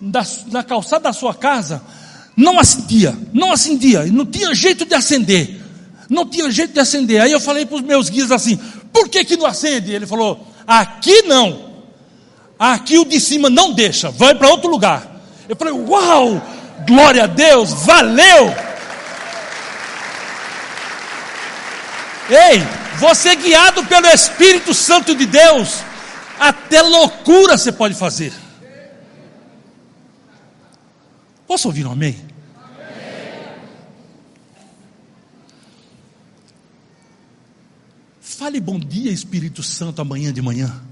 da, 0.00 0.24
na 0.52 0.62
calçada 0.62 1.04
da 1.04 1.12
sua 1.12 1.34
casa, 1.34 1.82
não 2.36 2.60
acendia, 2.60 3.16
não 3.32 3.52
acendia, 3.52 4.06
não 4.06 4.24
tinha 4.24 4.54
jeito 4.54 4.84
de 4.84 4.94
acender, 4.94 5.60
não 6.08 6.24
tinha 6.24 6.50
jeito 6.50 6.72
de 6.72 6.80
acender. 6.80 7.20
Aí 7.20 7.32
eu 7.32 7.40
falei 7.40 7.66
para 7.66 7.76
os 7.76 7.82
meus 7.82 8.08
guias 8.08 8.30
assim: 8.30 8.58
por 8.92 9.08
que, 9.08 9.24
que 9.24 9.36
não 9.36 9.46
acende? 9.46 9.92
Ele 9.92 10.06
falou: 10.06 10.46
aqui 10.66 11.22
não, 11.22 11.69
aqui 12.60 12.98
o 12.98 13.06
de 13.06 13.18
cima 13.18 13.48
não 13.48 13.72
deixa, 13.72 14.10
vai 14.10 14.34
para 14.34 14.50
outro 14.50 14.70
lugar. 14.70 15.10
Eu 15.48 15.56
falei: 15.56 15.72
uau, 15.72 16.42
glória 16.86 17.24
a 17.24 17.26
Deus, 17.26 17.72
valeu. 17.84 18.54
Ei, 22.28 22.60
você 22.98 23.34
guiado 23.34 23.84
pelo 23.86 24.06
Espírito 24.08 24.74
Santo 24.74 25.16
de 25.16 25.24
Deus, 25.24 25.78
até 26.38 26.82
loucura 26.82 27.56
você 27.56 27.72
pode 27.72 27.94
fazer. 27.94 28.32
Posso 31.46 31.66
ouvir 31.66 31.86
um 31.86 31.92
amém? 31.92 32.30
Fale 38.20 38.60
bom 38.60 38.78
dia, 38.78 39.10
Espírito 39.10 39.62
Santo, 39.62 40.00
amanhã 40.00 40.32
de 40.32 40.40
manhã. 40.40 40.89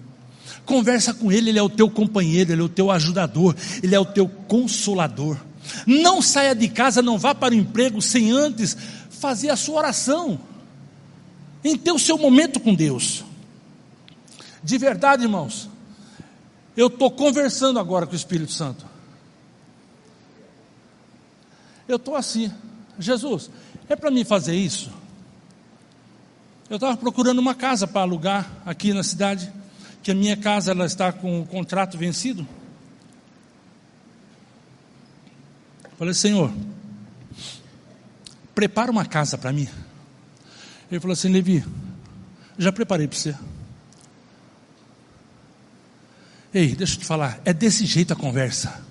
Conversa 0.69 1.15
com 1.15 1.33
Ele, 1.33 1.49
Ele 1.49 1.59
é 1.59 1.63
o 1.63 1.71
teu 1.71 1.89
companheiro, 1.89 2.53
Ele 2.53 2.61
é 2.61 2.65
o 2.65 2.69
teu 2.69 2.91
ajudador, 2.91 3.57
Ele 3.83 3.95
é 3.95 3.99
o 3.99 4.05
teu 4.05 4.29
consolador. 4.29 5.39
Não 5.87 6.21
saia 6.21 6.55
de 6.55 6.69
casa, 6.69 7.01
não 7.01 7.17
vá 7.17 7.35
para 7.35 7.55
o 7.55 7.57
emprego 7.57 8.03
sem 8.03 8.31
antes 8.31 8.77
fazer 9.09 9.49
a 9.49 9.57
sua 9.57 9.79
oração, 9.79 10.39
em 11.65 11.75
ter 11.75 11.91
o 11.91 11.99
seu 11.99 12.19
momento 12.19 12.61
com 12.61 12.75
Deus. 12.75 13.25
De 14.63 14.77
verdade, 14.77 15.23
irmãos, 15.23 15.71
eu 16.77 16.89
estou 16.89 17.11
conversando 17.11 17.81
agora 17.81 18.07
com 18.07 18.13
o 18.13 18.17
Espírito 18.17 18.53
Santo. 18.53 18.85
Eu 21.89 21.97
estou 21.97 22.15
assim, 22.15 22.53
Jesus, 22.99 23.51
é 23.89 23.97
para 23.97 24.11
mim 24.11 24.23
fazer 24.23 24.55
isso? 24.55 24.91
Eu 26.69 26.77
estava 26.77 26.95
procurando 26.95 27.39
uma 27.39 27.55
casa 27.55 27.87
para 27.87 28.03
alugar 28.03 28.47
aqui 28.67 28.93
na 28.93 29.03
cidade, 29.03 29.51
que 30.09 30.13
a 30.13 30.15
minha 30.15 30.39
casa 30.39 30.71
ela 30.71 30.87
está 30.87 31.13
com 31.13 31.43
o 31.43 31.45
contrato 31.45 31.99
vencido. 31.99 32.49
Falei, 35.99 36.15
Senhor, 36.15 36.51
prepara 38.55 38.91
uma 38.91 39.05
casa 39.05 39.37
para 39.37 39.53
mim. 39.53 39.69
Ele 40.91 40.99
falou 40.99 41.13
assim, 41.13 41.29
Levi, 41.29 41.63
já 42.57 42.73
preparei 42.73 43.07
para 43.07 43.19
você. 43.19 43.37
Ei, 46.55 46.75
deixa 46.75 46.95
eu 46.95 47.01
te 47.01 47.05
falar, 47.05 47.39
é 47.45 47.53
desse 47.53 47.85
jeito 47.85 48.11
a 48.15 48.17
conversa. 48.17 48.83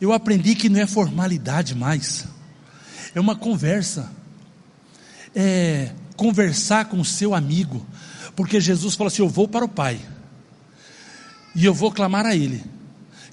Eu 0.00 0.12
aprendi 0.12 0.56
que 0.56 0.68
não 0.68 0.80
é 0.80 0.86
formalidade 0.88 1.76
mais, 1.76 2.26
é 3.14 3.20
uma 3.20 3.36
conversa. 3.36 4.10
É 5.32 5.92
conversar 6.16 6.86
com 6.86 6.98
o 6.98 7.04
seu 7.04 7.36
amigo, 7.36 7.86
porque 8.40 8.58
Jesus 8.58 8.94
falou 8.94 9.08
assim: 9.08 9.20
Eu 9.20 9.28
vou 9.28 9.46
para 9.46 9.66
o 9.66 9.68
Pai, 9.68 10.00
e 11.54 11.66
eu 11.66 11.74
vou 11.74 11.92
clamar 11.92 12.24
a 12.24 12.34
Ele, 12.34 12.64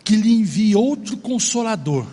que 0.03 0.17
lhe 0.17 0.33
envie 0.33 0.75
outro 0.75 1.15
consolador, 1.15 2.05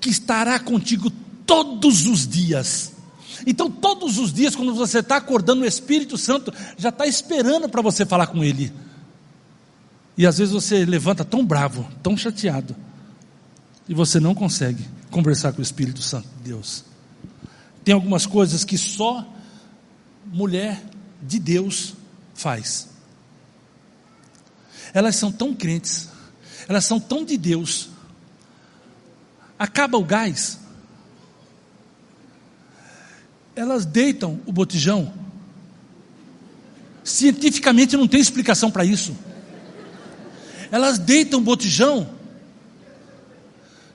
que 0.00 0.10
estará 0.10 0.56
contigo 0.60 1.10
todos 1.44 2.06
os 2.06 2.24
dias. 2.24 2.92
Então, 3.44 3.68
todos 3.68 4.16
os 4.16 4.32
dias, 4.32 4.54
quando 4.54 4.72
você 4.76 5.00
está 5.00 5.16
acordando, 5.16 5.62
o 5.62 5.66
Espírito 5.66 6.16
Santo 6.16 6.54
já 6.78 6.90
está 6.90 7.04
esperando 7.04 7.68
para 7.68 7.82
você 7.82 8.06
falar 8.06 8.28
com 8.28 8.44
Ele. 8.44 8.72
E 10.16 10.24
às 10.24 10.38
vezes 10.38 10.54
você 10.54 10.84
levanta 10.84 11.24
tão 11.24 11.44
bravo, 11.44 11.84
tão 12.00 12.16
chateado, 12.16 12.76
e 13.88 13.92
você 13.92 14.20
não 14.20 14.36
consegue 14.36 14.84
conversar 15.10 15.52
com 15.52 15.58
o 15.58 15.64
Espírito 15.64 16.00
Santo 16.00 16.28
de 16.38 16.50
Deus. 16.50 16.84
Tem 17.82 17.92
algumas 17.92 18.24
coisas 18.24 18.62
que 18.62 18.78
só 18.78 19.26
mulher 20.32 20.80
de 21.20 21.40
Deus 21.40 21.95
faz. 22.36 22.88
Elas 24.94 25.16
são 25.16 25.32
tão 25.32 25.54
crentes, 25.54 26.08
elas 26.68 26.84
são 26.84 27.00
tão 27.00 27.24
de 27.24 27.36
Deus. 27.36 27.90
Acaba 29.58 29.98
o 29.98 30.04
gás, 30.04 30.58
elas 33.54 33.84
deitam 33.84 34.40
o 34.46 34.52
botijão. 34.52 35.12
Cientificamente 37.02 37.96
não 37.96 38.06
tem 38.06 38.20
explicação 38.20 38.70
para 38.70 38.84
isso 38.84 39.16
elas 40.70 40.98
deitam 40.98 41.42
botijão. 41.42 42.08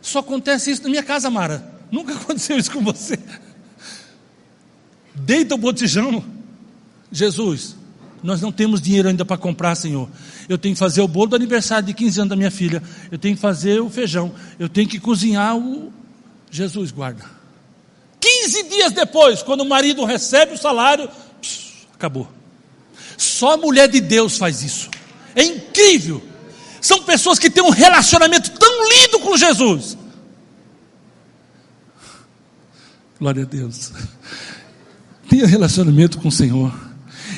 Só 0.02 0.20
acontece 0.20 0.72
isso 0.72 0.84
na 0.84 0.90
minha 0.90 1.04
casa, 1.04 1.30
Mara. 1.30 1.80
Nunca 1.92 2.14
aconteceu 2.16 2.58
isso 2.58 2.72
com 2.72 2.82
você. 2.82 3.20
Deita 5.14 5.56
o 5.56 5.58
botijão. 5.58 6.24
Jesus, 7.12 7.76
nós 8.24 8.42
não 8.42 8.52
temos 8.52 8.82
dinheiro 8.82 9.10
ainda 9.10 9.26
para 9.26 9.38
comprar, 9.38 9.74
Senhor. 9.76 10.08
Eu 10.48 10.58
tenho 10.58 10.76
que 10.76 10.80
fazer 10.80 11.02
o 11.02 11.08
bolo 11.08 11.28
do 11.28 11.36
aniversário 11.36 11.86
de 11.86 11.94
15 11.94 12.20
anos 12.20 12.30
da 12.30 12.36
minha 12.36 12.52
filha. 12.52 12.82
Eu 13.12 13.18
tenho 13.18 13.36
que 13.36 13.42
fazer 13.42 13.82
o 13.82 13.90
feijão. 13.90 14.32
Eu 14.60 14.70
tenho 14.70 14.88
que 14.88 15.00
cozinhar 15.00 15.58
o. 15.58 15.92
Jesus, 16.52 16.92
guarda. 16.92 17.24
15 18.20 18.64
dias 18.70 18.92
depois, 18.92 19.42
quando 19.42 19.62
o 19.62 19.66
marido 19.66 20.06
recebe 20.06 20.54
o 20.54 20.58
salário, 20.58 21.10
pss, 21.42 21.88
acabou. 21.94 22.30
Só 23.18 23.54
a 23.54 23.58
mulher 23.58 23.88
de 23.88 24.00
Deus 24.00 24.38
faz 24.38 24.62
isso. 24.62 24.90
É 25.36 25.44
incrível. 25.44 26.22
São 26.80 27.04
pessoas 27.04 27.40
que 27.40 27.50
têm 27.50 27.64
um 27.64 27.70
relacionamento 27.70 28.52
tão 28.52 28.90
lindo 28.90 29.20
com 29.20 29.36
Jesus. 29.38 29.98
Glória 33.20 33.44
a 33.44 33.46
Deus. 33.46 33.92
Tenha 35.30 35.48
relacionamento 35.48 36.20
com 36.20 36.28
o 36.28 36.32
Senhor. 36.32 36.91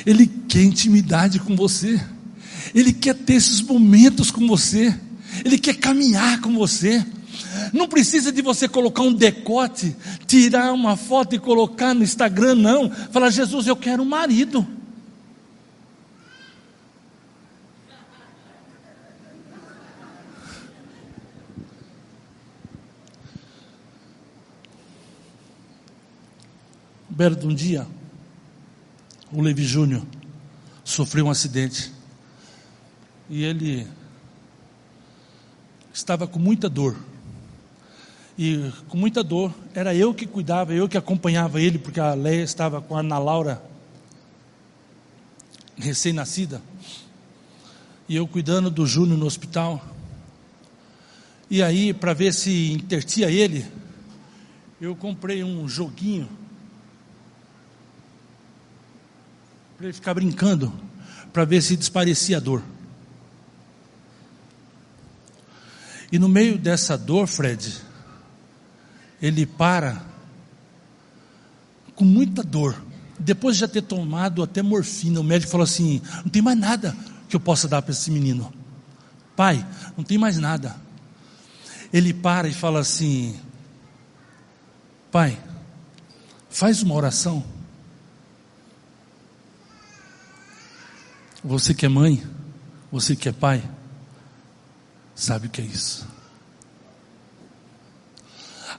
Ele 0.06 0.26
quer 0.26 0.62
intimidade 0.62 1.38
com 1.38 1.56
você. 1.56 2.00
Ele 2.74 2.92
quer 2.92 3.14
ter 3.14 3.34
esses 3.34 3.60
momentos 3.60 4.30
com 4.30 4.46
você. 4.46 4.94
Ele 5.44 5.58
quer 5.58 5.74
caminhar 5.74 6.40
com 6.40 6.54
você. 6.54 7.04
Não 7.72 7.88
precisa 7.88 8.30
de 8.30 8.42
você 8.42 8.68
colocar 8.68 9.02
um 9.02 9.12
decote, 9.12 9.96
tirar 10.26 10.72
uma 10.72 10.96
foto 10.96 11.34
e 11.34 11.38
colocar 11.38 11.94
no 11.94 12.02
Instagram, 12.02 12.54
não. 12.54 12.90
Falar, 12.90 13.30
Jesus, 13.30 13.66
eu 13.66 13.76
quero 13.76 14.02
um 14.02 14.06
marido. 14.06 14.66
belo 27.14 27.36
de 27.36 27.46
um 27.46 27.54
dia, 27.54 27.86
o 29.34 29.40
Levi 29.40 29.64
Júnior 29.64 30.02
sofreu 30.84 31.26
um 31.26 31.30
acidente 31.30 31.92
e 33.28 33.42
ele 33.42 33.86
estava 35.92 36.26
com 36.26 36.38
muita 36.38 36.68
dor. 36.68 36.96
E 38.38 38.70
com 38.88 38.96
muita 38.96 39.22
dor, 39.22 39.52
era 39.74 39.94
eu 39.94 40.14
que 40.14 40.26
cuidava, 40.26 40.72
eu 40.72 40.88
que 40.88 40.96
acompanhava 40.96 41.60
ele, 41.60 41.78
porque 41.78 42.00
a 42.00 42.14
Leia 42.14 42.42
estava 42.42 42.80
com 42.80 42.96
a 42.96 43.00
Ana 43.00 43.18
Laura 43.18 43.62
recém-nascida. 45.76 46.62
E 48.08 48.16
eu 48.16 48.26
cuidando 48.26 48.70
do 48.70 48.86
Júnior 48.86 49.18
no 49.18 49.26
hospital. 49.26 49.84
E 51.50 51.62
aí, 51.62 51.92
para 51.92 52.12
ver 52.12 52.32
se 52.32 52.72
intertia 52.72 53.30
ele, 53.30 53.66
eu 54.80 54.94
comprei 54.94 55.42
um 55.42 55.68
joguinho 55.68 56.28
para 59.84 59.88
ele 59.90 59.92
ficar 59.92 60.14
brincando, 60.14 60.72
para 61.30 61.44
ver 61.44 61.60
se 61.60 61.76
desparecia 61.76 62.38
a 62.38 62.40
dor. 62.40 62.62
E 66.10 66.18
no 66.18 66.26
meio 66.26 66.56
dessa 66.56 66.96
dor, 66.96 67.26
Fred, 67.26 67.82
ele 69.20 69.44
para 69.44 70.02
com 71.94 72.04
muita 72.04 72.42
dor. 72.42 72.82
Depois 73.18 73.56
de 73.56 73.60
já 73.60 73.68
ter 73.68 73.82
tomado 73.82 74.42
até 74.42 74.62
morfina, 74.62 75.20
o 75.20 75.24
médico 75.24 75.52
falou 75.52 75.64
assim: 75.64 76.00
não 76.24 76.30
tem 76.30 76.40
mais 76.40 76.58
nada 76.58 76.96
que 77.28 77.36
eu 77.36 77.40
possa 77.40 77.68
dar 77.68 77.82
para 77.82 77.92
esse 77.92 78.10
menino. 78.10 78.50
Pai, 79.36 79.66
não 79.98 80.02
tem 80.02 80.16
mais 80.16 80.38
nada. 80.38 80.76
Ele 81.92 82.14
para 82.14 82.48
e 82.48 82.54
fala 82.54 82.80
assim: 82.80 83.38
Pai, 85.12 85.38
faz 86.48 86.82
uma 86.82 86.94
oração 86.94 87.44
Você 91.44 91.74
que 91.74 91.84
é 91.84 91.88
mãe, 91.88 92.22
você 92.90 93.14
que 93.14 93.28
é 93.28 93.32
pai, 93.32 93.62
sabe 95.14 95.46
o 95.46 95.50
que 95.50 95.60
é 95.60 95.64
isso. 95.64 96.08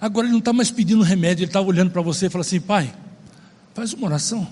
Agora 0.02 0.26
ele 0.26 0.32
não 0.32 0.40
está 0.40 0.52
mais 0.52 0.72
pedindo 0.72 1.04
remédio, 1.04 1.44
ele 1.44 1.50
está 1.50 1.62
olhando 1.62 1.92
para 1.92 2.02
você 2.02 2.26
e 2.26 2.30
fala 2.30 2.42
assim: 2.42 2.60
pai, 2.60 2.94
faz 3.74 3.94
uma 3.94 4.08
oração. 4.08 4.48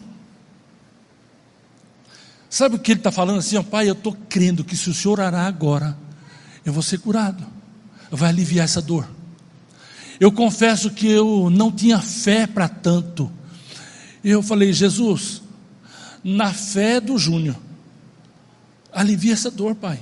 Sabe 2.50 2.76
o 2.76 2.80
que 2.80 2.92
ele 2.92 3.00
está 3.00 3.12
falando 3.12 3.40
assim? 3.40 3.62
Pai, 3.64 3.90
eu 3.90 3.94
estou 3.94 4.16
crendo 4.30 4.64
que 4.64 4.78
se 4.78 4.88
o 4.88 4.94
senhor 4.94 5.20
orar 5.20 5.34
agora, 5.34 5.98
eu 6.64 6.72
vou 6.72 6.84
ser 6.84 7.00
curado, 7.00 7.44
vai 8.12 8.30
aliviar 8.30 8.66
essa 8.66 8.80
dor. 8.80 9.10
Eu 10.20 10.32
confesso 10.32 10.92
que 10.92 11.08
eu 11.08 11.50
não 11.50 11.72
tinha 11.72 12.00
fé 12.00 12.46
para 12.46 12.70
tanto. 12.70 13.32
Eu 14.24 14.44
falei, 14.44 14.72
Jesus, 14.72 15.42
na 16.24 16.54
fé 16.54 17.02
do 17.02 17.18
Júnior, 17.18 17.56
alivia 18.94 19.34
essa 19.34 19.50
dor, 19.50 19.76
Pai. 19.76 20.00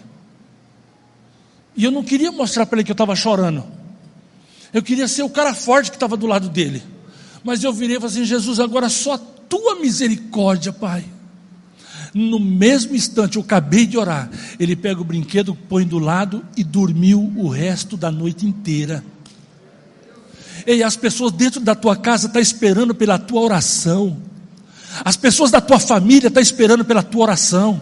E 1.76 1.84
eu 1.84 1.92
não 1.92 2.04
queria 2.04 2.32
mostrar 2.32 2.66
para 2.66 2.78
ele 2.78 2.84
que 2.84 2.92
eu 2.92 2.94
estava 2.94 3.16
chorando. 3.16 3.64
Eu 4.74 4.82
queria 4.82 5.08
ser 5.08 5.24
o 5.24 5.30
cara 5.30 5.54
forte 5.54 5.90
que 5.90 5.98
estava 5.98 6.16
do 6.16 6.28
lado 6.28 6.50
dele. 6.50 6.84
Mas 7.44 7.64
eu 7.64 7.74
virei 7.74 7.98
e 7.98 8.00
falei 8.00 8.16
assim: 8.16 8.26
Jesus, 8.26 8.60
agora 8.60 8.90
só 8.90 9.14
a 9.14 9.18
tua 9.18 9.76
misericórdia, 9.76 10.72
Pai. 10.72 11.06
No 12.14 12.40
mesmo 12.40 12.94
instante, 12.96 13.38
eu 13.38 13.42
acabei 13.42 13.86
de 13.86 13.98
orar. 13.98 14.30
Ele 14.60 14.76
pega 14.76 15.00
o 15.00 15.06
brinquedo, 15.06 15.56
põe 15.56 15.86
do 15.86 15.98
lado 15.98 16.46
e 16.58 16.64
dormiu 16.64 17.34
o 17.38 17.48
resto 17.48 17.96
da 17.96 18.12
noite 18.12 18.46
inteira. 18.46 19.04
E 20.68 20.84
as 20.84 20.96
pessoas 20.96 21.32
dentro 21.32 21.60
da 21.62 21.74
tua 21.74 21.96
casa 21.96 22.28
estão 22.28 22.34
tá 22.34 22.42
esperando 22.42 22.94
pela 22.94 23.18
tua 23.18 23.42
oração. 23.42 24.18
As 25.06 25.16
pessoas 25.16 25.52
da 25.52 25.62
tua 25.62 25.80
família 25.80 26.28
estão 26.28 26.34
tá 26.34 26.42
esperando 26.42 26.84
pela 26.84 27.02
tua 27.02 27.24
oração. 27.24 27.82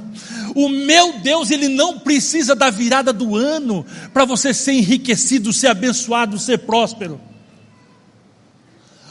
O 0.56 0.70
meu 0.70 1.20
Deus, 1.20 1.52
ele 1.52 1.68
não 1.68 2.00
precisa 2.00 2.56
da 2.56 2.70
virada 2.70 3.12
do 3.14 3.36
ano 3.36 3.86
para 4.14 4.26
você 4.26 4.54
ser 4.54 4.74
enriquecido, 4.74 5.54
ser 5.54 5.68
abençoado, 5.68 6.40
ser 6.40 6.60
próspero. 6.60 7.20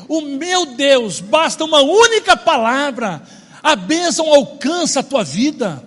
O 0.08 0.22
meu 0.22 0.66
Deus, 0.74 1.20
basta 1.20 1.64
uma 1.64 1.82
única 1.82 2.36
palavra, 2.36 3.22
a 3.62 3.76
bênção 3.76 4.32
alcança 4.32 5.00
a 5.00 5.02
tua 5.02 5.22
vida. 5.22 5.86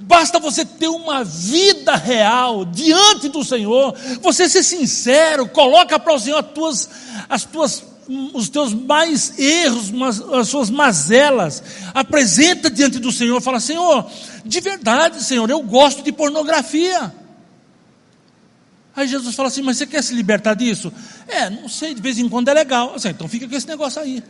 Basta 0.00 0.38
você 0.38 0.64
ter 0.64 0.88
uma 0.88 1.24
vida 1.24 1.94
real 1.94 2.64
diante 2.64 3.28
do 3.28 3.44
Senhor, 3.44 3.94
você 4.20 4.48
ser 4.48 4.62
sincero, 4.62 5.48
coloca 5.48 5.98
para 5.98 6.14
o 6.14 6.18
Senhor 6.18 6.38
as 6.38 6.52
tuas, 6.52 6.90
as 7.28 7.44
tuas, 7.44 7.82
os 8.32 8.48
teus 8.48 8.72
mais 8.72 9.38
erros, 9.38 9.92
as 10.32 10.48
suas 10.48 10.70
mazelas, 10.70 11.62
apresenta 11.92 12.70
diante 12.70 12.98
do 12.98 13.10
Senhor, 13.10 13.40
fala: 13.40 13.60
Senhor, 13.60 14.10
de 14.44 14.60
verdade, 14.60 15.22
Senhor, 15.22 15.48
eu 15.50 15.60
gosto 15.62 16.02
de 16.02 16.12
pornografia. 16.12 17.14
Aí 18.96 19.08
Jesus 19.08 19.34
fala 19.34 19.48
assim: 19.48 19.62
Mas 19.62 19.78
você 19.78 19.86
quer 19.86 20.02
se 20.02 20.14
libertar 20.14 20.54
disso? 20.54 20.92
É, 21.26 21.50
não 21.50 21.68
sei, 21.68 21.94
de 21.94 22.02
vez 22.02 22.18
em 22.18 22.28
quando 22.28 22.48
é 22.48 22.54
legal. 22.54 22.94
Assim, 22.94 23.08
então 23.08 23.28
fica 23.28 23.48
com 23.48 23.54
esse 23.54 23.66
negócio 23.66 24.00
aí. 24.00 24.22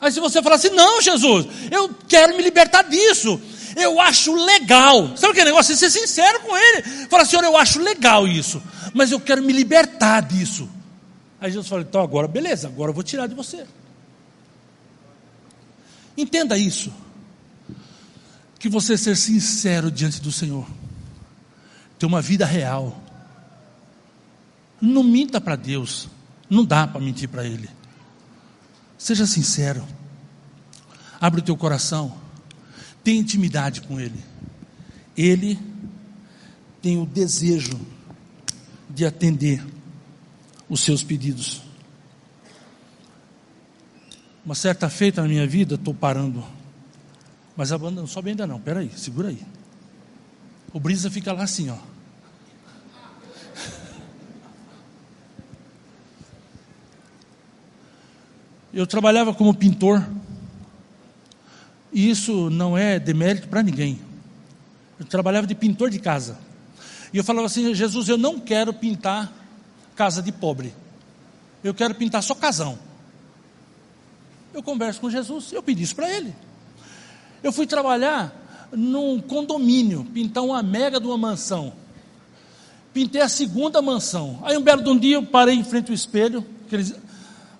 Aí 0.00 0.12
se 0.12 0.20
você 0.20 0.40
falar 0.40 0.56
assim, 0.56 0.70
não, 0.70 1.02
Jesus, 1.02 1.46
eu 1.70 1.90
quero 2.08 2.36
me 2.36 2.42
libertar 2.42 2.82
disso. 2.82 3.40
Eu 3.76 4.00
acho 4.00 4.32
legal. 4.34 5.16
Sabe 5.16 5.32
aquele 5.32 5.46
negócio? 5.46 5.74
Você 5.74 5.90
ser 5.90 6.00
sincero 6.00 6.40
com 6.40 6.56
ele. 6.56 6.82
Fala, 7.08 7.24
Senhor, 7.24 7.44
eu 7.44 7.56
acho 7.56 7.80
legal 7.80 8.26
isso. 8.26 8.62
Mas 8.94 9.10
eu 9.10 9.20
quero 9.20 9.42
me 9.42 9.52
libertar 9.52 10.20
disso. 10.20 10.68
Aí 11.40 11.50
Jesus 11.50 11.68
fala, 11.68 11.82
então 11.82 12.02
agora, 12.02 12.26
beleza, 12.26 12.68
agora 12.68 12.90
eu 12.90 12.94
vou 12.94 13.02
tirar 13.02 13.26
de 13.26 13.34
você. 13.34 13.66
Entenda 16.16 16.58
isso. 16.58 16.92
Que 18.58 18.68
você 18.68 18.98
ser 18.98 19.16
sincero 19.16 19.90
diante 19.90 20.20
do 20.20 20.32
Senhor. 20.32 20.68
Ter 21.96 22.06
uma 22.06 22.20
vida 22.20 22.44
real. 22.44 23.00
Não 24.80 25.04
minta 25.04 25.40
para 25.40 25.54
Deus. 25.54 26.08
Não 26.50 26.64
dá 26.64 26.88
para 26.88 27.00
mentir 27.00 27.28
para 27.28 27.44
Ele. 27.44 27.70
Seja 28.96 29.26
sincero. 29.26 29.86
Abre 31.20 31.40
o 31.40 31.44
teu 31.44 31.56
coração. 31.56 32.18
Tenha 33.04 33.20
intimidade 33.20 33.80
com 33.82 34.00
Ele. 34.00 34.24
Ele 35.16 35.56
tem 36.82 37.00
o 37.00 37.06
desejo 37.06 37.78
de 38.90 39.06
atender 39.06 39.64
os 40.68 40.80
seus 40.80 41.02
pedidos. 41.02 41.62
Uma 44.44 44.54
certa 44.54 44.88
feita 44.88 45.22
na 45.22 45.28
minha 45.28 45.46
vida, 45.46 45.74
estou 45.74 45.94
parando. 45.94 46.44
Mas 47.56 47.72
a 47.72 47.78
banda 47.78 48.00
não 48.00 48.08
sobe 48.08 48.30
ainda 48.30 48.46
não, 48.46 48.60
peraí, 48.60 48.90
segura 48.96 49.28
aí. 49.28 49.42
O 50.72 50.78
brisa 50.78 51.10
fica 51.10 51.32
lá 51.32 51.42
assim, 51.42 51.70
ó. 51.70 51.76
Eu 58.72 58.86
trabalhava 58.86 59.34
como 59.34 59.54
pintor, 59.54 60.06
e 61.92 62.08
isso 62.08 62.50
não 62.50 62.76
é 62.76 62.98
demérito 62.98 63.48
para 63.48 63.62
ninguém. 63.62 63.98
Eu 65.00 65.06
trabalhava 65.06 65.46
de 65.46 65.54
pintor 65.54 65.90
de 65.90 65.98
casa. 65.98 66.38
E 67.12 67.16
eu 67.16 67.24
falava 67.24 67.46
assim: 67.46 67.74
Jesus, 67.74 68.08
eu 68.08 68.18
não 68.18 68.38
quero 68.38 68.72
pintar 68.72 69.32
casa 69.98 70.22
de 70.22 70.30
pobre. 70.30 70.72
Eu 71.64 71.74
quero 71.74 71.92
pintar 71.92 72.22
só 72.22 72.32
casão. 72.32 72.78
Eu 74.54 74.62
converso 74.62 75.00
com 75.00 75.10
Jesus, 75.10 75.52
eu 75.52 75.60
pedi 75.60 75.82
isso 75.82 75.96
para 75.96 76.08
ele. 76.08 76.32
Eu 77.42 77.52
fui 77.52 77.66
trabalhar 77.66 78.32
num 78.70 79.20
condomínio, 79.20 80.04
pintar 80.14 80.44
uma 80.44 80.62
mega 80.62 81.00
de 81.00 81.06
uma 81.08 81.18
mansão. 81.18 81.72
Pintei 82.94 83.20
a 83.20 83.28
segunda 83.28 83.82
mansão. 83.82 84.38
Aí 84.44 84.56
um 84.56 84.62
belo 84.62 84.84
de 84.84 84.88
um 84.88 84.96
dia 84.96 85.16
eu 85.16 85.26
parei 85.26 85.56
em 85.56 85.64
frente 85.64 85.88
ao 85.88 85.94
espelho, 85.94 86.46
aqueles, 86.64 86.94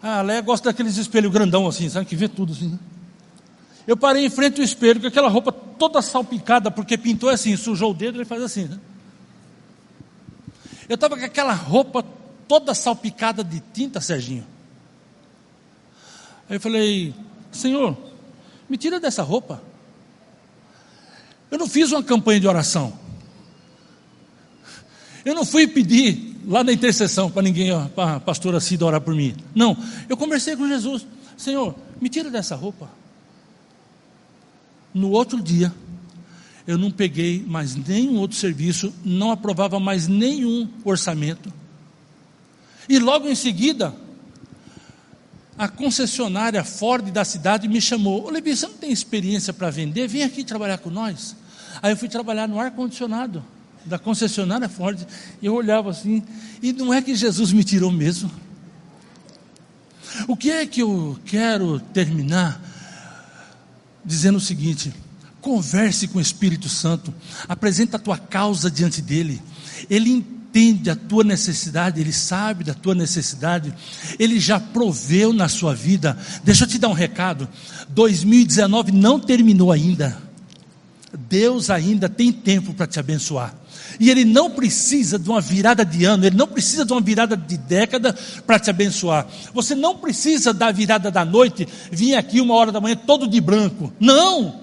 a 0.00 0.22
Léa 0.22 0.40
gosta 0.40 0.70
daqueles 0.70 0.96
espelhos 0.96 1.32
grandão 1.32 1.66
assim, 1.66 1.88
sabe, 1.88 2.06
que 2.06 2.14
vê 2.14 2.28
tudo 2.28 2.52
assim. 2.52 2.68
Né? 2.68 2.78
Eu 3.84 3.96
parei 3.96 4.24
em 4.24 4.30
frente 4.30 4.60
ao 4.60 4.64
espelho 4.64 5.00
com 5.00 5.08
aquela 5.08 5.28
roupa 5.28 5.50
toda 5.50 6.00
salpicada, 6.00 6.70
porque 6.70 6.96
pintou 6.96 7.30
assim, 7.30 7.56
sujou 7.56 7.90
o 7.90 7.94
dedo, 7.94 8.18
ele 8.18 8.24
faz 8.24 8.42
assim. 8.42 8.66
Né? 8.66 8.78
Eu 10.88 10.94
estava 10.94 11.16
com 11.16 11.24
aquela 11.24 11.52
roupa 11.52 12.04
toda 12.48 12.74
salpicada 12.74 13.44
de 13.44 13.60
tinta, 13.72 14.00
Serginho. 14.00 14.44
Aí 16.48 16.56
eu 16.56 16.60
falei, 16.60 17.14
Senhor, 17.52 17.96
me 18.68 18.76
tira 18.76 18.98
dessa 18.98 19.22
roupa. 19.22 19.62
Eu 21.50 21.58
não 21.58 21.68
fiz 21.68 21.92
uma 21.92 22.02
campanha 22.02 22.40
de 22.40 22.48
oração. 22.48 22.92
Eu 25.24 25.34
não 25.34 25.44
fui 25.44 25.66
pedir 25.66 26.36
lá 26.46 26.64
na 26.64 26.72
intercessão 26.72 27.30
para 27.30 27.42
ninguém, 27.42 27.70
para 27.94 28.16
a 28.16 28.20
pastora 28.20 28.60
Cida 28.60 28.86
orar 28.86 29.00
por 29.00 29.14
mim. 29.14 29.36
Não, 29.54 29.76
eu 30.08 30.16
conversei 30.16 30.56
com 30.56 30.66
Jesus. 30.66 31.06
Senhor, 31.36 31.74
me 32.00 32.08
tira 32.08 32.30
dessa 32.30 32.56
roupa. 32.56 32.90
No 34.94 35.10
outro 35.10 35.42
dia, 35.42 35.72
eu 36.66 36.78
não 36.78 36.90
peguei 36.90 37.44
mais 37.46 37.76
nenhum 37.76 38.16
outro 38.18 38.36
serviço, 38.36 38.92
não 39.04 39.30
aprovava 39.30 39.78
mais 39.78 40.08
nenhum 40.08 40.68
orçamento. 40.84 41.52
E 42.88 42.98
logo 42.98 43.28
em 43.28 43.34
seguida, 43.34 43.94
a 45.58 45.68
concessionária 45.68 46.62
Ford 46.62 47.10
da 47.10 47.24
cidade 47.24 47.68
me 47.68 47.80
chamou: 47.80 48.24
Ô 48.24 48.30
Levi, 48.30 48.56
você 48.56 48.66
não 48.66 48.74
tem 48.74 48.92
experiência 48.92 49.52
para 49.52 49.70
vender? 49.70 50.06
Vem 50.06 50.22
aqui 50.22 50.44
trabalhar 50.44 50.78
com 50.78 50.88
nós. 50.88 51.34
Aí 51.82 51.92
eu 51.92 51.96
fui 51.96 52.08
trabalhar 52.08 52.48
no 52.48 52.58
ar-condicionado 52.58 53.44
da 53.84 53.98
concessionária 53.98 54.68
Ford, 54.68 55.00
e 55.40 55.46
eu 55.46 55.54
olhava 55.54 55.90
assim, 55.90 56.22
e 56.62 56.72
não 56.72 56.92
é 56.92 57.00
que 57.00 57.14
Jesus 57.14 57.52
me 57.52 57.64
tirou 57.64 57.90
mesmo. 57.90 58.30
O 60.26 60.36
que 60.36 60.50
é 60.50 60.66
que 60.66 60.82
eu 60.82 61.18
quero 61.24 61.80
terminar 61.80 62.60
dizendo 64.04 64.36
o 64.36 64.40
seguinte: 64.40 64.92
converse 65.40 66.08
com 66.08 66.18
o 66.18 66.22
Espírito 66.22 66.68
Santo, 66.68 67.12
apresenta 67.48 67.96
a 67.96 68.00
tua 68.00 68.18
causa 68.18 68.70
diante 68.70 69.02
dele, 69.02 69.42
ele 69.90 70.10
entende 70.10 70.37
a 70.88 70.96
tua 70.96 71.24
necessidade, 71.24 72.00
ele 72.00 72.12
sabe 72.12 72.64
da 72.64 72.74
tua 72.74 72.94
necessidade, 72.94 73.72
ele 74.18 74.38
já 74.40 74.58
proveu 74.58 75.32
na 75.32 75.48
sua 75.48 75.74
vida. 75.74 76.16
Deixa 76.42 76.64
eu 76.64 76.68
te 76.68 76.78
dar 76.78 76.88
um 76.88 76.92
recado: 76.92 77.48
2019 77.90 78.92
não 78.92 79.18
terminou 79.20 79.70
ainda. 79.72 80.28
Deus 81.28 81.70
ainda 81.70 82.08
tem 82.08 82.30
tempo 82.30 82.74
para 82.74 82.86
te 82.86 83.00
abençoar. 83.00 83.54
E 83.98 84.10
Ele 84.10 84.24
não 84.24 84.50
precisa 84.50 85.18
de 85.18 85.28
uma 85.28 85.40
virada 85.40 85.84
de 85.84 86.04
ano, 86.04 86.24
Ele 86.24 86.36
não 86.36 86.46
precisa 86.46 86.84
de 86.84 86.92
uma 86.92 87.00
virada 87.00 87.36
de 87.36 87.56
década 87.56 88.14
para 88.46 88.58
te 88.58 88.70
abençoar. 88.70 89.26
Você 89.54 89.74
não 89.74 89.96
precisa 89.96 90.52
da 90.52 90.70
virada 90.70 91.10
da 91.10 91.24
noite, 91.24 91.66
vir 91.90 92.14
aqui 92.14 92.40
uma 92.40 92.54
hora 92.54 92.70
da 92.70 92.80
manhã 92.80 92.96
todo 92.96 93.26
de 93.26 93.40
branco. 93.40 93.92
Não! 93.98 94.60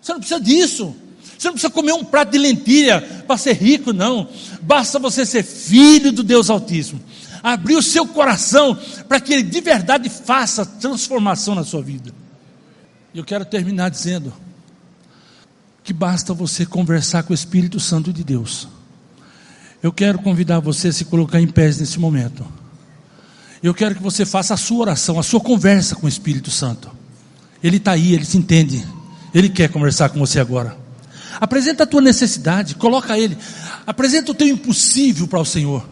Você 0.00 0.12
não 0.12 0.20
precisa 0.20 0.40
disso. 0.40 0.94
Você 1.38 1.46
não 1.46 1.54
precisa 1.54 1.72
comer 1.72 1.92
um 1.92 2.04
prato 2.04 2.32
de 2.32 2.38
lentilha 2.38 3.00
para 3.26 3.38
ser 3.38 3.52
rico, 3.52 3.92
não. 3.92 4.28
Basta 4.60 4.98
você 4.98 5.24
ser 5.24 5.44
filho 5.44 6.10
do 6.10 6.24
Deus 6.24 6.50
Altíssimo. 6.50 7.00
Abrir 7.40 7.76
o 7.76 7.82
seu 7.82 8.04
coração 8.04 8.76
para 9.08 9.20
que 9.20 9.32
Ele 9.32 9.44
de 9.44 9.60
verdade 9.60 10.08
faça 10.08 10.66
transformação 10.66 11.54
na 11.54 11.62
sua 11.62 11.80
vida. 11.80 12.12
E 13.14 13.18
eu 13.18 13.24
quero 13.24 13.44
terminar 13.44 13.88
dizendo 13.88 14.32
que 15.84 15.92
basta 15.92 16.34
você 16.34 16.66
conversar 16.66 17.22
com 17.22 17.32
o 17.32 17.34
Espírito 17.34 17.78
Santo 17.78 18.12
de 18.12 18.24
Deus. 18.24 18.66
Eu 19.80 19.92
quero 19.92 20.18
convidar 20.18 20.58
você 20.58 20.88
a 20.88 20.92
se 20.92 21.04
colocar 21.04 21.40
em 21.40 21.46
pés 21.46 21.78
nesse 21.78 22.00
momento. 22.00 22.44
Eu 23.62 23.72
quero 23.72 23.94
que 23.94 24.02
você 24.02 24.26
faça 24.26 24.54
a 24.54 24.56
sua 24.56 24.80
oração, 24.80 25.20
a 25.20 25.22
sua 25.22 25.40
conversa 25.40 25.94
com 25.94 26.06
o 26.06 26.08
Espírito 26.08 26.50
Santo. 26.50 26.90
Ele 27.62 27.76
está 27.76 27.92
aí, 27.92 28.12
ele 28.12 28.24
se 28.24 28.36
entende. 28.36 28.84
Ele 29.32 29.48
quer 29.48 29.68
conversar 29.68 30.08
com 30.08 30.18
você 30.18 30.40
agora. 30.40 30.87
Apresenta 31.40 31.84
a 31.84 31.86
tua 31.86 32.00
necessidade, 32.00 32.74
coloca 32.74 33.18
ele. 33.18 33.36
Apresenta 33.86 34.32
o 34.32 34.34
teu 34.34 34.48
impossível 34.48 35.28
para 35.28 35.40
o 35.40 35.44
Senhor. 35.44 35.86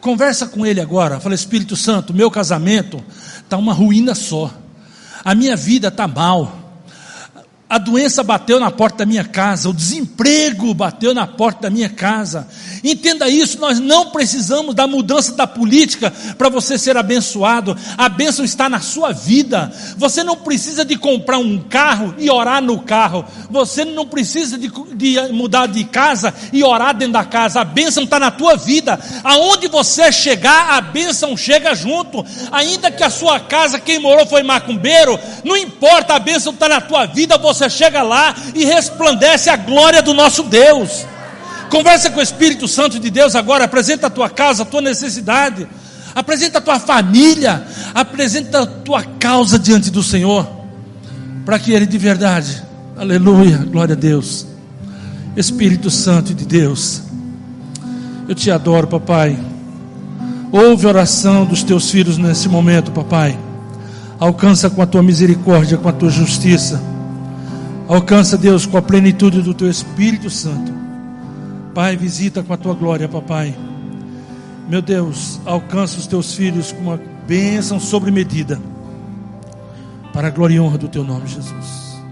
Conversa 0.00 0.46
com 0.46 0.64
ele 0.66 0.80
agora. 0.80 1.20
Fala, 1.20 1.34
Espírito 1.34 1.76
Santo, 1.76 2.14
meu 2.14 2.30
casamento 2.30 3.02
está 3.42 3.56
uma 3.56 3.72
ruína 3.72 4.14
só. 4.14 4.52
A 5.24 5.34
minha 5.34 5.56
vida 5.56 5.88
está 5.88 6.06
mal 6.06 6.65
a 7.68 7.78
doença 7.78 8.22
bateu 8.22 8.60
na 8.60 8.70
porta 8.70 8.98
da 8.98 9.06
minha 9.06 9.24
casa, 9.24 9.68
o 9.68 9.74
desemprego 9.74 10.72
bateu 10.72 11.12
na 11.12 11.26
porta 11.26 11.62
da 11.62 11.70
minha 11.70 11.88
casa. 11.88 12.46
Entenda 12.84 13.28
isso, 13.28 13.58
nós 13.58 13.80
não 13.80 14.10
precisamos 14.10 14.72
da 14.72 14.86
mudança 14.86 15.32
da 15.32 15.48
política 15.48 16.12
para 16.38 16.48
você 16.48 16.78
ser 16.78 16.96
abençoado. 16.96 17.76
A 17.98 18.08
bênção 18.08 18.44
está 18.44 18.68
na 18.68 18.80
sua 18.80 19.12
vida. 19.12 19.72
Você 19.96 20.22
não 20.22 20.36
precisa 20.36 20.84
de 20.84 20.96
comprar 20.96 21.38
um 21.38 21.58
carro 21.58 22.14
e 22.18 22.30
orar 22.30 22.62
no 22.62 22.78
carro. 22.78 23.24
Você 23.50 23.84
não 23.84 24.06
precisa 24.06 24.56
de, 24.56 24.70
de 24.94 25.32
mudar 25.32 25.66
de 25.66 25.82
casa 25.82 26.32
e 26.52 26.62
orar 26.62 26.94
dentro 26.94 27.14
da 27.14 27.24
casa. 27.24 27.62
A 27.62 27.64
bênção 27.64 28.04
está 28.04 28.20
na 28.20 28.30
tua 28.30 28.56
vida. 28.56 29.00
Aonde 29.24 29.66
você 29.66 30.12
chegar, 30.12 30.76
a 30.76 30.80
bênção 30.80 31.36
chega 31.36 31.74
junto. 31.74 32.24
Ainda 32.52 32.92
que 32.92 33.02
a 33.02 33.10
sua 33.10 33.40
casa, 33.40 33.80
quem 33.80 33.98
morou 33.98 34.24
foi 34.24 34.44
macumbeiro, 34.44 35.18
não 35.42 35.56
importa, 35.56 36.14
a 36.14 36.20
bênção 36.20 36.52
está 36.52 36.68
na 36.68 36.80
tua 36.80 37.06
vida. 37.06 37.36
Você 37.38 37.55
você 37.56 37.70
chega 37.70 38.02
lá 38.02 38.34
e 38.54 38.64
resplandece 38.64 39.50
a 39.50 39.56
glória 39.56 40.02
do 40.02 40.14
nosso 40.14 40.42
Deus. 40.44 41.06
Conversa 41.70 42.10
com 42.10 42.20
o 42.20 42.22
Espírito 42.22 42.68
Santo 42.68 42.98
de 42.98 43.10
Deus 43.10 43.34
agora, 43.34 43.64
apresenta 43.64 44.06
a 44.06 44.10
tua 44.10 44.30
casa, 44.30 44.62
a 44.62 44.66
tua 44.66 44.80
necessidade, 44.80 45.66
apresenta 46.14 46.58
a 46.58 46.60
tua 46.60 46.78
família, 46.78 47.66
apresenta 47.94 48.62
a 48.62 48.66
tua 48.66 49.02
causa 49.02 49.58
diante 49.58 49.90
do 49.90 50.02
Senhor, 50.02 50.48
para 51.44 51.58
que 51.58 51.72
Ele 51.72 51.86
de 51.86 51.98
verdade 51.98 52.66
Aleluia, 52.96 53.58
glória 53.58 53.92
a 53.92 53.96
Deus. 53.96 54.46
Espírito 55.36 55.90
Santo 55.90 56.32
de 56.32 56.46
Deus, 56.46 57.02
eu 58.26 58.34
te 58.34 58.50
adoro, 58.50 58.86
papai. 58.86 59.38
Ouve 60.50 60.86
a 60.86 60.88
oração 60.88 61.44
dos 61.44 61.62
teus 61.62 61.90
filhos 61.90 62.16
nesse 62.16 62.48
momento, 62.48 62.90
papai. 62.90 63.38
Alcança 64.18 64.70
com 64.70 64.80
a 64.80 64.86
tua 64.86 65.02
misericórdia, 65.02 65.76
com 65.76 65.86
a 65.90 65.92
tua 65.92 66.08
justiça. 66.08 66.82
Alcança, 67.88 68.36
Deus, 68.36 68.66
com 68.66 68.76
a 68.76 68.82
plenitude 68.82 69.42
do 69.42 69.54
teu 69.54 69.70
Espírito 69.70 70.28
Santo. 70.28 70.72
Pai, 71.72 71.96
visita 71.96 72.42
com 72.42 72.52
a 72.52 72.56
tua 72.56 72.74
glória, 72.74 73.08
papai. 73.08 73.54
Meu 74.68 74.82
Deus, 74.82 75.40
alcança 75.44 75.98
os 75.98 76.06
teus 76.06 76.34
filhos 76.34 76.72
com 76.72 76.80
uma 76.80 77.00
bênção 77.28 77.78
sobre 77.78 78.10
medida. 78.10 78.58
Para 80.12 80.28
a 80.28 80.30
glória 80.30 80.54
e 80.54 80.60
honra 80.60 80.78
do 80.78 80.88
teu 80.88 81.04
nome, 81.04 81.28
Jesus. 81.28 82.02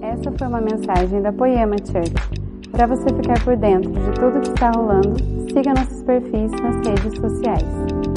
Essa 0.00 0.32
foi 0.36 0.48
uma 0.48 0.60
mensagem 0.60 1.22
da 1.22 1.32
Poema 1.32 1.76
Church. 1.78 2.12
Para 2.72 2.86
você 2.86 3.08
ficar 3.14 3.38
por 3.44 3.56
dentro 3.56 3.92
de 3.92 4.10
tudo 4.18 4.40
que 4.40 4.48
está 4.48 4.72
rolando, 4.72 5.16
siga 5.52 5.74
nossos 5.74 6.02
perfis 6.02 6.50
nas 6.50 6.84
redes 6.84 7.20
sociais. 7.20 8.11